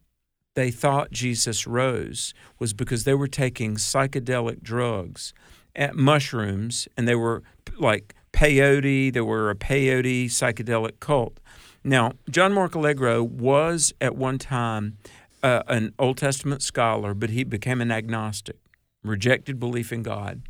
they 0.55 0.71
thought 0.71 1.11
Jesus 1.11 1.67
rose 1.67 2.33
was 2.59 2.73
because 2.73 3.03
they 3.03 3.13
were 3.13 3.27
taking 3.27 3.75
psychedelic 3.75 4.61
drugs, 4.63 5.33
at 5.75 5.95
mushrooms, 5.95 6.87
and 6.95 7.07
they 7.07 7.15
were 7.15 7.43
like 7.77 8.15
peyote, 8.31 9.13
they 9.13 9.21
were 9.21 9.49
a 9.49 9.55
peyote 9.55 10.25
psychedelic 10.25 10.99
cult. 10.99 11.39
Now, 11.83 12.13
John 12.29 12.53
Mark 12.53 12.75
Allegro 12.75 13.23
was 13.23 13.93
at 14.01 14.15
one 14.15 14.39
time 14.39 14.97
uh, 15.43 15.63
an 15.67 15.93
Old 15.99 16.17
Testament 16.17 16.61
scholar, 16.61 17.13
but 17.13 17.29
he 17.29 17.43
became 17.43 17.81
an 17.81 17.91
agnostic, 17.91 18.57
rejected 19.03 19.59
belief 19.59 19.91
in 19.91 20.01
God. 20.01 20.41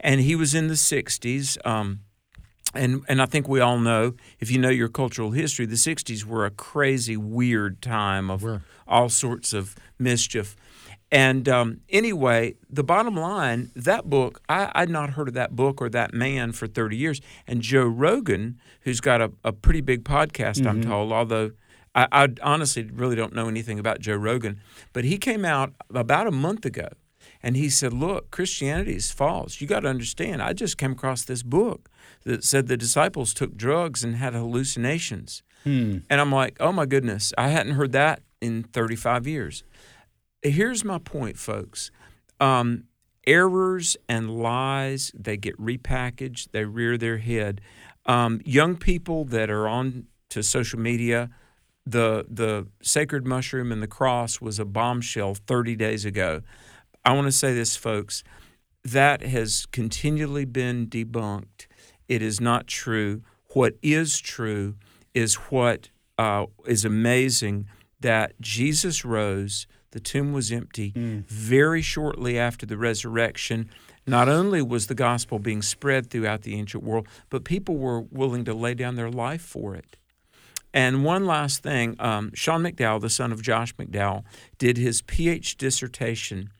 And 0.00 0.20
he 0.20 0.34
was 0.34 0.54
in 0.54 0.68
the 0.68 0.74
60s. 0.74 1.58
Um, 1.66 2.00
and, 2.74 3.02
and 3.08 3.22
I 3.22 3.26
think 3.26 3.48
we 3.48 3.60
all 3.60 3.78
know, 3.78 4.14
if 4.40 4.50
you 4.50 4.58
know 4.58 4.68
your 4.68 4.88
cultural 4.88 5.30
history, 5.30 5.66
the 5.66 5.76
60s 5.76 6.24
were 6.24 6.44
a 6.44 6.50
crazy, 6.50 7.16
weird 7.16 7.80
time 7.80 8.30
of 8.30 8.44
all 8.86 9.08
sorts 9.08 9.52
of 9.52 9.74
mischief. 9.98 10.56
And 11.10 11.48
um, 11.48 11.80
anyway, 11.88 12.56
the 12.68 12.84
bottom 12.84 13.14
line, 13.14 13.70
that 13.74 14.10
book, 14.10 14.42
I, 14.48 14.70
I'd 14.74 14.90
not 14.90 15.10
heard 15.10 15.28
of 15.28 15.34
that 15.34 15.56
book 15.56 15.80
or 15.80 15.88
that 15.88 16.12
man 16.12 16.52
for 16.52 16.66
30 16.66 16.96
years. 16.96 17.20
And 17.46 17.62
Joe 17.62 17.86
Rogan, 17.86 18.58
who's 18.82 19.00
got 19.00 19.22
a, 19.22 19.32
a 19.42 19.52
pretty 19.52 19.80
big 19.80 20.04
podcast, 20.04 20.58
mm-hmm. 20.58 20.68
I'm 20.68 20.84
told, 20.84 21.12
although 21.12 21.52
I, 21.94 22.06
I 22.12 22.28
honestly 22.42 22.90
really 22.92 23.16
don't 23.16 23.34
know 23.34 23.48
anything 23.48 23.78
about 23.78 24.00
Joe 24.00 24.16
Rogan, 24.16 24.60
but 24.92 25.04
he 25.04 25.16
came 25.16 25.46
out 25.46 25.72
about 25.88 26.26
a 26.26 26.30
month 26.30 26.66
ago 26.66 26.88
and 27.42 27.56
he 27.56 27.68
said, 27.68 27.92
Look, 27.92 28.30
Christianity 28.30 28.96
is 28.96 29.10
false. 29.10 29.60
You 29.60 29.66
got 29.66 29.80
to 29.80 29.88
understand, 29.88 30.42
I 30.42 30.52
just 30.52 30.78
came 30.78 30.92
across 30.92 31.24
this 31.24 31.42
book 31.42 31.88
that 32.24 32.44
said 32.44 32.66
the 32.66 32.76
disciples 32.76 33.32
took 33.34 33.56
drugs 33.56 34.02
and 34.04 34.16
had 34.16 34.34
hallucinations. 34.34 35.42
Hmm. 35.64 35.98
And 36.08 36.20
I'm 36.20 36.32
like, 36.32 36.56
Oh 36.60 36.72
my 36.72 36.86
goodness, 36.86 37.32
I 37.38 37.48
hadn't 37.48 37.74
heard 37.74 37.92
that 37.92 38.22
in 38.40 38.62
35 38.62 39.26
years 39.26 39.64
here's 40.42 40.84
my 40.84 40.98
point, 40.98 41.36
folks. 41.38 41.90
Um, 42.40 42.84
errors 43.26 43.96
and 44.08 44.30
lies, 44.30 45.12
they 45.14 45.36
get 45.36 45.58
repackaged, 45.58 46.50
they 46.52 46.64
rear 46.64 46.96
their 46.96 47.18
head. 47.18 47.60
Um, 48.06 48.40
young 48.44 48.76
people 48.76 49.24
that 49.26 49.50
are 49.50 49.68
on 49.68 50.06
to 50.30 50.42
social 50.42 50.78
media, 50.78 51.30
the 51.84 52.26
the 52.28 52.66
sacred 52.82 53.26
mushroom 53.26 53.72
and 53.72 53.82
the 53.82 53.88
cross 53.88 54.40
was 54.40 54.58
a 54.58 54.64
bombshell 54.64 55.34
30 55.34 55.76
days 55.76 56.04
ago. 56.04 56.42
I 57.08 57.12
want 57.12 57.24
to 57.24 57.32
say 57.32 57.54
this, 57.54 57.74
folks, 57.74 58.22
that 58.84 59.22
has 59.22 59.64
continually 59.64 60.44
been 60.44 60.88
debunked. 60.88 61.66
It 62.06 62.20
is 62.20 62.38
not 62.38 62.66
true. 62.66 63.22
What 63.54 63.76
is 63.80 64.20
true 64.20 64.74
is 65.14 65.36
what 65.36 65.88
uh, 66.18 66.44
is 66.66 66.84
amazing 66.84 67.66
that 67.98 68.38
Jesus 68.42 69.06
rose 69.06 69.66
the 69.92 70.00
tomb 70.00 70.34
was 70.34 70.52
empty. 70.52 70.92
Very 71.26 71.80
shortly 71.80 72.38
after 72.38 72.66
the 72.66 72.76
resurrection, 72.76 73.70
not 74.06 74.28
only 74.28 74.60
was 74.60 74.88
the 74.88 74.94
gospel 74.94 75.38
being 75.38 75.62
spread 75.62 76.10
throughout 76.10 76.42
the 76.42 76.56
ancient 76.56 76.84
world, 76.84 77.08
but 77.30 77.42
people 77.42 77.78
were 77.78 78.02
willing 78.02 78.44
to 78.44 78.52
lay 78.52 78.74
down 78.74 78.96
their 78.96 79.10
life 79.10 79.40
for 79.40 79.74
it. 79.74 79.96
And 80.74 81.06
one 81.06 81.24
last 81.24 81.62
thing 81.62 81.96
um, 82.00 82.32
Sean 82.34 82.62
McDowell, 82.62 83.00
the 83.00 83.08
son 83.08 83.32
of 83.32 83.40
Josh 83.40 83.74
McDowell, 83.76 84.24
did 84.58 84.76
his 84.76 85.00
PhD 85.00 85.56
dissertation 85.56 86.50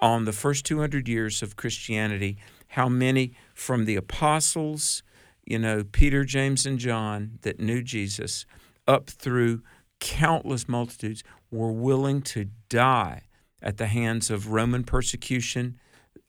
on 0.00 0.24
the 0.24 0.32
first 0.32 0.64
200 0.66 1.08
years 1.08 1.42
of 1.42 1.56
Christianity, 1.56 2.36
how 2.68 2.88
many 2.88 3.34
from 3.54 3.84
the 3.84 3.96
apostles, 3.96 5.02
you 5.44 5.58
know, 5.58 5.84
Peter, 5.84 6.24
James, 6.24 6.66
and 6.66 6.78
John 6.78 7.38
that 7.42 7.60
knew 7.60 7.82
Jesus, 7.82 8.44
up 8.86 9.08
through 9.08 9.62
countless 10.00 10.68
multitudes 10.68 11.22
were 11.50 11.72
willing 11.72 12.22
to 12.22 12.46
die 12.68 13.22
at 13.62 13.78
the 13.78 13.86
hands 13.86 14.30
of 14.30 14.52
Roman 14.52 14.84
persecution, 14.84 15.78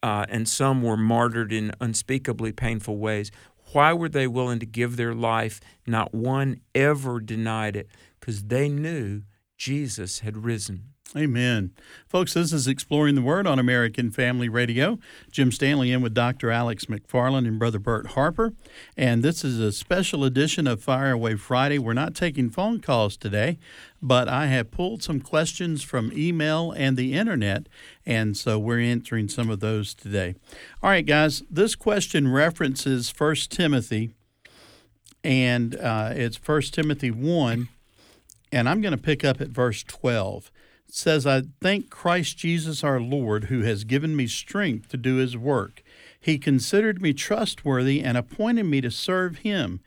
uh, 0.02 0.26
and 0.30 0.48
some 0.48 0.82
were 0.82 0.98
martyred 0.98 1.52
in 1.52 1.72
unspeakably 1.82 2.52
painful 2.52 2.98
ways. 2.98 3.32
Why 3.74 3.94
were 3.94 4.10
they 4.10 4.28
willing 4.28 4.60
to 4.60 4.66
give 4.66 4.96
their 4.96 5.14
life? 5.14 5.60
Not 5.86 6.14
one 6.14 6.62
ever 6.74 7.20
denied 7.20 7.76
it 7.76 7.90
because 8.20 8.44
they 8.44 8.70
knew 8.70 9.24
Jesus 9.58 10.20
had 10.20 10.46
risen. 10.46 10.94
Amen. 11.16 11.72
Folks, 12.10 12.34
this 12.34 12.52
is 12.52 12.68
Exploring 12.68 13.16
the 13.16 13.22
Word 13.22 13.48
on 13.48 13.60
American 13.60 14.12
Family 14.12 14.50
Radio. 14.50 15.00
Jim 15.32 15.54
Stanley 15.54 15.94
in 15.94 16.02
with 16.02 16.14
Dr. 16.14 16.52
Alex 16.52 16.86
McFarland 16.86 17.48
and 17.48 17.58
Brother 17.58 17.80
Bert 17.80 18.08
Harper. 18.08 18.52
And 18.98 19.24
this 19.24 19.46
is 19.46 19.58
a 19.58 19.72
special 19.72 20.26
edition 20.26 20.68
of 20.68 20.84
Fire 20.84 21.14
Away 21.14 21.36
Friday. 21.36 21.80
We're 21.80 21.94
not 21.94 22.14
taking 22.14 22.50
phone 22.50 22.82
calls 22.82 23.16
today, 23.16 23.58
but 24.02 24.28
I 24.28 24.48
have 24.48 24.70
pulled 24.70 25.02
some 25.02 25.22
questions 25.22 25.82
from 25.82 26.12
email 26.14 26.74
and 26.74 26.98
the 26.98 27.14
internet, 27.14 27.68
and 28.06 28.36
so 28.36 28.60
we're 28.60 28.82
answering 28.82 29.30
some 29.30 29.50
of 29.50 29.62
those 29.62 29.94
today. 29.94 30.36
All 30.84 30.90
right, 30.90 31.06
guys, 31.06 31.42
this 31.50 31.74
question 31.74 32.34
references 32.34 33.14
1 33.18 33.36
Timothy, 33.50 34.12
and 35.24 35.74
uh, 35.78 36.12
it's 36.14 36.38
1 36.38 36.62
Timothy 36.64 37.12
1, 37.12 37.70
and 38.52 38.68
I'm 38.68 38.82
going 38.82 38.92
to 38.92 39.02
pick 39.02 39.24
up 39.24 39.40
at 39.40 39.48
verse 39.48 39.84
12 39.84 40.52
says, 40.90 41.28
I 41.28 41.44
thank 41.62 41.90
Christ 41.90 42.38
Jesus 42.38 42.84
our 42.84 43.00
Lord, 43.00 43.46
who 43.46 43.62
has 43.62 43.84
given 43.84 44.16
me 44.16 44.28
strength 44.28 44.90
to 44.90 44.98
do 44.98 45.16
his 45.16 45.38
work. 45.38 45.84
He 46.20 46.38
considered 46.38 47.02
me 47.02 47.14
trustworthy 47.14 48.02
and 48.02 48.18
appointed 48.18 48.64
me 48.64 48.82
to 48.82 48.92
serve 48.92 49.40
him, 49.40 49.82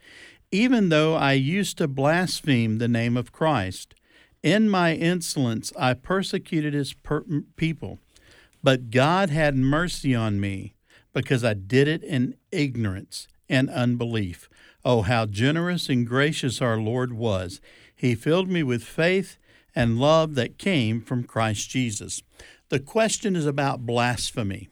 even 0.51 0.89
though 0.89 1.15
I 1.15 1.33
used 1.33 1.79
to 1.79 1.89
blaspheme 1.89 2.79
the 2.79 2.89
name 2.89 3.17
of 3.17 3.33
Christ. 3.33 3.95
In 4.43 4.69
my 4.69 4.95
insolence, 4.95 5.73
I 5.79 5.95
persecuted 5.95 6.75
his 6.75 6.93
per- 6.93 7.25
people. 7.57 7.99
But 8.63 8.91
God 8.91 9.31
had 9.31 9.57
mercy 9.57 10.15
on 10.15 10.41
me 10.41 10.75
because 11.13 11.45
I 11.45 11.55
did 11.55 11.89
it 11.89 12.03
in 12.03 12.37
ignorance 12.53 13.29
and 13.49 13.69
unbelief. 13.71 14.49
Oh, 14.85 15.03
how 15.03 15.27
generous 15.27 15.89
and 15.89 16.07
gracious 16.07 16.63
our 16.63 16.79
Lord 16.79 17.13
was! 17.13 17.61
He 17.95 18.15
filled 18.15 18.49
me 18.49 18.63
with 18.63 18.83
faith 18.83 19.37
and 19.75 19.99
love 19.99 20.35
that 20.35 20.59
came 20.59 21.01
from 21.01 21.25
Christ 21.25 21.71
Jesus. 21.71 22.23
The 22.69 22.81
question 22.81 23.37
is 23.37 23.47
about 23.47 23.87
blasphemy. 23.87 24.69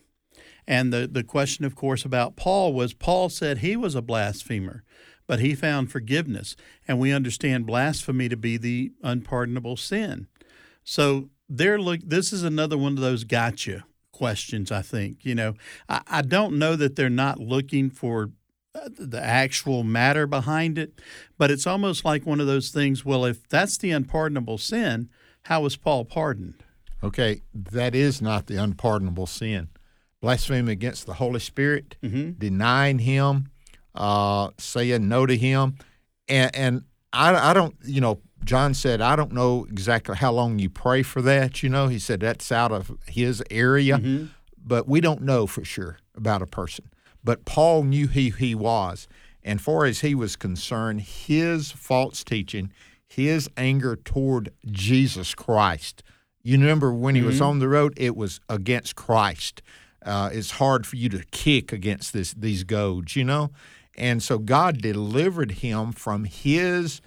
And 0.66 0.92
the, 0.92 1.08
the 1.10 1.24
question, 1.24 1.64
of 1.64 1.74
course, 1.74 2.04
about 2.04 2.36
Paul 2.36 2.74
was 2.74 2.92
Paul 2.92 3.28
said 3.30 3.58
he 3.58 3.74
was 3.74 3.94
a 3.94 4.02
blasphemer, 4.02 4.84
but 5.26 5.40
he 5.40 5.54
found 5.54 5.90
forgiveness. 5.90 6.56
And 6.86 6.98
we 6.98 7.12
understand 7.12 7.66
blasphemy 7.66 8.28
to 8.28 8.36
be 8.36 8.56
the 8.56 8.92
unpardonable 9.02 9.76
sin. 9.76 10.26
So 10.84 11.30
there 11.48 11.80
look 11.80 12.00
this 12.04 12.32
is 12.32 12.42
another 12.42 12.76
one 12.76 12.92
of 12.92 13.00
those 13.00 13.24
gotcha 13.24 13.84
questions, 14.12 14.70
I 14.70 14.82
think. 14.82 15.24
You 15.24 15.34
know, 15.34 15.54
I, 15.88 16.02
I 16.06 16.22
don't 16.22 16.58
know 16.58 16.76
that 16.76 16.96
they're 16.96 17.08
not 17.08 17.38
looking 17.38 17.88
for 17.88 18.30
the 18.96 19.20
actual 19.22 19.82
matter 19.84 20.26
behind 20.26 20.78
it, 20.78 21.00
but 21.36 21.50
it's 21.50 21.66
almost 21.66 22.04
like 22.04 22.26
one 22.26 22.40
of 22.40 22.46
those 22.46 22.70
things. 22.70 23.04
Well, 23.04 23.24
if 23.24 23.48
that's 23.48 23.76
the 23.78 23.90
unpardonable 23.90 24.58
sin, 24.58 25.08
how 25.42 25.62
was 25.62 25.76
Paul 25.76 26.04
pardoned? 26.04 26.62
Okay, 27.02 27.42
that 27.54 27.94
is 27.94 28.20
not 28.20 28.46
the 28.46 28.56
unpardonable 28.56 29.26
sin. 29.26 29.68
Blasphemy 30.20 30.72
against 30.72 31.06
the 31.06 31.14
Holy 31.14 31.40
Spirit, 31.40 31.96
Mm-hmm. 32.02 32.32
denying 32.38 32.98
Him, 32.98 33.50
uh, 33.94 34.50
saying 34.58 35.08
no 35.08 35.24
to 35.26 35.36
Him, 35.36 35.76
and 36.28 36.54
and 36.56 36.82
I, 37.12 37.50
I 37.50 37.52
don't, 37.54 37.74
you 37.84 38.00
know, 38.00 38.20
John 38.44 38.74
said 38.74 39.00
I 39.00 39.16
don't 39.16 39.32
know 39.32 39.66
exactly 39.70 40.16
how 40.16 40.32
long 40.32 40.58
you 40.58 40.68
pray 40.70 41.02
for 41.02 41.22
that. 41.22 41.62
You 41.62 41.68
know, 41.68 41.88
he 41.88 41.98
said 41.98 42.20
that's 42.20 42.50
out 42.52 42.72
of 42.72 42.92
his 43.06 43.42
area, 43.50 43.98
Mm-hmm. 43.98 44.26
but 44.62 44.88
we 44.88 45.00
don't 45.00 45.22
know 45.22 45.46
for 45.46 45.64
sure 45.64 45.98
about 46.16 46.42
a 46.42 46.46
person. 46.46 46.90
But 47.22 47.44
Paul 47.44 47.84
knew 47.84 48.08
who 48.08 48.30
he 48.30 48.54
was, 48.54 49.08
and 49.42 49.60
far 49.60 49.84
as 49.84 50.00
he 50.00 50.14
was 50.14 50.36
concerned, 50.36 51.02
his 51.02 51.70
false 51.70 52.24
teaching, 52.24 52.72
his 53.06 53.48
anger 53.56 53.96
toward 53.96 54.52
Jesus 54.66 55.34
Christ. 55.34 56.02
You 56.42 56.58
remember 56.58 56.92
when 56.92 57.14
he 57.14 57.22
was 57.22 57.40
on 57.40 57.58
the 57.58 57.68
road, 57.68 57.92
it 57.96 58.16
was 58.16 58.40
against 58.48 58.96
Christ. 58.96 59.60
Uh, 60.04 60.30
it's 60.32 60.52
hard 60.52 60.86
for 60.86 60.96
you 60.96 61.08
to 61.10 61.24
kick 61.30 61.72
against 61.72 62.12
this 62.12 62.32
these 62.32 62.64
goads, 62.64 63.16
you 63.16 63.24
know, 63.24 63.50
and 63.96 64.22
so 64.22 64.38
God 64.38 64.80
delivered 64.80 65.50
him 65.50 65.92
from 65.92 66.24
his 66.24 67.00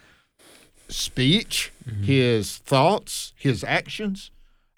speech, 0.89 1.71
his 2.03 2.57
thoughts, 2.57 3.33
his 3.37 3.63
actions. 3.63 4.29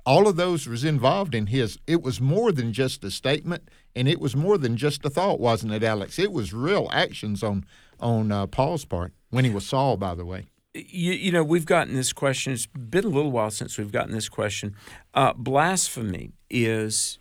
All 0.05 0.27
of 0.27 0.35
those 0.35 0.67
was 0.67 0.83
involved 0.83 1.33
in 1.33 1.47
his. 1.47 1.79
It 1.87 2.03
was 2.03 2.21
more 2.21 2.51
than 2.51 2.71
just 2.71 3.03
a 3.03 3.09
statement, 3.11 3.69
and 3.95 4.07
it 4.07 4.19
was 4.19 4.35
more 4.35 4.57
than 4.57 4.77
just 4.77 5.05
a 5.05 5.09
thought, 5.09 5.39
wasn't 5.39 5.73
it, 5.73 5.83
Alex? 5.83 6.17
It 6.19 6.31
was 6.31 6.53
real 6.53 6.89
actions 6.91 7.43
on 7.43 7.65
on 7.99 8.31
uh, 8.31 8.47
Paul's 8.47 8.85
part 8.85 9.13
when 9.29 9.45
he 9.45 9.51
was 9.51 9.65
Saul, 9.65 9.97
by 9.97 10.15
the 10.15 10.25
way. 10.25 10.45
You, 10.73 11.13
you 11.13 11.31
know, 11.31 11.43
we've 11.43 11.65
gotten 11.65 11.93
this 11.93 12.13
question. 12.13 12.53
It's 12.53 12.65
been 12.65 13.05
a 13.05 13.09
little 13.09 13.31
while 13.31 13.51
since 13.51 13.77
we've 13.77 13.91
gotten 13.91 14.11
this 14.11 14.27
question. 14.27 14.75
Uh, 15.13 15.33
blasphemy 15.33 16.31
is 16.49 17.19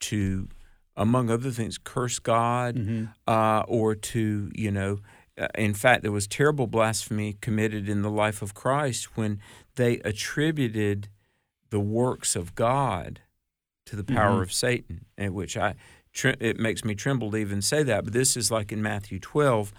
to, 0.00 0.48
among 0.96 1.30
other 1.30 1.50
things, 1.50 1.78
curse 1.78 2.20
God 2.20 3.08
uh, 3.26 3.64
or 3.66 3.96
to, 3.96 4.50
you 4.54 4.70
know, 4.70 4.98
uh, 5.36 5.48
in 5.56 5.74
fact, 5.74 6.02
there 6.02 6.12
was 6.12 6.28
terrible 6.28 6.68
blasphemy 6.68 7.36
committed 7.40 7.88
in 7.88 8.02
the 8.02 8.10
life 8.10 8.40
of 8.40 8.54
Christ 8.54 9.16
when 9.16 9.40
they 9.74 9.98
attributed 10.00 11.08
the 11.70 11.80
works 11.80 12.36
of 12.36 12.54
God 12.54 13.20
to 13.90 13.96
the 13.96 14.04
power 14.04 14.40
of 14.40 14.52
Satan, 14.52 15.04
and 15.18 15.34
which 15.34 15.56
I 15.56 15.74
it 16.24 16.58
makes 16.58 16.84
me 16.84 16.94
tremble 16.94 17.30
to 17.32 17.36
even 17.36 17.60
say 17.60 17.82
that. 17.82 18.04
But 18.04 18.12
this 18.12 18.36
is 18.36 18.50
like 18.50 18.72
in 18.72 18.82
Matthew 18.82 19.18
12, 19.18 19.72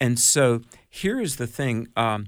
and 0.00 0.18
so 0.18 0.62
here 0.88 1.20
is 1.20 1.36
the 1.36 1.48
thing: 1.48 1.88
um, 1.96 2.26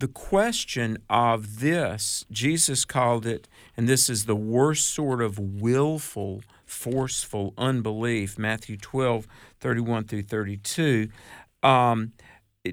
the 0.00 0.08
question 0.08 0.98
of 1.08 1.60
this, 1.60 2.24
Jesus 2.30 2.84
called 2.84 3.24
it, 3.24 3.48
and 3.76 3.88
this 3.88 4.08
is 4.08 4.24
the 4.24 4.34
worst 4.34 4.88
sort 4.88 5.22
of 5.22 5.38
willful, 5.38 6.42
forceful 6.66 7.54
unbelief. 7.56 8.36
Matthew 8.36 8.76
12, 8.76 9.28
31 9.60 10.04
through 10.04 10.22
32. 10.22 11.08
Um, 11.62 12.12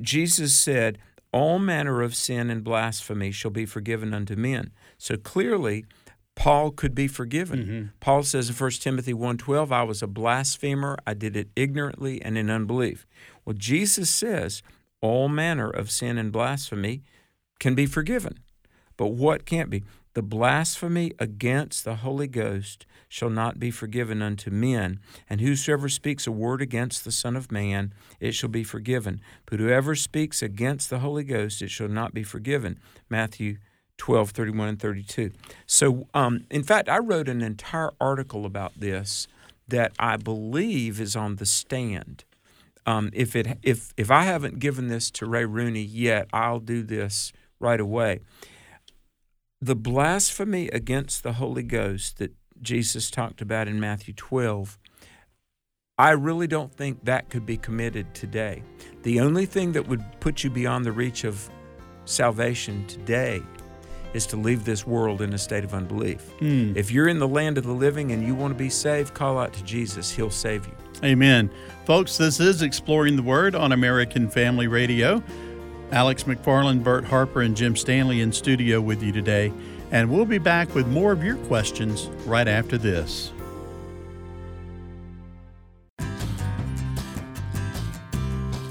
Jesus 0.01 0.55
said, 0.55 0.97
All 1.31 1.59
manner 1.59 2.01
of 2.01 2.15
sin 2.15 2.49
and 2.49 2.63
blasphemy 2.63 3.31
shall 3.31 3.51
be 3.51 3.65
forgiven 3.65 4.13
unto 4.13 4.35
men. 4.35 4.71
So 4.97 5.17
clearly, 5.17 5.85
Paul 6.37 6.69
could 6.69 6.93
be 6.93 7.07
forgiven. 7.07 7.59
Mm-hmm. 7.59 7.85
Paul 7.99 8.21
says 8.21 8.47
in 8.47 8.55
1 8.55 8.71
Timothy 8.73 9.13
1:12, 9.13 9.71
I 9.71 9.81
was 9.81 10.03
a 10.03 10.07
blasphemer, 10.07 10.95
I 11.05 11.15
did 11.15 11.35
it 11.35 11.49
ignorantly 11.55 12.21
and 12.21 12.37
in 12.37 12.51
unbelief. 12.51 13.07
Well, 13.43 13.55
Jesus 13.57 14.11
says 14.11 14.61
all 15.01 15.29
manner 15.29 15.67
of 15.67 15.89
sin 15.89 16.19
and 16.19 16.31
blasphemy 16.31 17.01
can 17.59 17.73
be 17.73 17.87
forgiven. 17.87 18.37
But 18.97 19.07
what 19.07 19.45
can't 19.45 19.71
be? 19.71 19.83
The 20.13 20.21
blasphemy 20.21 21.11
against 21.17 21.83
the 21.83 21.97
Holy 21.97 22.27
Ghost 22.27 22.85
shall 23.09 23.29
not 23.31 23.59
be 23.59 23.71
forgiven 23.71 24.21
unto 24.21 24.51
men, 24.51 24.99
and 25.29 25.41
whosoever 25.41 25.89
speaks 25.89 26.27
a 26.27 26.31
word 26.31 26.61
against 26.61 27.03
the 27.03 27.11
Son 27.11 27.35
of 27.35 27.51
Man, 27.51 27.93
it 28.19 28.33
shall 28.33 28.49
be 28.49 28.63
forgiven. 28.63 29.21
But 29.45 29.59
whoever 29.59 29.95
speaks 29.95 30.41
against 30.43 30.89
the 30.89 30.99
Holy 30.99 31.23
Ghost, 31.23 31.61
it 31.61 31.71
shall 31.71 31.87
not 31.87 32.13
be 32.13 32.23
forgiven. 32.23 32.79
Matthew 33.09 33.57
12, 33.97 34.31
31, 34.31 34.69
and 34.69 34.79
32. 34.79 35.31
So, 35.65 36.07
um, 36.13 36.45
in 36.49 36.63
fact, 36.63 36.89
I 36.89 36.99
wrote 36.99 37.27
an 37.27 37.41
entire 37.41 37.91
article 37.99 38.45
about 38.45 38.79
this 38.79 39.27
that 39.67 39.91
I 39.99 40.17
believe 40.17 41.01
is 41.01 41.15
on 41.15 41.35
the 41.35 41.45
stand. 41.45 42.23
Um, 42.85 43.09
if 43.13 43.35
it 43.35 43.59
if 43.63 43.93
if 43.97 44.09
I 44.09 44.23
haven't 44.23 44.59
given 44.59 44.87
this 44.87 45.11
to 45.11 45.25
Ray 45.25 45.43
Rooney 45.43 45.81
yet, 45.81 46.29
I'll 46.31 46.59
do 46.61 46.83
this 46.83 47.33
right 47.59 47.79
away. 47.79 48.21
The 49.59 49.75
blasphemy 49.75 50.69
against 50.69 51.23
the 51.23 51.33
Holy 51.33 51.63
Ghost 51.63 52.17
that 52.19 52.33
Jesus 52.61 53.11
talked 53.11 53.41
about 53.41 53.67
in 53.67 53.79
Matthew 53.79 54.13
12, 54.13 54.77
I 55.97 56.11
really 56.11 56.47
don't 56.47 56.73
think 56.73 57.03
that 57.05 57.29
could 57.29 57.45
be 57.45 57.57
committed 57.57 58.13
today. 58.13 58.63
The 59.01 59.19
only 59.19 59.45
thing 59.45 59.73
that 59.73 59.87
would 59.87 60.03
put 60.19 60.43
you 60.43 60.49
beyond 60.49 60.85
the 60.85 60.91
reach 60.91 61.23
of 61.23 61.49
salvation 62.05 62.85
today 62.87 63.41
is 64.13 64.25
to 64.27 64.37
leave 64.37 64.65
this 64.65 64.85
world 64.85 65.21
in 65.21 65.33
a 65.33 65.37
state 65.37 65.63
of 65.63 65.73
unbelief. 65.73 66.21
Hmm. 66.39 66.75
If 66.75 66.91
you're 66.91 67.07
in 67.07 67.19
the 67.19 67.27
land 67.27 67.57
of 67.57 67.65
the 67.65 67.73
living 67.73 68.11
and 68.11 68.25
you 68.25 68.35
want 68.35 68.53
to 68.53 68.57
be 68.57 68.69
saved, 68.69 69.13
call 69.13 69.37
out 69.37 69.53
to 69.53 69.63
Jesus. 69.63 70.11
He'll 70.11 70.29
save 70.29 70.65
you. 70.65 70.73
Amen. 71.03 71.49
Folks, 71.85 72.17
this 72.17 72.39
is 72.39 72.61
Exploring 72.61 73.15
the 73.15 73.23
Word 73.23 73.55
on 73.55 73.71
American 73.71 74.29
Family 74.29 74.67
Radio. 74.67 75.21
Alex 75.91 76.23
McFarland, 76.23 76.83
Bert 76.83 77.05
Harper, 77.05 77.41
and 77.41 77.55
Jim 77.55 77.75
Stanley 77.75 78.21
in 78.21 78.31
studio 78.31 78.81
with 78.81 79.01
you 79.01 79.11
today. 79.11 79.53
And 79.91 80.09
we'll 80.09 80.25
be 80.25 80.37
back 80.37 80.73
with 80.75 80.87
more 80.87 81.11
of 81.11 81.23
your 81.23 81.37
questions 81.37 82.07
right 82.25 82.47
after 82.47 82.77
this. 82.77 83.31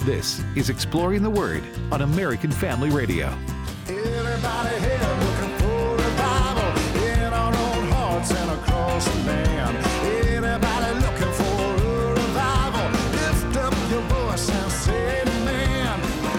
This 0.01 0.41
is 0.55 0.71
Exploring 0.71 1.23
the 1.23 1.31
Word 1.31 1.65
on 1.91 2.03
American 2.03 2.53
Family 2.53 2.91
Radio. 2.91 3.37
Everybody 3.89 4.76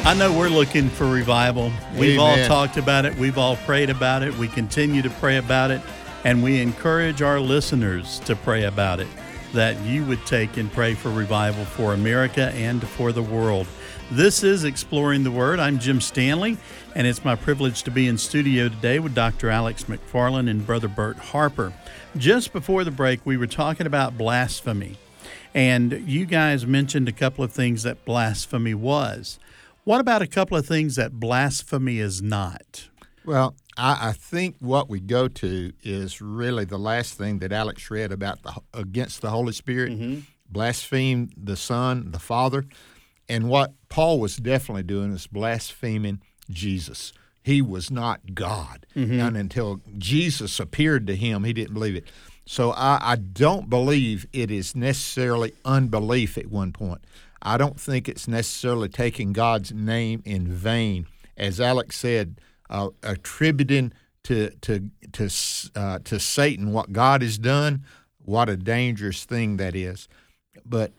I 0.07 0.13
know 0.13 0.31
we're 0.31 0.47
looking 0.47 0.87
for 0.87 1.05
revival. 1.05 1.69
We've 1.97 2.17
all 2.17 2.37
talked 2.45 2.77
about 2.77 3.03
it, 3.03 3.13
we've 3.17 3.37
all 3.37 3.57
prayed 3.57 3.89
about 3.89 4.23
it, 4.23 4.33
we 4.37 4.47
continue 4.47 5.01
to 5.01 5.09
pray 5.09 5.35
about 5.35 5.69
it, 5.69 5.81
and 6.23 6.41
we 6.41 6.61
encourage 6.61 7.21
our 7.21 7.41
listeners 7.41 8.19
to 8.19 8.33
pray 8.37 8.63
about 8.63 9.01
it. 9.01 9.09
That 9.51 9.77
you 9.81 10.05
would 10.05 10.25
take 10.25 10.55
and 10.55 10.71
pray 10.71 10.93
for 10.93 11.09
revival 11.09 11.65
for 11.65 11.93
America 11.93 12.53
and 12.55 12.81
for 12.87 13.11
the 13.11 13.21
world. 13.21 13.67
This 14.09 14.45
is 14.45 14.63
Exploring 14.63 15.25
the 15.25 15.31
Word. 15.31 15.59
I'm 15.59 15.77
Jim 15.77 15.99
Stanley, 15.99 16.57
and 16.95 17.05
it's 17.05 17.25
my 17.25 17.35
privilege 17.35 17.83
to 17.83 17.91
be 17.91 18.07
in 18.07 18.17
studio 18.17 18.69
today 18.69 18.99
with 18.99 19.13
Dr. 19.13 19.49
Alex 19.49 19.83
McFarland 19.89 20.49
and 20.49 20.65
Brother 20.65 20.87
Bert 20.87 21.17
Harper. 21.17 21.73
Just 22.15 22.53
before 22.53 22.85
the 22.85 22.91
break, 22.91 23.19
we 23.25 23.35
were 23.35 23.45
talking 23.45 23.85
about 23.85 24.17
blasphemy, 24.17 24.95
and 25.53 25.91
you 26.07 26.25
guys 26.25 26.65
mentioned 26.65 27.09
a 27.09 27.11
couple 27.11 27.43
of 27.43 27.51
things 27.51 27.83
that 27.83 28.05
blasphemy 28.05 28.73
was. 28.73 29.37
What 29.87 30.01
about 30.01 30.21
a 30.21 30.27
couple 30.27 30.57
of 30.57 30.65
things 30.65 30.97
that 30.97 31.13
blasphemy 31.13 31.99
is 31.99 32.21
not? 32.21 32.89
Well, 33.23 33.55
I, 33.77 34.09
I 34.09 34.11
think 34.11 34.57
what 34.59 34.89
we 34.89 34.99
go 34.99 35.29
to 35.29 35.71
is 35.81 36.21
really 36.21 36.65
the 36.65 36.77
last 36.77 37.13
thing 37.13 37.39
that 37.39 37.53
Alex 37.53 37.89
read 37.89 38.11
about 38.11 38.43
the 38.43 38.53
against 38.73 39.21
the 39.21 39.29
Holy 39.29 39.53
Spirit, 39.53 39.93
mm-hmm. 39.93 40.19
blaspheme 40.49 41.29
the 41.37 41.55
Son, 41.55 42.11
the 42.11 42.19
Father, 42.19 42.65
and 43.29 43.47
what 43.47 43.75
Paul 43.87 44.19
was 44.19 44.35
definitely 44.35 44.83
doing 44.83 45.13
is 45.13 45.25
blaspheming 45.25 46.19
Jesus. 46.49 47.13
He 47.41 47.61
was 47.61 47.89
not 47.89 48.35
God, 48.35 48.85
mm-hmm. 48.93 49.21
and 49.21 49.37
until 49.37 49.79
Jesus 49.97 50.59
appeared 50.59 51.07
to 51.07 51.15
him, 51.15 51.45
he 51.45 51.53
didn't 51.53 51.73
believe 51.73 51.95
it. 51.95 52.03
So 52.45 52.71
I, 52.71 52.99
I 53.01 53.15
don't 53.15 53.69
believe 53.69 54.25
it 54.33 54.51
is 54.51 54.75
necessarily 54.75 55.53
unbelief 55.63 56.37
at 56.37 56.47
one 56.47 56.73
point. 56.73 57.05
I 57.41 57.57
don't 57.57 57.79
think 57.79 58.09
it's 58.09 58.27
necessarily 58.27 58.89
taking 58.89 59.33
God's 59.33 59.71
name 59.73 60.21
in 60.25 60.47
vain, 60.47 61.07
as 61.35 61.59
Alex 61.61 61.97
said, 61.97 62.39
uh, 62.69 62.89
attributing 63.03 63.93
to 64.23 64.49
to 64.61 64.89
to 65.13 65.29
uh, 65.75 65.99
to 65.99 66.19
Satan 66.19 66.73
what 66.73 66.91
God 66.91 67.21
has 67.21 67.37
done. 67.37 67.83
What 68.25 68.49
a 68.49 68.57
dangerous 68.57 69.23
thing 69.23 69.57
that 69.57 69.75
is. 69.75 70.09
But 70.65 70.91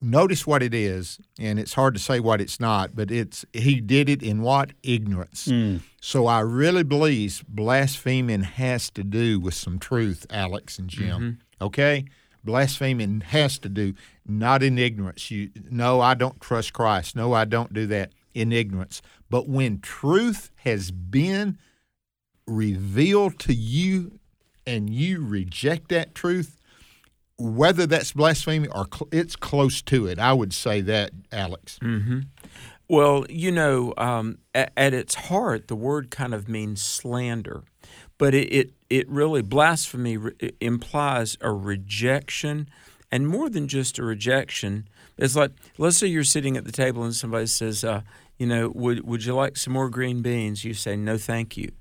notice 0.00 0.46
what 0.48 0.64
it 0.64 0.74
is, 0.74 1.20
and 1.38 1.60
it's 1.60 1.74
hard 1.74 1.94
to 1.94 2.00
say 2.00 2.18
what 2.18 2.40
it's 2.40 2.58
not. 2.58 2.96
But 2.96 3.10
it's 3.12 3.44
he 3.52 3.80
did 3.80 4.08
it 4.08 4.22
in 4.22 4.42
what 4.42 4.72
ignorance. 4.82 5.48
So 6.00 6.26
I 6.26 6.40
really 6.40 6.82
believe 6.82 7.44
blaspheming 7.48 8.42
has 8.42 8.90
to 8.90 9.04
do 9.04 9.38
with 9.38 9.54
some 9.54 9.78
truth, 9.78 10.26
Alex 10.30 10.78
and 10.78 10.88
Jim. 10.88 11.38
Okay, 11.60 12.06
blaspheming 12.44 13.20
has 13.20 13.58
to 13.60 13.68
do 13.68 13.94
not 14.26 14.62
in 14.62 14.78
ignorance. 14.78 15.30
You 15.30 15.50
no, 15.70 16.00
I 16.00 16.14
don't 16.14 16.40
trust 16.40 16.72
Christ. 16.72 17.16
No, 17.16 17.32
I 17.32 17.44
don't 17.44 17.72
do 17.72 17.86
that 17.86 18.12
in 18.34 18.52
ignorance. 18.52 19.02
But 19.30 19.48
when 19.48 19.80
truth 19.80 20.50
has 20.64 20.90
been 20.90 21.58
revealed 22.46 23.38
to 23.40 23.54
you 23.54 24.18
and 24.66 24.90
you 24.90 25.24
reject 25.24 25.88
that 25.88 26.14
truth, 26.14 26.56
whether 27.38 27.86
that's 27.86 28.12
blasphemy 28.12 28.68
or 28.68 28.86
cl- 28.92 29.08
it's 29.10 29.36
close 29.36 29.82
to 29.82 30.06
it, 30.06 30.18
I 30.18 30.32
would 30.32 30.52
say 30.52 30.80
that, 30.82 31.10
Alex. 31.32 31.78
Well, 32.88 33.24
you 33.30 33.50
know, 33.50 33.94
um, 33.96 34.38
at, 34.54 34.72
at 34.76 34.92
its 34.92 35.14
heart, 35.14 35.68
the 35.68 35.76
word 35.76 36.10
kind 36.10 36.34
of 36.34 36.48
means 36.48 36.82
slander, 36.82 37.62
but 38.22 38.34
it 38.34 38.52
it, 38.52 38.70
it 38.88 39.08
really 39.08 39.42
blasphemy 39.42 40.16
implies 40.60 41.36
a 41.40 41.50
rejection, 41.50 42.68
and 43.10 43.26
more 43.26 43.50
than 43.50 43.66
just 43.66 43.98
a 43.98 44.04
rejection. 44.04 44.88
It's 45.18 45.34
like 45.34 45.50
let's 45.76 45.96
say 45.96 46.06
you're 46.06 46.22
sitting 46.22 46.56
at 46.56 46.64
the 46.64 46.70
table 46.70 47.02
and 47.02 47.16
somebody 47.16 47.48
says, 47.48 47.82
uh, 47.82 48.02
you 48.38 48.46
know, 48.46 48.70
would 48.76 49.04
would 49.04 49.24
you 49.24 49.34
like 49.34 49.56
some 49.56 49.72
more 49.72 49.90
green 49.90 50.22
beans? 50.22 50.64
You 50.64 50.72
say, 50.72 50.94
no, 50.94 51.18
thank 51.18 51.56
you. 51.56 51.72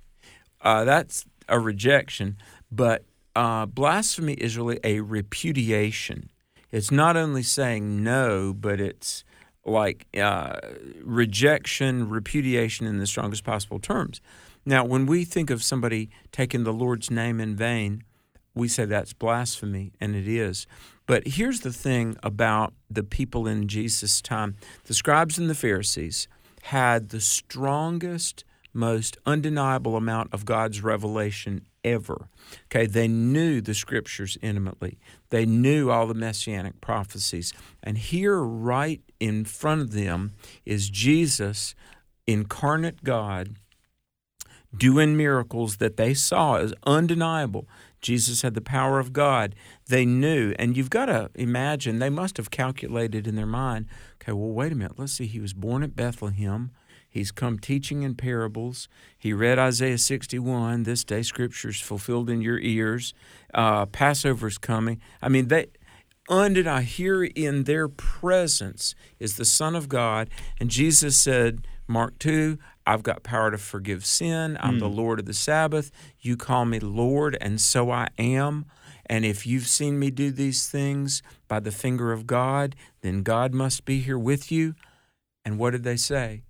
Uh, 0.62 0.84
that's 0.84 1.26
a 1.48 1.60
rejection, 1.60 2.38
but 2.72 3.06
uh, 3.36 3.68
blasphemy 3.68 4.34
is 4.34 4.58
really 4.58 4.80
a 4.84 5.02
repudiation. 5.02 6.32
It's 6.72 6.90
not 6.90 7.16
only 7.18 7.44
saying 7.44 8.04
no, 8.04 8.52
but 8.52 8.82
it's 8.82 9.24
like 9.64 10.08
uh, 10.18 10.58
rejection, 11.04 12.10
repudiation 12.10 12.88
in 12.88 12.98
the 12.98 13.06
strongest 13.06 13.44
possible 13.44 13.78
terms. 13.78 14.22
Now, 14.66 14.86
when 14.86 15.06
we 15.06 15.26
think 15.26 15.50
of 15.50 15.64
somebody 15.64 16.10
taking 16.32 16.64
the 16.64 16.74
Lord's 16.74 17.10
name 17.10 17.40
in 17.40 17.56
vain, 17.56 18.04
we 18.54 18.68
say 18.68 18.86
that's 18.86 19.14
blasphemy, 19.14 19.94
and 20.00 20.16
it 20.16 20.28
is. 20.28 20.68
But 21.06 21.28
here's 21.28 21.62
the 21.62 21.74
thing 21.74 22.16
about 22.22 22.74
the 22.90 23.04
people 23.04 23.48
in 23.48 23.68
Jesus' 23.68 24.22
time 24.22 24.56
the 24.86 24.94
scribes 24.94 25.38
and 25.38 25.50
the 25.50 25.56
Pharisees 25.56 26.28
had 26.64 27.10
the 27.10 27.22
strongest, 27.22 28.44
most 28.74 29.18
undeniable 29.26 29.96
amount 29.98 30.34
of 30.34 30.46
God's 30.46 30.82
revelation 30.82 31.66
ever. 31.84 32.30
Okay, 32.66 32.86
they 32.86 33.08
knew 33.08 33.62
the 33.62 33.74
scriptures 33.74 34.38
intimately. 34.42 35.00
They 35.30 35.46
knew 35.46 35.90
all 35.90 36.08
the 36.08 36.14
messianic 36.14 36.80
prophecies. 36.82 37.54
And 37.82 37.98
here 37.98 38.40
right 38.40 39.02
in 39.20 39.46
front 39.46 39.82
of 39.82 39.92
them 39.94 40.34
is 40.66 40.90
Jesus, 40.90 41.74
incarnate 42.28 43.04
God, 43.04 43.56
doing 44.76 45.18
miracles 45.18 45.78
that 45.78 45.98
they 45.98 46.14
saw 46.14 46.56
as 46.56 46.74
undeniable. 46.86 47.68
Jesus 48.02 48.42
had 48.42 48.56
the 48.56 48.62
power 48.62 49.00
of 49.00 49.14
God. 49.14 49.54
They 49.88 50.06
knew, 50.06 50.56
and 50.58 50.76
you've 50.76 50.90
got 50.90 51.06
to 51.06 51.30
imagine 51.36 52.00
they 52.00 52.10
must 52.10 52.38
have 52.38 52.50
calculated 52.50 53.28
in 53.28 53.36
their 53.36 53.46
mind 53.46 53.86
okay, 54.22 54.32
well, 54.34 54.52
wait 54.52 54.72
a 54.72 54.76
minute. 54.76 55.00
Let's 55.00 55.14
see. 55.14 55.26
He 55.26 55.40
was 55.40 55.54
born 55.54 55.82
at 55.84 55.96
Bethlehem. 55.96 56.72
He's 57.10 57.32
come 57.32 57.60
teaching 57.60 58.04
in 58.04 58.16
parables. 58.16 58.88
He 59.18 59.34
read 59.34 59.60
Isaiah 59.60 59.98
61. 59.98 60.84
This 60.84 61.04
day, 61.04 61.24
scripture's 61.24 61.82
fulfilled 61.82 62.30
in 62.30 62.42
your 62.42 62.60
ears. 62.60 63.14
Uh, 63.54 63.86
Passover's 63.88 64.58
coming. 64.58 65.02
I 65.22 65.28
mean, 65.28 65.48
they 65.48 65.68
undid 66.30 66.68
I 66.68 66.84
hear 66.84 67.24
in 67.24 67.64
their 67.64 67.90
presence 67.90 68.96
is 69.20 69.36
the 69.36 69.46
Son 69.46 69.76
of 69.76 69.90
God. 69.90 70.30
And 70.60 70.70
Jesus 70.70 71.18
said, 71.18 71.68
Mark 71.92 72.18
2, 72.20 72.58
I've 72.88 73.04
got 73.04 73.22
power 73.22 73.52
to 73.52 73.58
forgive 73.58 74.06
sin. 74.06 74.58
I'm 74.62 74.80
the 74.80 74.90
hmm. 74.90 74.96
Lord 74.96 75.20
of 75.20 75.26
the 75.26 75.34
Sabbath. 75.34 75.92
You 76.20 76.38
call 76.38 76.66
me 76.66 76.80
Lord, 76.80 77.38
and 77.42 77.60
so 77.60 77.92
I 77.92 78.08
am. 78.18 78.66
And 79.06 79.26
if 79.26 79.46
you've 79.46 79.68
seen 79.68 80.00
me 80.00 80.10
do 80.10 80.32
these 80.32 80.68
things 80.68 81.22
by 81.50 81.60
the 81.60 81.72
finger 81.72 82.14
of 82.14 82.26
God, 82.26 82.76
then 83.02 83.24
God 83.24 83.54
must 83.54 83.84
be 83.84 84.00
here 84.00 84.18
with 84.18 84.52
you. 84.52 84.74
And 85.44 85.60
what 85.60 85.72
did 85.72 85.84
they 85.84 85.98
say? 85.98 86.44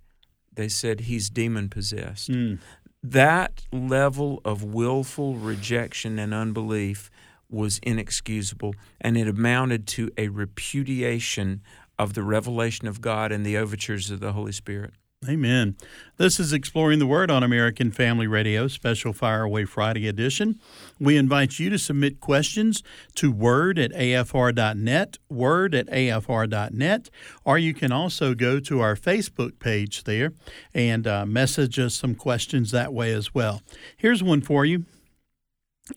They 0.52 0.68
said, 0.68 1.00
He's 1.00 1.28
demon 1.28 1.68
possessed. 1.68 2.28
Hmm. 2.28 2.54
That 3.02 3.66
level 3.72 4.40
of 4.44 4.62
willful 4.62 5.34
rejection 5.34 6.20
and 6.20 6.32
unbelief 6.32 7.10
was 7.50 7.80
inexcusable, 7.82 8.74
and 9.00 9.16
it 9.16 9.26
amounted 9.26 9.88
to 9.88 10.10
a 10.16 10.28
repudiation 10.28 11.62
of 11.98 12.14
the 12.14 12.22
revelation 12.22 12.86
of 12.86 13.00
God 13.00 13.32
and 13.32 13.44
the 13.44 13.56
overtures 13.56 14.10
of 14.10 14.20
the 14.20 14.32
Holy 14.32 14.52
Spirit. 14.52 14.94
Amen. 15.28 15.76
This 16.16 16.40
is 16.40 16.52
Exploring 16.52 16.98
the 16.98 17.06
Word 17.06 17.30
on 17.30 17.44
American 17.44 17.92
Family 17.92 18.26
Radio, 18.26 18.66
special 18.66 19.12
Fire 19.12 19.44
Away 19.44 19.64
Friday 19.64 20.08
edition. 20.08 20.58
We 20.98 21.16
invite 21.16 21.60
you 21.60 21.70
to 21.70 21.78
submit 21.78 22.18
questions 22.18 22.82
to 23.14 23.30
word 23.30 23.78
at 23.78 23.92
afr.net, 23.92 25.18
word 25.28 25.76
at 25.76 25.86
afr.net, 25.86 27.10
or 27.44 27.56
you 27.56 27.72
can 27.72 27.92
also 27.92 28.34
go 28.34 28.58
to 28.58 28.80
our 28.80 28.96
Facebook 28.96 29.60
page 29.60 30.02
there 30.02 30.32
and 30.74 31.06
uh, 31.06 31.24
message 31.24 31.78
us 31.78 31.94
some 31.94 32.16
questions 32.16 32.72
that 32.72 32.92
way 32.92 33.12
as 33.12 33.32
well. 33.32 33.62
Here's 33.96 34.24
one 34.24 34.40
for 34.40 34.64
you 34.64 34.86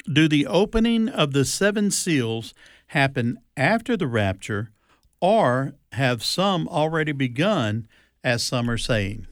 Do 0.05 0.27
the 0.27 0.45
opening 0.45 1.09
of 1.09 1.33
the 1.33 1.45
seven 1.45 1.89
seals 1.89 2.53
happen 2.87 3.39
after 3.57 3.97
the 3.97 4.07
rapture, 4.07 4.69
or 5.19 5.73
have 5.93 6.23
some 6.23 6.67
already 6.67 7.11
begun? 7.11 7.87
As 8.25 8.43
some 8.43 8.69
are 8.69 8.77
saying. 8.77 9.27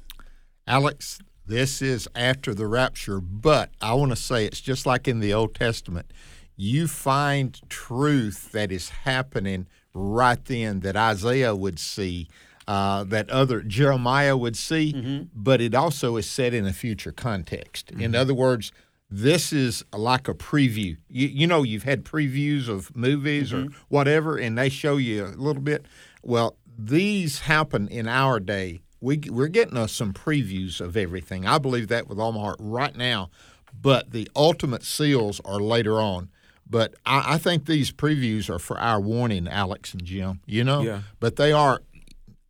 Alex, 0.67 1.19
This 1.45 1.81
is 1.81 2.07
after 2.15 2.53
the 2.53 2.67
rapture, 2.67 3.19
but 3.19 3.71
I 3.81 3.93
want 3.95 4.11
to 4.11 4.15
say 4.15 4.45
it's 4.45 4.61
just 4.61 4.85
like 4.85 5.09
in 5.09 5.19
the 5.19 5.33
Old 5.33 5.55
Testament. 5.55 6.09
You 6.55 6.87
find 6.87 7.59
truth 7.69 8.51
that 8.53 8.71
is 8.71 8.89
happening 8.89 9.67
right 9.93 10.43
then 10.45 10.79
that 10.81 10.95
Isaiah 10.95 11.53
would 11.53 11.79
see, 11.79 12.29
uh, 12.65 13.03
that 13.05 13.29
other 13.29 13.61
Jeremiah 13.61 14.37
would 14.37 14.55
see, 14.55 14.93
mm-hmm. 14.93 15.23
but 15.35 15.59
it 15.59 15.75
also 15.75 16.15
is 16.15 16.29
set 16.29 16.53
in 16.53 16.65
a 16.65 16.71
future 16.73 17.11
context. 17.11 17.91
In 17.91 17.97
mm-hmm. 17.97 18.15
other 18.15 18.33
words, 18.33 18.71
this 19.09 19.51
is 19.51 19.83
like 19.91 20.29
a 20.29 20.33
preview. 20.33 20.95
You, 21.09 21.27
you 21.27 21.45
know, 21.45 21.63
you've 21.63 21.83
had 21.83 22.05
previews 22.05 22.69
of 22.69 22.95
movies 22.95 23.51
or 23.51 23.65
mm-hmm. 23.65 23.77
whatever, 23.89 24.37
and 24.37 24.57
they 24.57 24.69
show 24.69 24.95
you 24.95 25.25
a 25.25 25.35
little 25.35 25.61
bit. 25.61 25.85
Well, 26.23 26.55
these 26.77 27.39
happen 27.41 27.87
in 27.87 28.07
our 28.07 28.39
day. 28.39 28.81
We, 29.01 29.19
we're 29.29 29.47
getting 29.49 29.77
us 29.77 29.91
some 29.91 30.13
previews 30.13 30.79
of 30.79 30.95
everything. 30.95 31.45
I 31.45 31.57
believe 31.57 31.89
that 31.89 32.07
with 32.07 32.19
all 32.19 32.31
my 32.31 32.39
heart 32.41 32.57
right 32.59 32.95
now, 32.95 33.29
but 33.79 34.11
the 34.11 34.29
ultimate 34.35 34.83
seals 34.83 35.41
are 35.43 35.59
later 35.59 35.99
on. 35.99 36.29
But 36.69 36.95
I, 37.05 37.33
I 37.33 37.37
think 37.37 37.65
these 37.65 37.91
previews 37.91 38.49
are 38.49 38.59
for 38.59 38.79
our 38.79 39.01
warning, 39.01 39.47
Alex 39.47 39.93
and 39.93 40.03
Jim. 40.03 40.39
You 40.45 40.63
know, 40.63 40.81
Yeah. 40.81 41.01
but 41.19 41.35
they 41.35 41.51
are 41.51 41.81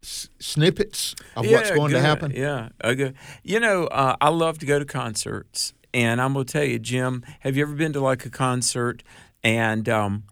s- 0.03 0.29
snippets 0.39 1.15
of 1.35 1.49
what's 1.49 1.69
Yeah, 1.69 1.75
going 1.75 1.91
to 1.93 1.99
happen. 1.99 2.31
Yeah, 2.35 2.69
okay. 2.83 3.13
You 3.43 3.59
know, 3.59 3.85
uh, 3.85 4.15
I 4.21 4.29
love 4.29 4.59
to 4.59 4.67
go 4.67 4.77
to 4.77 4.85
concerts, 4.85 5.73
and 5.93 6.21
I'm 6.21 6.33
gonna 6.33 6.45
tell 6.45 6.63
you, 6.63 6.77
Jim. 6.77 7.23
Have 7.39 7.57
you 7.57 7.63
ever 7.63 7.73
been 7.73 7.93
to 7.93 7.99
like 7.99 8.25
a 8.25 8.29
concert 8.29 9.01
and 9.43 9.89
um, 9.89 10.23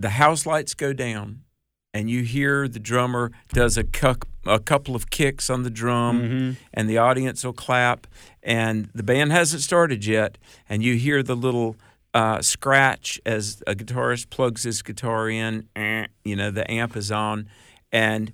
the 0.00 0.10
house 0.10 0.46
lights 0.46 0.72
go 0.74 0.92
down, 0.94 1.42
and 1.94 2.10
you 2.10 2.22
hear 2.24 2.68
the 2.68 2.80
drummer 2.80 3.30
does 3.54 3.78
a 3.78 3.84
cuck, 3.84 4.26
a 4.44 4.58
couple 4.58 4.94
of 4.96 5.08
kicks 5.08 5.48
on 5.48 5.62
the 5.62 5.70
drum, 5.70 6.56
and 6.74 6.90
the 6.90 6.98
audience 6.98 7.44
will 7.44 7.54
clap, 7.54 8.06
and 8.42 8.90
the 8.94 9.04
band 9.04 9.32
hasn't 9.32 9.62
started 9.62 10.04
yet, 10.04 10.36
and 10.68 10.82
you 10.82 10.96
hear 10.96 11.22
the 11.22 11.36
little. 11.36 11.76
Uh, 12.16 12.40
scratch 12.40 13.20
as 13.26 13.60
a 13.66 13.74
guitarist 13.74 14.30
plugs 14.30 14.62
his 14.62 14.82
guitar 14.82 15.28
in, 15.28 15.66
eh, 15.74 16.06
you 16.24 16.36
know, 16.36 16.48
the 16.48 16.70
amp 16.70 16.96
is 16.96 17.10
on, 17.10 17.48
and 17.90 18.32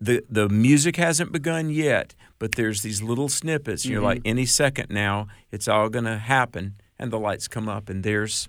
the 0.00 0.24
the 0.28 0.48
music 0.48 0.96
hasn't 0.96 1.30
begun 1.30 1.70
yet, 1.70 2.16
but 2.40 2.56
there's 2.56 2.82
these 2.82 3.00
little 3.00 3.28
snippets. 3.28 3.86
You're 3.86 4.02
like, 4.02 4.22
any 4.24 4.44
second 4.44 4.90
now, 4.90 5.28
it's 5.52 5.68
all 5.68 5.88
going 5.88 6.06
to 6.06 6.18
happen, 6.18 6.80
and 6.98 7.12
the 7.12 7.18
lights 7.20 7.46
come 7.46 7.68
up, 7.68 7.88
and 7.88 8.02
there's 8.02 8.48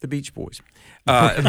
the 0.00 0.08
Beach 0.08 0.34
Boys. 0.34 0.60
Uh, 1.06 1.42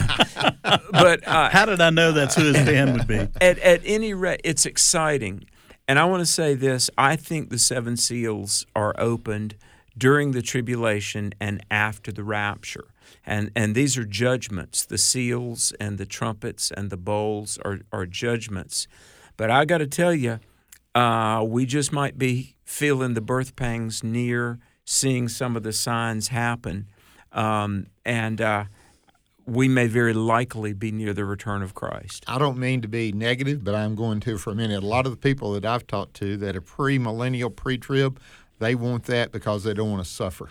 but 0.91 1.27
uh, 1.27 1.49
How 1.49 1.65
did 1.65 1.81
I 1.81 1.89
know 1.89 2.11
that's 2.11 2.35
who 2.35 2.45
his 2.45 2.65
band 2.65 2.93
would 2.93 3.07
be? 3.07 3.15
at 3.41 3.59
at 3.59 3.81
any 3.85 4.13
rate, 4.13 4.41
it's 4.43 4.65
exciting, 4.65 5.45
and 5.87 5.99
I 5.99 6.05
want 6.05 6.21
to 6.21 6.25
say 6.25 6.53
this: 6.53 6.89
I 6.97 7.15
think 7.15 7.49
the 7.49 7.59
seven 7.59 7.97
seals 7.97 8.65
are 8.75 8.95
opened 8.97 9.55
during 9.97 10.31
the 10.31 10.41
tribulation 10.41 11.33
and 11.39 11.63
after 11.69 12.11
the 12.11 12.23
rapture. 12.23 12.85
And, 13.25 13.51
and 13.55 13.75
these 13.75 13.97
are 13.97 14.05
judgments. 14.05 14.85
The 14.85 14.97
seals 14.97 15.73
and 15.79 15.97
the 15.97 16.05
trumpets 16.05 16.71
and 16.71 16.89
the 16.89 16.97
bowls 16.97 17.59
are, 17.65 17.79
are 17.91 18.05
judgments. 18.05 18.87
But 19.35 19.51
I 19.51 19.65
got 19.65 19.79
to 19.79 19.87
tell 19.87 20.13
you, 20.13 20.39
uh, 20.95 21.43
we 21.45 21.65
just 21.65 21.91
might 21.91 22.17
be 22.17 22.55
feeling 22.63 23.13
the 23.13 23.21
birth 23.21 23.55
pangs 23.55 24.03
near, 24.03 24.59
seeing 24.85 25.27
some 25.27 25.55
of 25.55 25.63
the 25.63 25.73
signs 25.73 26.29
happen. 26.29 26.87
Um, 27.31 27.87
and 28.05 28.41
uh, 28.41 28.65
we 29.45 29.67
may 29.67 29.87
very 29.87 30.13
likely 30.13 30.73
be 30.73 30.91
near 30.91 31.13
the 31.13 31.25
return 31.25 31.61
of 31.61 31.73
Christ. 31.73 32.23
I 32.27 32.37
don't 32.37 32.57
mean 32.57 32.81
to 32.81 32.87
be 32.87 33.11
negative, 33.11 33.63
but 33.63 33.75
I'm 33.75 33.95
going 33.95 34.19
to 34.21 34.37
for 34.37 34.51
a 34.51 34.55
minute. 34.55 34.83
A 34.83 34.85
lot 34.85 35.05
of 35.05 35.11
the 35.11 35.17
people 35.17 35.53
that 35.53 35.65
I've 35.65 35.87
talked 35.87 36.13
to 36.15 36.37
that 36.37 36.55
are 36.55 36.61
pre-millennial, 36.61 37.49
pre-trib, 37.49 38.19
they 38.59 38.75
want 38.75 39.05
that 39.05 39.31
because 39.31 39.63
they 39.63 39.73
don't 39.73 39.91
want 39.91 40.03
to 40.03 40.09
suffer. 40.09 40.49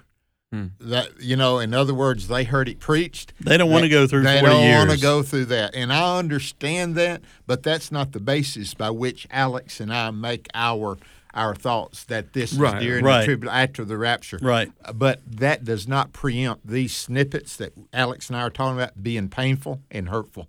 That 0.80 1.20
you 1.20 1.36
know, 1.36 1.58
in 1.58 1.74
other 1.74 1.92
words, 1.92 2.28
they 2.28 2.44
heard 2.44 2.70
it 2.70 2.78
preached. 2.80 3.34
They 3.38 3.58
don't 3.58 3.70
want 3.70 3.82
to 3.82 3.90
go 3.90 4.06
through 4.06 4.22
They 4.22 4.40
40 4.40 4.54
don't 4.54 4.70
want 4.78 4.90
to 4.90 4.96
go 4.98 5.22
through 5.22 5.44
that, 5.46 5.74
and 5.74 5.92
I 5.92 6.18
understand 6.18 6.94
that, 6.94 7.20
but 7.46 7.62
that's 7.62 7.92
not 7.92 8.12
the 8.12 8.20
basis 8.20 8.72
by 8.72 8.88
which 8.88 9.26
Alex 9.30 9.78
and 9.78 9.92
I 9.92 10.10
make 10.10 10.48
our 10.54 10.96
our 11.34 11.54
thoughts 11.54 12.04
that 12.04 12.32
this 12.32 12.52
Right, 12.54 12.78
is 12.78 12.84
during 12.84 13.04
right. 13.04 13.20
the 13.20 13.24
tribulation 13.26 13.60
after 13.60 13.84
the 13.84 13.98
rapture. 13.98 14.38
Right. 14.40 14.72
But 14.94 15.20
that 15.26 15.64
does 15.64 15.86
not 15.86 16.12
preempt 16.12 16.66
these 16.66 16.94
snippets 16.96 17.56
that 17.56 17.72
Alex 17.92 18.28
and 18.28 18.36
I 18.36 18.42
are 18.42 18.50
talking 18.50 18.78
about 18.78 19.02
being 19.02 19.28
painful 19.28 19.82
and 19.90 20.08
hurtful. 20.08 20.48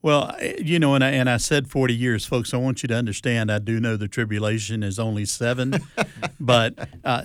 Well, 0.00 0.34
you 0.58 0.78
know, 0.78 0.94
and 0.94 1.04
I, 1.04 1.10
and 1.10 1.28
I 1.28 1.36
said 1.36 1.68
40 1.68 1.94
years, 1.94 2.24
folks. 2.24 2.54
I 2.54 2.56
want 2.56 2.82
you 2.82 2.86
to 2.88 2.94
understand. 2.94 3.52
I 3.52 3.58
do 3.58 3.78
know 3.78 3.98
the 3.98 4.08
tribulation 4.08 4.82
is 4.82 4.98
only 4.98 5.26
seven, 5.26 5.74
but 6.40 6.88
uh, 7.04 7.22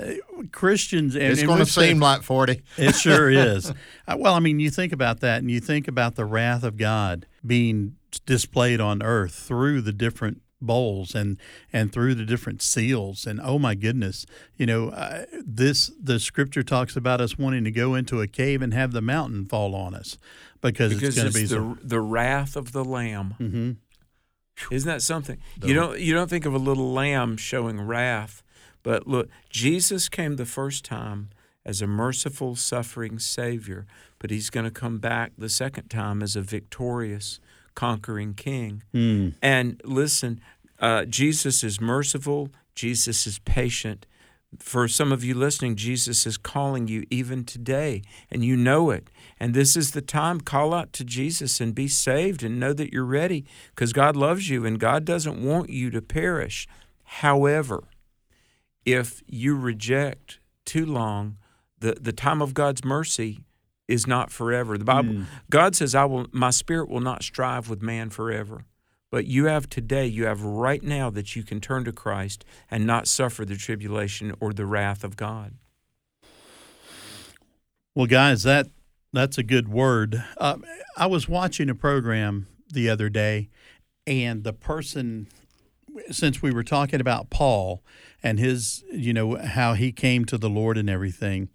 Christians 0.51 1.15
and 1.15 1.23
It's 1.31 1.43
going 1.43 1.59
to 1.59 1.65
seem 1.65 2.01
like 2.01 2.23
forty. 2.23 2.61
It 2.77 2.93
sure 2.95 3.29
is. 3.31 3.71
Uh, 4.05 4.17
Well, 4.19 4.33
I 4.33 4.39
mean, 4.39 4.59
you 4.59 4.69
think 4.69 4.91
about 4.91 5.21
that, 5.21 5.38
and 5.39 5.49
you 5.49 5.61
think 5.61 5.88
about 5.88 6.15
the 6.15 6.25
wrath 6.25 6.63
of 6.63 6.75
God 6.75 7.25
being 7.45 7.95
displayed 8.25 8.81
on 8.81 9.01
earth 9.01 9.33
through 9.33 9.81
the 9.81 9.93
different 9.93 10.41
bowls 10.61 11.13
and 11.13 11.37
and 11.73 11.91
through 11.91 12.15
the 12.15 12.25
different 12.25 12.61
seals, 12.61 13.25
and 13.27 13.39
oh 13.41 13.59
my 13.59 13.75
goodness, 13.75 14.25
you 14.57 14.65
know, 14.65 14.89
uh, 14.89 15.25
this 15.45 15.91
the 16.01 16.19
Scripture 16.19 16.63
talks 16.63 16.95
about 16.95 17.21
us 17.21 17.37
wanting 17.37 17.63
to 17.65 17.71
go 17.71 17.95
into 17.95 18.21
a 18.21 18.27
cave 18.27 18.61
and 18.61 18.73
have 18.73 18.91
the 18.91 19.01
mountain 19.01 19.45
fall 19.45 19.75
on 19.75 19.93
us 19.93 20.17
because, 20.61 20.93
because 20.93 21.09
it's 21.09 21.17
going 21.17 21.31
to 21.31 21.33
be 21.33 21.45
the 21.45 21.87
the 21.87 21.99
wrath 22.01 22.55
of 22.55 22.71
the 22.71 22.83
lamb. 22.85 23.35
hmm 23.37 23.71
Isn't 24.71 24.87
that 24.87 25.01
something? 25.01 25.37
You 25.63 25.73
don't 25.73 25.99
you 25.99 26.13
don't 26.13 26.29
think 26.29 26.45
of 26.45 26.53
a 26.53 26.57
little 26.59 26.91
lamb 26.91 27.37
showing 27.37 27.81
wrath, 27.81 28.41
but 28.83 29.07
look, 29.07 29.29
Jesus 29.49 30.09
came 30.09 30.37
the 30.37 30.45
first 30.45 30.85
time 30.85 31.29
as 31.65 31.81
a 31.81 31.87
merciful, 31.87 32.55
suffering 32.55 33.17
Savior, 33.19 33.85
but 34.19 34.29
He's 34.29 34.49
going 34.51 34.65
to 34.65 34.71
come 34.71 34.99
back 34.99 35.31
the 35.37 35.49
second 35.49 35.89
time 35.89 36.21
as 36.21 36.35
a 36.35 36.41
victorious, 36.41 37.39
conquering 37.76 38.34
King. 38.34 38.84
Mm. 38.93 39.36
And 39.41 39.82
listen, 39.84 40.41
uh, 40.80 41.05
Jesus 41.05 41.63
is 41.63 41.80
merciful. 41.80 42.49
Jesus 42.73 43.28
is 43.28 43.39
patient. 43.39 44.05
For 44.59 44.88
some 44.88 45.11
of 45.11 45.23
you 45.23 45.36
listening, 45.36 45.76
Jesus 45.76 46.26
is 46.26 46.38
calling 46.38 46.88
you 46.88 47.05
even 47.09 47.43
today, 47.43 48.01
and 48.32 48.43
you 48.43 48.55
know 48.55 48.89
it. 48.89 49.09
And 49.38 49.53
this 49.53 49.76
is 49.76 49.91
the 49.91 50.01
time. 50.01 50.39
Call 50.39 50.73
out 50.73 50.93
to 50.93 51.03
Jesus 51.03 51.59
and 51.59 51.76
be 51.76 51.88
saved 51.88 52.41
and 52.41 52.59
know 52.59 52.71
that 52.73 52.93
you're 52.93 53.03
ready 53.03 53.45
because 53.71 53.91
God 53.91 54.15
loves 54.15 54.49
you 54.49 54.65
and 54.65 54.80
God 54.80 55.03
doesn't 55.03 55.43
want 55.43 55.69
you 55.69 55.89
to 55.91 56.01
perish. 56.01 56.67
However, 57.03 57.84
if 58.86 59.21
you 59.28 59.55
reject 59.55 60.39
too 60.63 60.86
long, 60.86 61.38
the, 61.80 61.97
the 61.99 62.13
time 62.13 62.41
of 62.41 62.53
God's 62.53 62.86
mercy 62.86 63.44
is 63.88 64.07
not 64.07 64.31
forever. 64.31 64.77
The 64.77 64.86
Bible 64.86 65.25
God 65.49 65.75
says, 65.75 65.93
I 65.93 66.05
will 66.05 66.27
my 66.31 66.49
spirit 66.49 66.89
will 66.89 67.01
not 67.01 67.23
strive 67.23 67.69
with 67.69 67.81
man 67.81 68.09
forever. 68.09 68.65
But 69.11 69.27
you 69.27 69.45
have 69.45 69.69
today, 69.69 70.07
you 70.07 70.25
have 70.25 70.41
right 70.41 70.83
now 70.83 71.09
that 71.11 71.36
you 71.36 71.43
can 71.43 71.61
turn 71.61 71.86
to 71.86 71.93
Christ 71.93 72.43
and 72.69 72.86
not 72.86 73.07
suffer 73.07 73.45
the 73.45 73.55
tribulation 73.55 74.33
or 74.39 74.51
the 74.51 74.65
wrath 74.65 75.03
of 75.03 75.15
God. 75.15 75.53
Well, 77.93 78.07
guys, 78.07 78.43
that 78.43 78.67
that's 79.13 79.38
a 79.38 79.43
good 79.43 79.69
word. 79.69 80.21
Uh, 80.38 80.57
I 80.97 81.05
was 81.05 81.29
watching 81.29 81.69
a 81.69 81.75
program 81.75 82.47
the 82.73 82.89
other 82.89 83.07
day, 83.07 83.49
and 84.05 84.43
the 84.43 84.51
person, 84.51 85.27
since 86.11 86.41
we 86.41 86.51
were 86.51 86.63
talking 86.63 86.99
about 86.99 87.29
Paul 87.29 87.81
and 88.21 88.38
his, 88.38 88.83
you 88.91 89.13
know, 89.13 89.38
how 89.38 89.75
he 89.75 89.93
came 89.93 90.25
to 90.25 90.38
the 90.38 90.49
Lord 90.49 90.77
and 90.77 90.89
everything, 90.89 91.47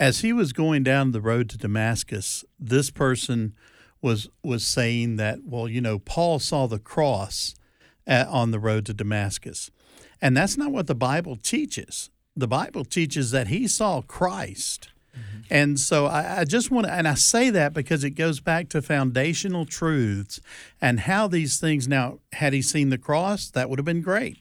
as 0.00 0.20
he 0.20 0.32
was 0.32 0.54
going 0.54 0.82
down 0.82 1.12
the 1.12 1.20
road 1.20 1.50
to 1.50 1.58
Damascus, 1.58 2.42
this 2.58 2.90
person 2.90 3.54
was 4.00 4.30
was 4.42 4.66
saying 4.66 5.16
that, 5.16 5.44
well, 5.44 5.68
you 5.68 5.82
know, 5.82 5.98
Paul 5.98 6.38
saw 6.38 6.66
the 6.66 6.78
cross 6.78 7.54
at, 8.06 8.26
on 8.28 8.50
the 8.50 8.58
road 8.58 8.86
to 8.86 8.94
Damascus, 8.94 9.70
and 10.22 10.34
that's 10.34 10.56
not 10.56 10.72
what 10.72 10.86
the 10.86 10.94
Bible 10.94 11.36
teaches. 11.36 12.08
The 12.34 12.48
Bible 12.48 12.86
teaches 12.86 13.30
that 13.32 13.48
he 13.48 13.68
saw 13.68 14.00
Christ. 14.00 14.88
Mm-hmm. 15.14 15.40
And 15.50 15.78
so 15.78 16.06
I, 16.06 16.40
I 16.40 16.44
just 16.44 16.70
want 16.70 16.86
to, 16.86 16.92
and 16.92 17.06
I 17.06 17.14
say 17.14 17.50
that 17.50 17.74
because 17.74 18.02
it 18.02 18.10
goes 18.10 18.40
back 18.40 18.68
to 18.70 18.80
foundational 18.80 19.66
truths 19.66 20.40
and 20.80 21.00
how 21.00 21.28
these 21.28 21.60
things. 21.60 21.86
Now, 21.86 22.20
had 22.34 22.54
he 22.54 22.62
seen 22.62 22.88
the 22.88 22.96
cross, 22.96 23.50
that 23.50 23.68
would 23.68 23.78
have 23.78 23.84
been 23.84 24.00
great. 24.00 24.38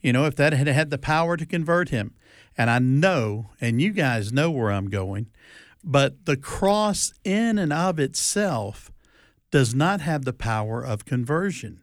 You 0.00 0.12
know, 0.12 0.24
if 0.24 0.36
that 0.36 0.52
had 0.52 0.66
had 0.66 0.90
the 0.90 0.98
power 0.98 1.36
to 1.36 1.46
convert 1.46 1.90
him. 1.90 2.14
And 2.56 2.70
I 2.70 2.78
know, 2.78 3.50
and 3.60 3.80
you 3.80 3.92
guys 3.92 4.32
know 4.32 4.50
where 4.50 4.70
I'm 4.70 4.88
going, 4.88 5.28
but 5.82 6.26
the 6.26 6.36
cross 6.36 7.12
in 7.24 7.58
and 7.58 7.72
of 7.72 7.98
itself 7.98 8.90
does 9.50 9.74
not 9.74 10.00
have 10.00 10.24
the 10.24 10.32
power 10.32 10.82
of 10.84 11.04
conversion. 11.04 11.82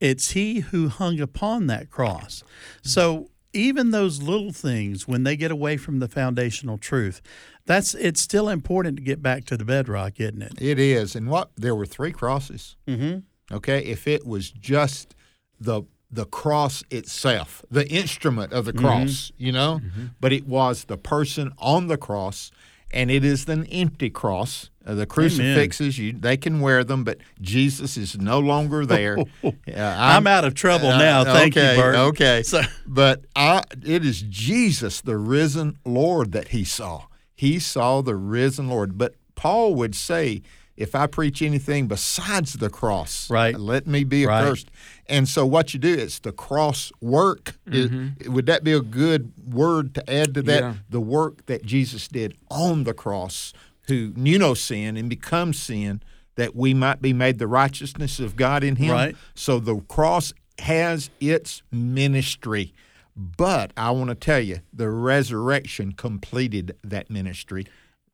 It's 0.00 0.32
he 0.32 0.60
who 0.60 0.88
hung 0.88 1.20
upon 1.20 1.66
that 1.68 1.90
cross. 1.90 2.42
So 2.82 3.30
even 3.52 3.90
those 3.90 4.22
little 4.22 4.52
things, 4.52 5.08
when 5.08 5.24
they 5.24 5.36
get 5.36 5.50
away 5.50 5.76
from 5.76 5.98
the 5.98 6.08
foundational 6.08 6.78
truth, 6.78 7.22
that's 7.64 7.94
it's 7.94 8.20
still 8.20 8.48
important 8.48 8.96
to 8.98 9.02
get 9.02 9.22
back 9.22 9.44
to 9.46 9.56
the 9.56 9.64
bedrock, 9.64 10.20
isn't 10.20 10.42
it? 10.42 10.60
It 10.60 10.78
is, 10.78 11.16
and 11.16 11.28
what 11.28 11.50
there 11.56 11.74
were 11.74 11.86
three 11.86 12.12
crosses. 12.12 12.76
Mm-hmm. 12.86 13.54
Okay, 13.54 13.84
if 13.84 14.06
it 14.06 14.26
was 14.26 14.50
just 14.50 15.14
the 15.58 15.82
the 16.16 16.24
cross 16.24 16.82
itself, 16.90 17.64
the 17.70 17.86
instrument 17.88 18.52
of 18.52 18.64
the 18.64 18.72
cross, 18.72 19.30
you 19.36 19.52
know, 19.52 19.80
but 20.18 20.32
it 20.32 20.46
was 20.46 20.84
the 20.84 20.96
person 20.96 21.52
on 21.58 21.86
the 21.86 21.96
cross, 21.96 22.50
and 22.92 23.10
it 23.10 23.24
is 23.24 23.46
an 23.48 23.66
empty 23.66 24.10
cross. 24.10 24.70
Uh, 24.86 24.94
the 24.94 25.04
crucifixes, 25.06 25.98
you 25.98 26.12
they 26.12 26.36
can 26.36 26.60
wear 26.60 26.84
them, 26.84 27.02
but 27.04 27.18
Jesus 27.40 27.96
is 27.96 28.16
no 28.18 28.38
longer 28.38 28.86
there. 28.86 29.18
Uh, 29.44 29.94
I'm, 29.98 30.26
out 30.26 30.44
of 30.44 30.54
trouble 30.54 30.88
now. 30.88 31.22
Thank 31.24 31.56
okay, 31.56 31.76
you, 31.76 31.82
Bert. 31.82 31.94
Okay, 31.96 32.42
So- 32.42 32.62
but 32.86 33.24
I, 33.34 33.62
it 33.84 34.06
is 34.06 34.22
Jesus, 34.22 35.02
the 35.02 35.18
risen 35.18 35.76
Lord, 35.84 36.32
that 36.32 36.48
he 36.48 36.64
saw. 36.64 37.06
He 37.34 37.58
saw 37.58 38.00
the 38.00 38.14
risen 38.14 38.68
Lord. 38.68 38.96
But 38.96 39.16
Paul 39.34 39.74
would 39.74 39.94
say, 39.94 40.42
if 40.76 40.94
I 40.94 41.06
preach 41.06 41.40
anything 41.42 41.86
besides 41.86 42.54
the 42.54 42.68
cross, 42.70 43.30
Right. 43.30 43.58
let 43.58 43.86
me 43.86 44.04
be 44.04 44.26
Right. 44.26 44.42
accursed. 44.42 44.70
And 45.06 45.28
so 45.28 45.46
what 45.46 45.72
you 45.74 45.80
do, 45.80 45.94
it's 45.94 46.18
the 46.18 46.32
cross 46.32 46.92
work. 47.00 47.56
It- 47.66 47.90
mm-hmm. 47.90 48.32
would 48.32 48.46
that 48.46 48.62
be 48.64 48.72
a 48.72 48.80
good 48.80 49.32
word 49.46 49.94
to 49.94 50.10
add 50.10 50.34
to 50.34 50.42
that? 50.42 50.60
Yeah. 50.62 50.74
The 50.90 51.00
work 51.00 51.46
that 51.46 51.64
Jesus 51.64 52.08
did 52.08 52.34
on 52.50 52.84
the 52.84 52.94
cross, 52.94 53.52
who 53.88 54.12
knew 54.16 54.38
no 54.38 54.54
sin 54.54 54.96
and 54.96 55.08
becomes 55.08 55.58
sin, 55.58 56.02
that 56.34 56.54
we 56.54 56.74
might 56.74 57.00
be 57.00 57.12
made 57.12 57.38
the 57.38 57.46
righteousness 57.46 58.20
of 58.20 58.36
God 58.36 58.62
in 58.62 58.76
him. 58.76 58.90
Right. 58.92 59.16
So 59.34 59.58
the 59.58 59.76
cross 59.76 60.34
has 60.58 61.08
its 61.20 61.62
ministry. 61.72 62.74
But 63.16 63.72
I 63.78 63.92
want 63.92 64.10
to 64.10 64.14
tell 64.14 64.40
you, 64.40 64.58
the 64.74 64.90
resurrection 64.90 65.92
completed 65.92 66.76
that 66.84 67.10
ministry 67.10 67.64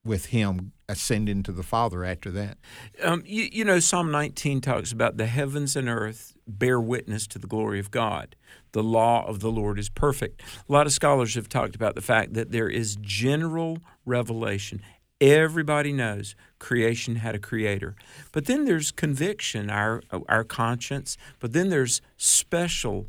with 0.04 0.26
him 0.26 0.72
ascending 0.88 1.42
to 1.44 1.52
the 1.52 1.62
Father 1.62 2.04
after 2.04 2.30
that. 2.30 2.58
Um, 3.02 3.22
you, 3.24 3.48
you 3.52 3.64
know, 3.64 3.78
Psalm 3.78 4.10
19 4.10 4.60
talks 4.60 4.92
about 4.92 5.16
the 5.16 5.26
heavens 5.26 5.76
and 5.76 5.88
earth 5.88 6.34
bear 6.46 6.80
witness 6.80 7.26
to 7.28 7.38
the 7.38 7.46
glory 7.46 7.78
of 7.78 7.90
God. 7.90 8.34
The 8.72 8.82
law 8.82 9.24
of 9.26 9.40
the 9.40 9.50
Lord 9.50 9.78
is 9.78 9.88
perfect. 9.88 10.42
A 10.68 10.72
lot 10.72 10.86
of 10.86 10.92
scholars 10.92 11.34
have 11.34 11.48
talked 11.48 11.74
about 11.74 11.94
the 11.94 12.00
fact 12.00 12.34
that 12.34 12.50
there 12.50 12.68
is 12.68 12.96
general 13.00 13.78
revelation. 14.04 14.82
Everybody 15.20 15.92
knows 15.92 16.34
creation 16.58 17.16
had 17.16 17.34
a 17.36 17.38
creator. 17.38 17.94
But 18.32 18.46
then 18.46 18.64
there's 18.64 18.90
conviction, 18.90 19.70
our, 19.70 20.02
our 20.28 20.42
conscience. 20.42 21.16
But 21.38 21.52
then 21.52 21.68
there's 21.68 22.00
special 22.16 23.06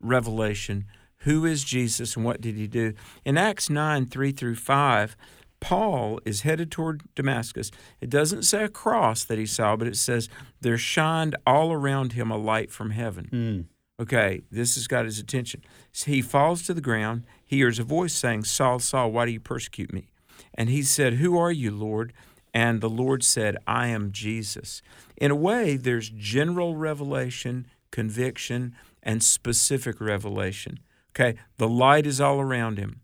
revelation. 0.00 0.84
Who 1.22 1.44
is 1.44 1.64
Jesus 1.64 2.14
and 2.14 2.24
what 2.24 2.40
did 2.40 2.54
he 2.54 2.68
do? 2.68 2.94
In 3.24 3.36
Acts 3.36 3.68
9 3.68 4.06
3 4.06 4.32
through 4.32 4.54
5, 4.54 5.16
Paul 5.60 6.20
is 6.24 6.42
headed 6.42 6.70
toward 6.70 7.02
Damascus. 7.14 7.70
It 8.00 8.10
doesn't 8.10 8.44
say 8.44 8.64
a 8.64 8.68
cross 8.68 9.24
that 9.24 9.38
he 9.38 9.46
saw, 9.46 9.76
but 9.76 9.88
it 9.88 9.96
says 9.96 10.28
there 10.60 10.78
shined 10.78 11.36
all 11.46 11.72
around 11.72 12.12
him 12.12 12.30
a 12.30 12.36
light 12.36 12.70
from 12.70 12.90
heaven. 12.90 13.28
Mm. 13.32 13.64
Okay, 14.00 14.42
this 14.50 14.76
has 14.76 14.86
got 14.86 15.04
his 15.04 15.18
attention. 15.18 15.64
So 15.90 16.10
he 16.10 16.22
falls 16.22 16.62
to 16.62 16.74
the 16.74 16.80
ground. 16.80 17.24
He 17.44 17.56
hears 17.56 17.80
a 17.80 17.84
voice 17.84 18.14
saying, 18.14 18.44
Saul, 18.44 18.78
Saul, 18.78 19.10
why 19.10 19.26
do 19.26 19.32
you 19.32 19.40
persecute 19.40 19.92
me? 19.92 20.10
And 20.54 20.68
he 20.68 20.82
said, 20.82 21.14
Who 21.14 21.36
are 21.36 21.50
you, 21.50 21.72
Lord? 21.72 22.12
And 22.54 22.80
the 22.80 22.88
Lord 22.88 23.24
said, 23.24 23.56
I 23.66 23.88
am 23.88 24.12
Jesus. 24.12 24.82
In 25.16 25.30
a 25.30 25.36
way, 25.36 25.76
there's 25.76 26.10
general 26.10 26.76
revelation, 26.76 27.66
conviction, 27.90 28.74
and 29.02 29.22
specific 29.22 30.00
revelation. 30.00 30.78
Okay, 31.10 31.38
the 31.56 31.68
light 31.68 32.06
is 32.06 32.20
all 32.20 32.40
around 32.40 32.78
him. 32.78 33.00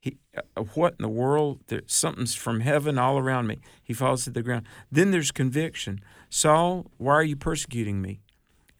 He, 0.00 0.18
uh, 0.36 0.62
what 0.74 0.94
in 0.98 1.02
the 1.02 1.08
world? 1.08 1.60
There, 1.66 1.82
something's 1.86 2.34
from 2.34 2.60
heaven 2.60 2.98
all 2.98 3.18
around 3.18 3.46
me. 3.46 3.58
He 3.82 3.92
falls 3.92 4.24
to 4.24 4.30
the 4.30 4.42
ground. 4.42 4.66
Then 4.90 5.10
there's 5.10 5.30
conviction. 5.30 6.00
Saul, 6.30 6.86
why 6.98 7.14
are 7.14 7.22
you 7.22 7.36
persecuting 7.36 8.00
me? 8.00 8.20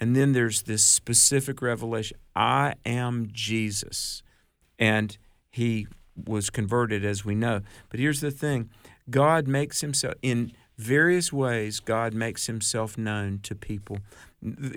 And 0.01 0.15
then 0.15 0.33
there's 0.33 0.63
this 0.63 0.85
specific 0.85 1.61
revelation 1.61 2.19
I 2.37 2.75
am 2.87 3.29
Jesus. 3.33 4.23
And 4.79 5.19
he 5.51 5.89
was 6.27 6.51
converted, 6.51 7.05
as 7.05 7.25
we 7.25 7.35
know. 7.35 7.63
But 7.91 8.01
here's 8.01 8.21
the 8.21 8.31
thing 8.31 8.71
God 9.11 9.49
makes 9.49 9.81
himself, 9.81 10.15
in 10.23 10.53
various 10.77 11.33
ways, 11.33 11.81
God 11.81 12.15
makes 12.15 12.47
himself 12.47 12.97
known 12.97 13.41
to 13.43 13.55
people. 13.55 13.99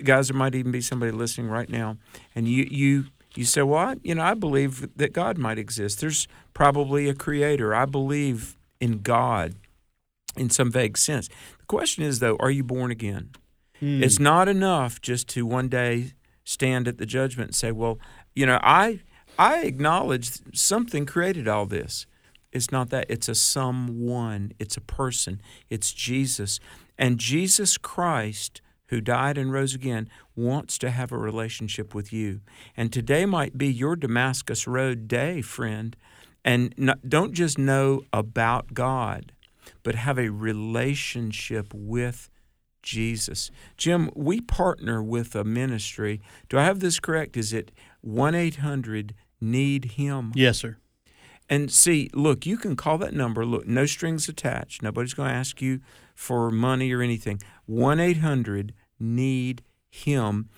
Guys, 0.02 0.28
there 0.28 0.36
might 0.36 0.54
even 0.54 0.72
be 0.72 0.80
somebody 0.80 1.12
listening 1.12 1.48
right 1.48 1.68
now, 1.68 1.98
and 2.34 2.48
you, 2.48 2.66
you, 2.68 3.04
you 3.34 3.44
say, 3.44 3.62
Well, 3.62 3.78
I, 3.78 3.96
you 4.02 4.14
know, 4.14 4.22
I 4.22 4.34
believe 4.34 4.88
that 4.96 5.12
God 5.12 5.38
might 5.38 5.58
exist. 5.58 6.00
There's 6.00 6.28
probably 6.54 7.08
a 7.08 7.14
creator. 7.14 7.74
I 7.74 7.86
believe 7.86 8.56
in 8.80 9.02
God 9.02 9.54
in 10.36 10.50
some 10.50 10.70
vague 10.70 10.98
sense. 10.98 11.28
The 11.28 11.66
question 11.66 12.04
is, 12.04 12.18
though, 12.18 12.36
are 12.40 12.50
you 12.50 12.64
born 12.64 12.90
again? 12.90 13.30
Hmm. 13.80 14.02
It's 14.02 14.18
not 14.18 14.48
enough 14.48 15.00
just 15.00 15.28
to 15.30 15.46
one 15.46 15.68
day 15.68 16.12
stand 16.44 16.88
at 16.88 16.98
the 16.98 17.06
judgment 17.06 17.48
and 17.48 17.56
say, 17.56 17.72
"Well, 17.72 17.98
you 18.34 18.46
know, 18.46 18.58
I 18.62 19.00
I 19.38 19.62
acknowledge 19.62 20.30
something 20.54 21.06
created 21.06 21.48
all 21.48 21.66
this." 21.66 22.06
It's 22.52 22.70
not 22.70 22.90
that. 22.90 23.06
It's 23.08 23.28
a 23.28 23.34
someone. 23.34 24.52
It's 24.58 24.76
a 24.76 24.80
person. 24.80 25.40
It's 25.70 25.92
Jesus. 25.92 26.60
And 26.98 27.18
Jesus 27.18 27.78
Christ, 27.78 28.60
who 28.92 29.00
died 29.00 29.38
and 29.38 29.50
rose 29.50 29.74
again, 29.74 30.06
wants 30.36 30.76
to 30.76 30.90
have 30.90 31.10
a 31.10 31.16
relationship 31.16 31.94
with 31.94 32.12
you. 32.12 32.42
And 32.76 32.92
today 32.92 33.24
might 33.24 33.56
be 33.56 33.66
your 33.66 33.96
Damascus 33.96 34.66
Road 34.66 35.08
day, 35.08 35.40
friend. 35.40 35.96
And 36.44 36.74
not, 36.76 37.08
don't 37.08 37.32
just 37.32 37.56
know 37.56 38.02
about 38.12 38.74
God, 38.74 39.32
but 39.82 39.94
have 39.94 40.18
a 40.18 40.28
relationship 40.28 41.72
with 41.72 42.28
Jesus. 42.82 43.50
Jim, 43.78 44.10
we 44.14 44.42
partner 44.42 45.02
with 45.02 45.34
a 45.34 45.42
ministry. 45.42 46.20
Do 46.50 46.58
I 46.58 46.64
have 46.64 46.80
this 46.80 47.00
correct? 47.00 47.38
Is 47.38 47.54
it 47.54 47.72
1 48.02 48.34
800 48.34 49.14
Need 49.40 49.92
Him? 49.92 50.32
Yes, 50.34 50.58
sir. 50.58 50.76
And 51.48 51.70
see, 51.70 52.10
look, 52.12 52.44
you 52.44 52.58
can 52.58 52.76
call 52.76 52.98
that 52.98 53.14
number. 53.14 53.46
Look, 53.46 53.66
no 53.66 53.86
strings 53.86 54.28
attached. 54.28 54.82
Nobody's 54.82 55.14
going 55.14 55.30
to 55.30 55.34
ask 55.34 55.62
you 55.62 55.80
for 56.14 56.50
money 56.50 56.92
or 56.92 57.00
anything. 57.00 57.40
1 57.64 58.00
800 58.00 58.74
Need 59.02 59.62
Him. 59.90 60.48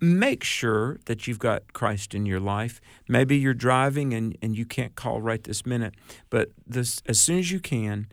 Make 0.00 0.42
sure 0.42 0.98
that 1.04 1.28
you've 1.28 1.38
got 1.38 1.72
Christ 1.72 2.14
in 2.14 2.26
your 2.26 2.40
life. 2.40 2.80
Maybe 3.08 3.36
you're 3.36 3.54
driving 3.54 4.12
and, 4.12 4.36
and 4.42 4.56
you 4.56 4.66
can't 4.66 4.96
call 4.96 5.20
right 5.20 5.42
this 5.44 5.64
minute, 5.64 5.94
but 6.28 6.50
this, 6.66 7.00
as 7.06 7.20
soon 7.20 7.38
as 7.38 7.52
you 7.52 7.60
can, 7.60 8.08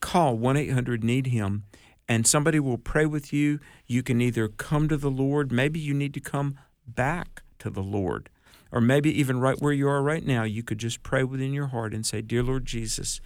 call 0.00 0.36
1 0.36 0.56
800 0.56 1.04
Need 1.04 1.26
Him 1.26 1.64
and 2.08 2.26
somebody 2.26 2.60
will 2.60 2.78
pray 2.78 3.06
with 3.06 3.32
you. 3.32 3.60
You 3.86 4.02
can 4.02 4.20
either 4.20 4.48
come 4.48 4.88
to 4.88 4.96
the 4.96 5.10
Lord, 5.10 5.52
maybe 5.52 5.80
you 5.80 5.94
need 5.94 6.14
to 6.14 6.20
come 6.20 6.58
back 6.86 7.42
to 7.58 7.70
the 7.70 7.82
Lord. 7.82 8.28
Or 8.70 8.80
maybe 8.80 9.10
even 9.18 9.38
right 9.38 9.60
where 9.60 9.72
you 9.72 9.88
are 9.88 10.02
right 10.02 10.24
now, 10.24 10.44
you 10.44 10.62
could 10.62 10.78
just 10.78 11.02
pray 11.02 11.24
within 11.24 11.52
your 11.52 11.68
heart 11.68 11.92
and 11.92 12.06
say, 12.06 12.22
Dear 12.22 12.42
Lord 12.42 12.64
Jesus, 12.64 13.20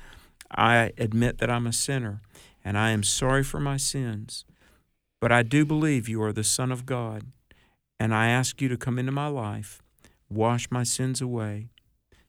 I 0.50 0.92
admit 0.98 1.38
that 1.38 1.50
I'm 1.50 1.66
a 1.66 1.72
sinner 1.72 2.20
and 2.64 2.76
I 2.76 2.90
am 2.90 3.02
sorry 3.02 3.44
for 3.44 3.60
my 3.60 3.76
sins, 3.76 4.44
but 5.20 5.32
I 5.32 5.42
do 5.42 5.64
believe 5.64 6.08
you 6.08 6.22
are 6.22 6.32
the 6.32 6.44
Son 6.44 6.70
of 6.70 6.86
God, 6.86 7.24
and 7.98 8.14
I 8.14 8.28
ask 8.28 8.60
you 8.60 8.68
to 8.68 8.76
come 8.76 8.98
into 8.98 9.12
my 9.12 9.28
life, 9.28 9.82
wash 10.28 10.70
my 10.70 10.82
sins 10.82 11.20
away, 11.20 11.68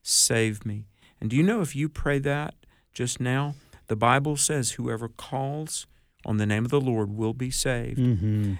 save 0.02 0.64
me. 0.64 0.86
And 1.20 1.30
do 1.30 1.36
you 1.36 1.42
know 1.42 1.60
if 1.60 1.74
you 1.74 1.88
pray 1.88 2.18
that 2.20 2.54
just 2.92 3.20
now, 3.20 3.54
the 3.88 3.96
Bible 3.96 4.36
says 4.36 4.72
whoever 4.72 5.08
calls 5.08 5.86
on 6.24 6.36
the 6.36 6.46
name 6.46 6.64
of 6.64 6.70
the 6.70 6.80
Lord 6.80 7.16
will 7.16 7.32
be 7.32 7.50
saved. 7.50 7.98
Mm-hmm. 7.98 8.54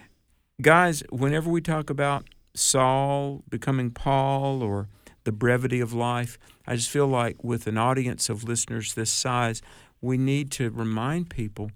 Guys, 0.60 1.02
whenever 1.10 1.50
we 1.50 1.60
talk 1.60 1.90
about 1.90 2.24
Saul 2.54 3.42
becoming 3.48 3.90
Paul 3.90 4.62
or 4.62 4.88
the 5.24 5.32
brevity 5.32 5.80
of 5.80 5.92
life, 5.92 6.38
I 6.66 6.76
just 6.76 6.88
feel 6.90 7.06
like 7.06 7.44
with 7.44 7.66
an 7.66 7.76
audience 7.76 8.28
of 8.28 8.44
listeners 8.44 8.94
this 8.94 9.10
size, 9.10 9.60
we 10.00 10.16
need 10.16 10.50
to 10.52 10.70
remind 10.70 11.30
people 11.30 11.70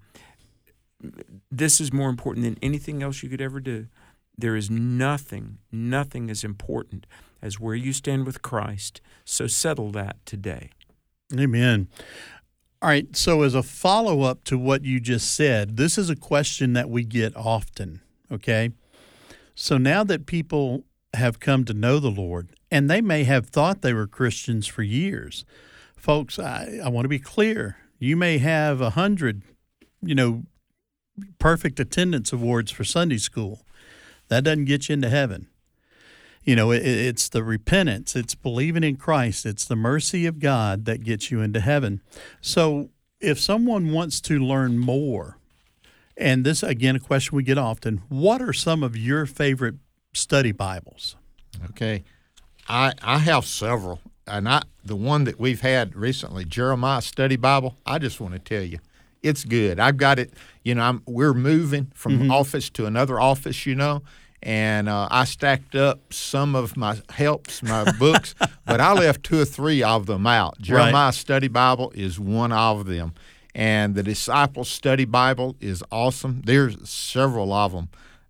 this 1.51 1.81
is 1.81 1.91
more 1.91 2.09
important 2.09 2.45
than 2.45 2.57
anything 2.61 3.03
else 3.03 3.23
you 3.23 3.29
could 3.29 3.41
ever 3.41 3.59
do. 3.59 3.87
There 4.37 4.55
is 4.55 4.69
nothing, 4.69 5.59
nothing 5.71 6.29
as 6.29 6.43
important 6.43 7.05
as 7.41 7.59
where 7.59 7.75
you 7.75 7.93
stand 7.93 8.25
with 8.25 8.41
Christ. 8.41 9.01
So 9.25 9.47
settle 9.47 9.91
that 9.91 10.25
today. 10.25 10.71
Amen. 11.37 11.87
All 12.81 12.89
right. 12.89 13.15
So, 13.15 13.43
as 13.43 13.55
a 13.55 13.63
follow 13.63 14.23
up 14.23 14.43
to 14.45 14.57
what 14.57 14.83
you 14.83 14.99
just 14.99 15.33
said, 15.33 15.77
this 15.77 15.97
is 15.97 16.09
a 16.09 16.17
question 16.17 16.73
that 16.73 16.89
we 16.89 17.05
get 17.05 17.35
often. 17.35 18.01
Okay. 18.29 18.71
So, 19.55 19.77
now 19.77 20.03
that 20.03 20.25
people 20.25 20.83
have 21.13 21.39
come 21.39 21.63
to 21.65 21.73
know 21.73 21.99
the 21.99 22.11
Lord, 22.11 22.49
and 22.69 22.89
they 22.89 22.99
may 22.99 23.23
have 23.23 23.47
thought 23.47 23.81
they 23.81 23.93
were 23.93 24.05
Christians 24.05 24.67
for 24.67 24.83
years, 24.83 25.45
folks, 25.95 26.37
I, 26.37 26.79
I 26.83 26.89
want 26.89 27.05
to 27.05 27.09
be 27.09 27.19
clear. 27.19 27.77
You 27.99 28.17
may 28.17 28.37
have 28.39 28.81
a 28.81 28.89
hundred, 28.91 29.43
you 30.01 30.13
know, 30.13 30.43
perfect 31.39 31.79
attendance 31.79 32.33
awards 32.33 32.71
for 32.71 32.83
Sunday 32.83 33.17
school. 33.17 33.65
That 34.29 34.43
doesn't 34.43 34.65
get 34.65 34.89
you 34.89 34.93
into 34.93 35.09
heaven. 35.09 35.47
You 36.43 36.55
know, 36.55 36.71
it, 36.71 36.85
it's 36.85 37.29
the 37.29 37.43
repentance, 37.43 38.15
it's 38.15 38.35
believing 38.35 38.83
in 38.83 38.97
Christ, 38.97 39.45
it's 39.45 39.65
the 39.65 39.75
mercy 39.75 40.25
of 40.25 40.39
God 40.39 40.85
that 40.85 41.03
gets 41.03 41.31
you 41.31 41.41
into 41.41 41.61
heaven. 41.61 42.01
So, 42.41 42.89
if 43.21 43.39
someone 43.39 43.93
wants 43.93 44.19
to 44.21 44.37
learn 44.37 44.77
more, 44.77 45.37
and 46.17 46.45
this 46.45 46.61
again 46.61 46.97
a 46.97 46.99
question 46.99 47.37
we 47.37 47.43
get 47.43 47.57
often, 47.57 48.01
what 48.09 48.41
are 48.41 48.51
some 48.51 48.83
of 48.83 48.97
your 48.97 49.25
favorite 49.25 49.75
study 50.13 50.51
Bibles? 50.51 51.15
Okay, 51.69 52.03
I 52.67 52.91
I 53.01 53.19
have 53.19 53.45
several, 53.45 54.01
and 54.27 54.49
I 54.49 54.63
the 54.83 54.97
one 54.97 55.23
that 55.23 55.39
we've 55.39 55.61
had 55.61 55.95
recently, 55.95 56.43
Jeremiah 56.43 57.01
Study 57.01 57.37
Bible. 57.37 57.77
I 57.85 57.99
just 57.99 58.19
want 58.19 58.33
to 58.33 58.39
tell 58.39 58.63
you, 58.63 58.79
it's 59.23 59.43
good. 59.45 59.79
I've 59.79 59.97
got 59.97 60.19
it. 60.19 60.33
You 60.63 60.75
know, 60.75 60.83
I'm, 60.83 61.01
we're 61.07 61.33
moving 61.33 61.91
from 61.95 62.29
office 62.31 62.69
to 62.71 62.85
another 62.85 63.19
office. 63.19 63.65
You 63.65 63.75
know. 63.75 64.03
And 64.45 64.89
uh, 64.89 65.07
I 65.09 65.23
stacked 65.23 65.73
up 65.73 66.11
some 66.11 66.53
of 66.53 66.75
my 66.75 66.97
helps, 67.07 67.63
my 67.63 67.89
books, 67.97 68.35
but 68.65 68.81
I 68.81 68.91
left 68.91 69.23
two 69.23 69.39
or 69.39 69.45
three 69.45 69.81
of 69.81 70.05
them 70.05 70.27
out. 70.27 70.59
Jeremiah 70.59 71.13
Study 71.13 71.47
Bible 71.47 71.93
is 71.95 72.19
one 72.19 72.51
of 72.51 72.85
them, 72.85 73.13
and 73.55 73.95
the 73.95 74.03
Disciples 74.03 74.67
Study 74.67 75.05
Bible 75.05 75.55
is 75.61 75.81
awesome. 75.93 76.41
There's 76.45 76.75
several 76.89 77.53
of 77.53 77.71
them. 77.71 77.87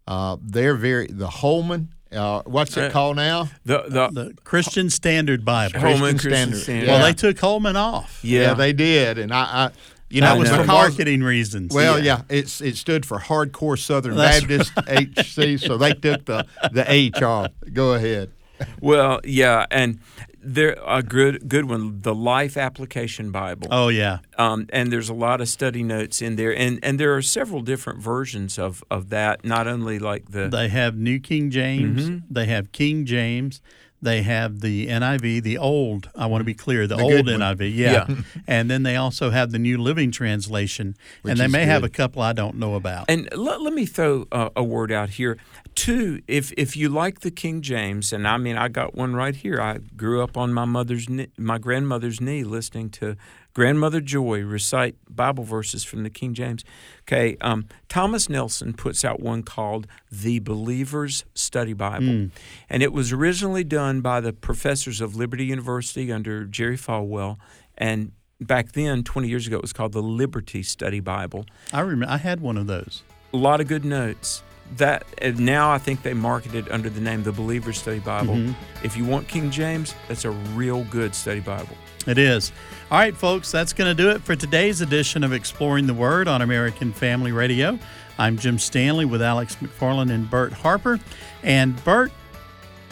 Uh, 0.07 0.37
they're 0.39 0.75
very 0.75 1.07
the 1.07 1.29
Holman. 1.29 1.89
Uh, 2.11 2.43
what's 2.45 2.77
it 2.77 2.83
Uh, 2.83 2.89
called 2.91 3.15
now? 3.15 3.49
The 3.65 3.81
the, 3.87 4.09
The 4.11 4.33
Christian 4.43 4.91
Standard 4.91 5.43
Bible. 5.43 5.79
Holman 5.79 6.19
Christian 6.19 6.19
Christian 6.19 6.31
Standard. 6.53 6.59
Standard. 6.61 6.87
Well, 6.89 6.99
Yeah. 6.99 7.05
they 7.07 7.13
took 7.13 7.39
Holman 7.39 7.75
off. 7.75 8.19
yeah. 8.21 8.53
they 8.53 8.71
did, 8.71 9.17
and 9.17 9.33
I, 9.33 9.41
I 9.41 9.69
you 10.09 10.21
know, 10.21 10.27
That 10.27 10.39
was 10.39 10.49
for 10.49 10.65
marketing 10.65 11.23
reasons. 11.23 11.73
Well, 11.73 12.03
yeah, 12.03 12.21
it's 12.29 12.61
it 12.61 12.77
stood 12.77 13.05
for 13.05 13.19
Hardcore 13.19 13.79
Southern 13.79 14.15
That's 14.15 14.41
Baptist 14.41 14.73
HC, 14.87 15.59
so 15.59 15.77
they 15.77 15.93
took 15.93 16.25
the 16.25 16.45
the 16.71 16.85
H 16.87 17.21
off. 17.21 17.51
Go 17.71 17.93
ahead. 17.93 18.31
Well, 18.79 19.19
yeah, 19.23 19.65
and 19.71 19.99
there 20.43 20.77
a 20.85 21.01
good 21.01 21.47
good 21.47 21.65
one, 21.65 22.01
the 22.01 22.13
Life 22.13 22.57
Application 22.57 23.31
Bible. 23.31 23.67
Oh, 23.71 23.87
yeah. 23.87 24.19
Um, 24.37 24.67
and 24.71 24.91
there's 24.91 25.09
a 25.09 25.13
lot 25.13 25.41
of 25.41 25.47
study 25.49 25.83
notes 25.83 26.21
in 26.21 26.35
there, 26.35 26.55
and, 26.55 26.79
and 26.83 26.99
there 26.99 27.15
are 27.15 27.21
several 27.21 27.61
different 27.61 27.99
versions 27.99 28.59
of, 28.59 28.83
of 28.91 29.09
that. 29.09 29.45
Not 29.45 29.67
only 29.67 29.99
like 29.99 30.31
the 30.31 30.49
They 30.49 30.67
have 30.69 30.95
New 30.95 31.19
King 31.19 31.49
James. 31.49 32.09
Mm-hmm. 32.09 32.33
They 32.33 32.45
have 32.47 32.71
King 32.71 33.05
James. 33.05 33.61
They 34.03 34.21
have 34.23 34.59
the 34.59 34.87
NIV, 34.87 35.43
the 35.43 35.57
old. 35.57 36.09
I 36.15 36.25
want 36.25 36.41
to 36.41 36.45
be 36.45 36.53
clear, 36.53 36.85
the, 36.87 36.97
The 36.97 37.03
old. 37.03 37.25
NIV. 37.25 37.73
Yeah. 37.75 38.05
Yeah. 38.07 38.15
and 38.47 38.69
then 38.69 38.83
they 38.83 38.95
also 38.95 39.29
have 39.29 39.51
the 39.51 39.59
New 39.59 39.77
Living 39.77 40.11
Translation, 40.11 40.95
Which 41.21 41.31
and 41.31 41.39
they 41.39 41.45
is 41.45 41.51
may 41.51 41.65
have 41.65 41.83
a 41.83 41.89
couple 41.89 42.21
I 42.21 42.33
don't 42.33 42.55
know 42.57 42.75
about. 42.75 43.05
And 43.09 43.29
let, 43.35 43.61
let 43.61 43.73
me 43.73 43.85
throw 43.85 44.27
a, 44.31 44.51
a 44.57 44.63
word 44.63 44.91
out 44.91 45.09
here. 45.11 45.37
Two, 45.76 46.21
if 46.28 46.51
if 46.57 46.78
you 46.78 46.88
like 46.89 47.21
the 47.21 47.32
King 47.32 47.61
James, 47.61 48.13
and 48.13 48.28
I 48.28 48.38
mean, 48.38 48.57
I 48.57 48.67
got 48.67 48.95
one 48.95 49.15
right 49.15 49.36
here. 49.36 49.59
I 49.59 49.80
grew 49.95 50.21
up 50.21 50.38
on 50.38 50.53
my 50.53 50.65
mother's, 50.65 51.09
knee, 51.09 51.28
my 51.38 51.57
grandmother's 51.57 52.21
knee, 52.21 52.43
listening 52.43 52.89
to 52.91 53.15
Grandmother 53.53 53.99
Joy 54.01 54.41
recite 54.43 54.95
Bible 55.09 55.43
verses 55.43 55.84
from 55.84 56.03
the 56.03 56.09
King 56.09 56.34
James. 56.34 56.63
Okay, 57.01 57.38
um, 57.41 57.67
Thomas 57.89 58.30
Nelson 58.30 58.74
puts 58.74 59.03
out 59.03 59.19
one 59.19 59.43
called 59.43 59.88
the 60.11 60.39
Believer's 60.39 61.26
Study 61.34 61.74
Bible, 61.74 62.30
and 62.69 62.84
it 62.84 62.93
was 62.93 63.11
originally 63.11 63.63
done 63.63 64.01
by 64.01 64.21
the 64.21 64.34
professors 64.34 65.01
of 65.01 65.15
Liberty 65.15 65.45
University 65.45 66.11
under 66.11 66.45
Jerry 66.45 66.78
Falwell, 66.78 67.38
and 67.78 68.11
back 68.39 68.74
then, 68.74 69.03
20 69.03 69.28
years 69.28 69.47
ago, 69.47 69.55
it 69.55 69.61
was 69.61 69.74
called 69.74 69.93
the 69.93 70.01
Liberty 70.03 70.63
Study 70.63 70.99
Bible 70.99 71.45
I 71.71 71.80
remember 71.82 72.13
I 72.13 72.17
had 72.17 72.41
one 72.41 72.57
of 72.57 72.67
those. 72.67 73.03
a 73.34 73.38
lot 73.38 73.61
of 73.61 73.67
good 73.67 73.86
notes. 73.86 74.43
That 74.78 75.05
and 75.19 75.39
now 75.39 75.71
I 75.71 75.78
think 75.78 76.01
they 76.01 76.13
market 76.13 76.55
it 76.55 76.71
under 76.71 76.89
the 76.89 77.01
name 77.01 77.24
the 77.24 77.32
Believer's 77.32 77.78
Study 77.78 77.99
Bible. 77.99 78.36
Mm-hmm. 78.36 78.86
If 78.86 78.97
you 78.97 79.05
want 79.05 79.28
King 79.28 79.51
James, 79.51 79.93
that's 80.07 80.26
a 80.26 80.32
real 80.32 80.84
good 80.86 81.13
study 81.13 81.41
Bible. 81.41 81.76
It 82.07 82.17
is. 82.17 82.51
All 82.91 82.97
right, 82.97 83.15
folks, 83.15 83.51
that's 83.51 83.71
going 83.71 83.95
to 83.95 84.03
do 84.03 84.09
it 84.09 84.21
for 84.21 84.36
today's 84.36 84.82
edition 84.82 85.24
of 85.24 85.32
Exploring 85.32 85.88
the 85.88 85.93
Word 85.93 86.28
on 86.28 86.41
American 86.41 86.91
Family 86.91 87.32
Radio. 87.32 87.80
I'm 88.17 88.38
Jim 88.38 88.59
Stanley 88.59 89.05
with 89.05 89.21
Alex 89.21 89.55
McFarland 89.57 90.11
and 90.11 90.30
Bert 90.30 90.53
Harper. 90.53 90.99
And 91.43 91.82
Bert, 91.84 92.11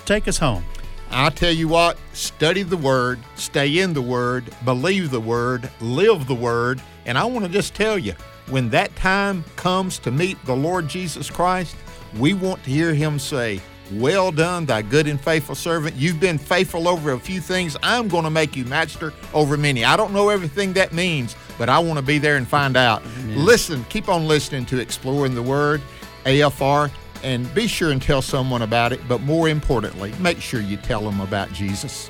take 0.06 0.28
us 0.28 0.38
home. 0.38 0.64
I 1.10 1.30
tell 1.30 1.52
you 1.52 1.68
what, 1.68 1.98
study 2.14 2.64
the 2.64 2.78
Word, 2.78 3.20
stay 3.36 3.80
in 3.80 3.94
the 3.94 4.02
Word, 4.02 4.46
believe 4.64 5.12
the 5.12 5.20
Word, 5.20 5.70
live 5.82 6.26
the 6.26 6.36
Word. 6.36 6.82
And 7.06 7.18
I 7.18 7.26
want 7.26 7.46
to 7.46 7.52
just 7.52 7.76
tell 7.76 7.98
you, 7.98 8.14
when 8.50 8.70
that 8.70 8.96
time 8.96 9.44
comes 9.56 10.00
to 10.00 10.12
meet 10.12 10.44
the 10.46 10.56
Lord 10.56 10.88
Jesus 10.88 11.30
Christ, 11.30 11.76
we 12.18 12.34
want 12.34 12.64
to 12.64 12.70
hear 12.70 12.94
Him 12.94 13.20
say, 13.20 13.62
Well 13.94 14.32
done, 14.32 14.66
thy 14.66 14.82
good 14.82 15.08
and 15.08 15.20
faithful 15.20 15.56
servant. 15.56 15.96
You've 15.96 16.20
been 16.20 16.38
faithful 16.38 16.88
over 16.88 17.12
a 17.12 17.20
few 17.20 17.40
things. 17.42 17.78
I'm 17.84 18.08
going 18.08 18.24
to 18.24 18.30
make 18.30 18.56
you 18.56 18.66
master 18.66 19.14
over 19.34 19.58
many. 19.58 19.86
I 19.86 19.96
don't 19.96 20.14
know 20.14 20.30
everything 20.30 20.74
that 20.74 20.94
means, 20.94 21.36
but 21.58 21.70
I 21.70 21.80
want 21.80 21.98
to 22.00 22.06
be 22.06 22.18
there 22.18 22.36
and 22.36 22.48
find 22.48 22.76
out. 22.76 23.04
Listen, 23.28 23.86
keep 23.90 24.10
on 24.10 24.28
listening 24.28 24.66
to 24.68 24.80
Exploring 24.80 25.36
the 25.36 25.44
Word, 25.44 25.82
AFR, 26.26 26.92
and 27.24 27.54
be 27.54 27.68
sure 27.68 27.92
and 27.92 28.02
tell 28.02 28.22
someone 28.22 28.64
about 28.64 28.92
it. 28.92 29.00
But 29.08 29.22
more 29.22 29.48
importantly, 29.48 30.14
make 30.20 30.42
sure 30.42 30.60
you 30.60 30.78
tell 30.78 31.02
them 31.02 31.22
about 31.22 31.52
Jesus. 31.54 32.10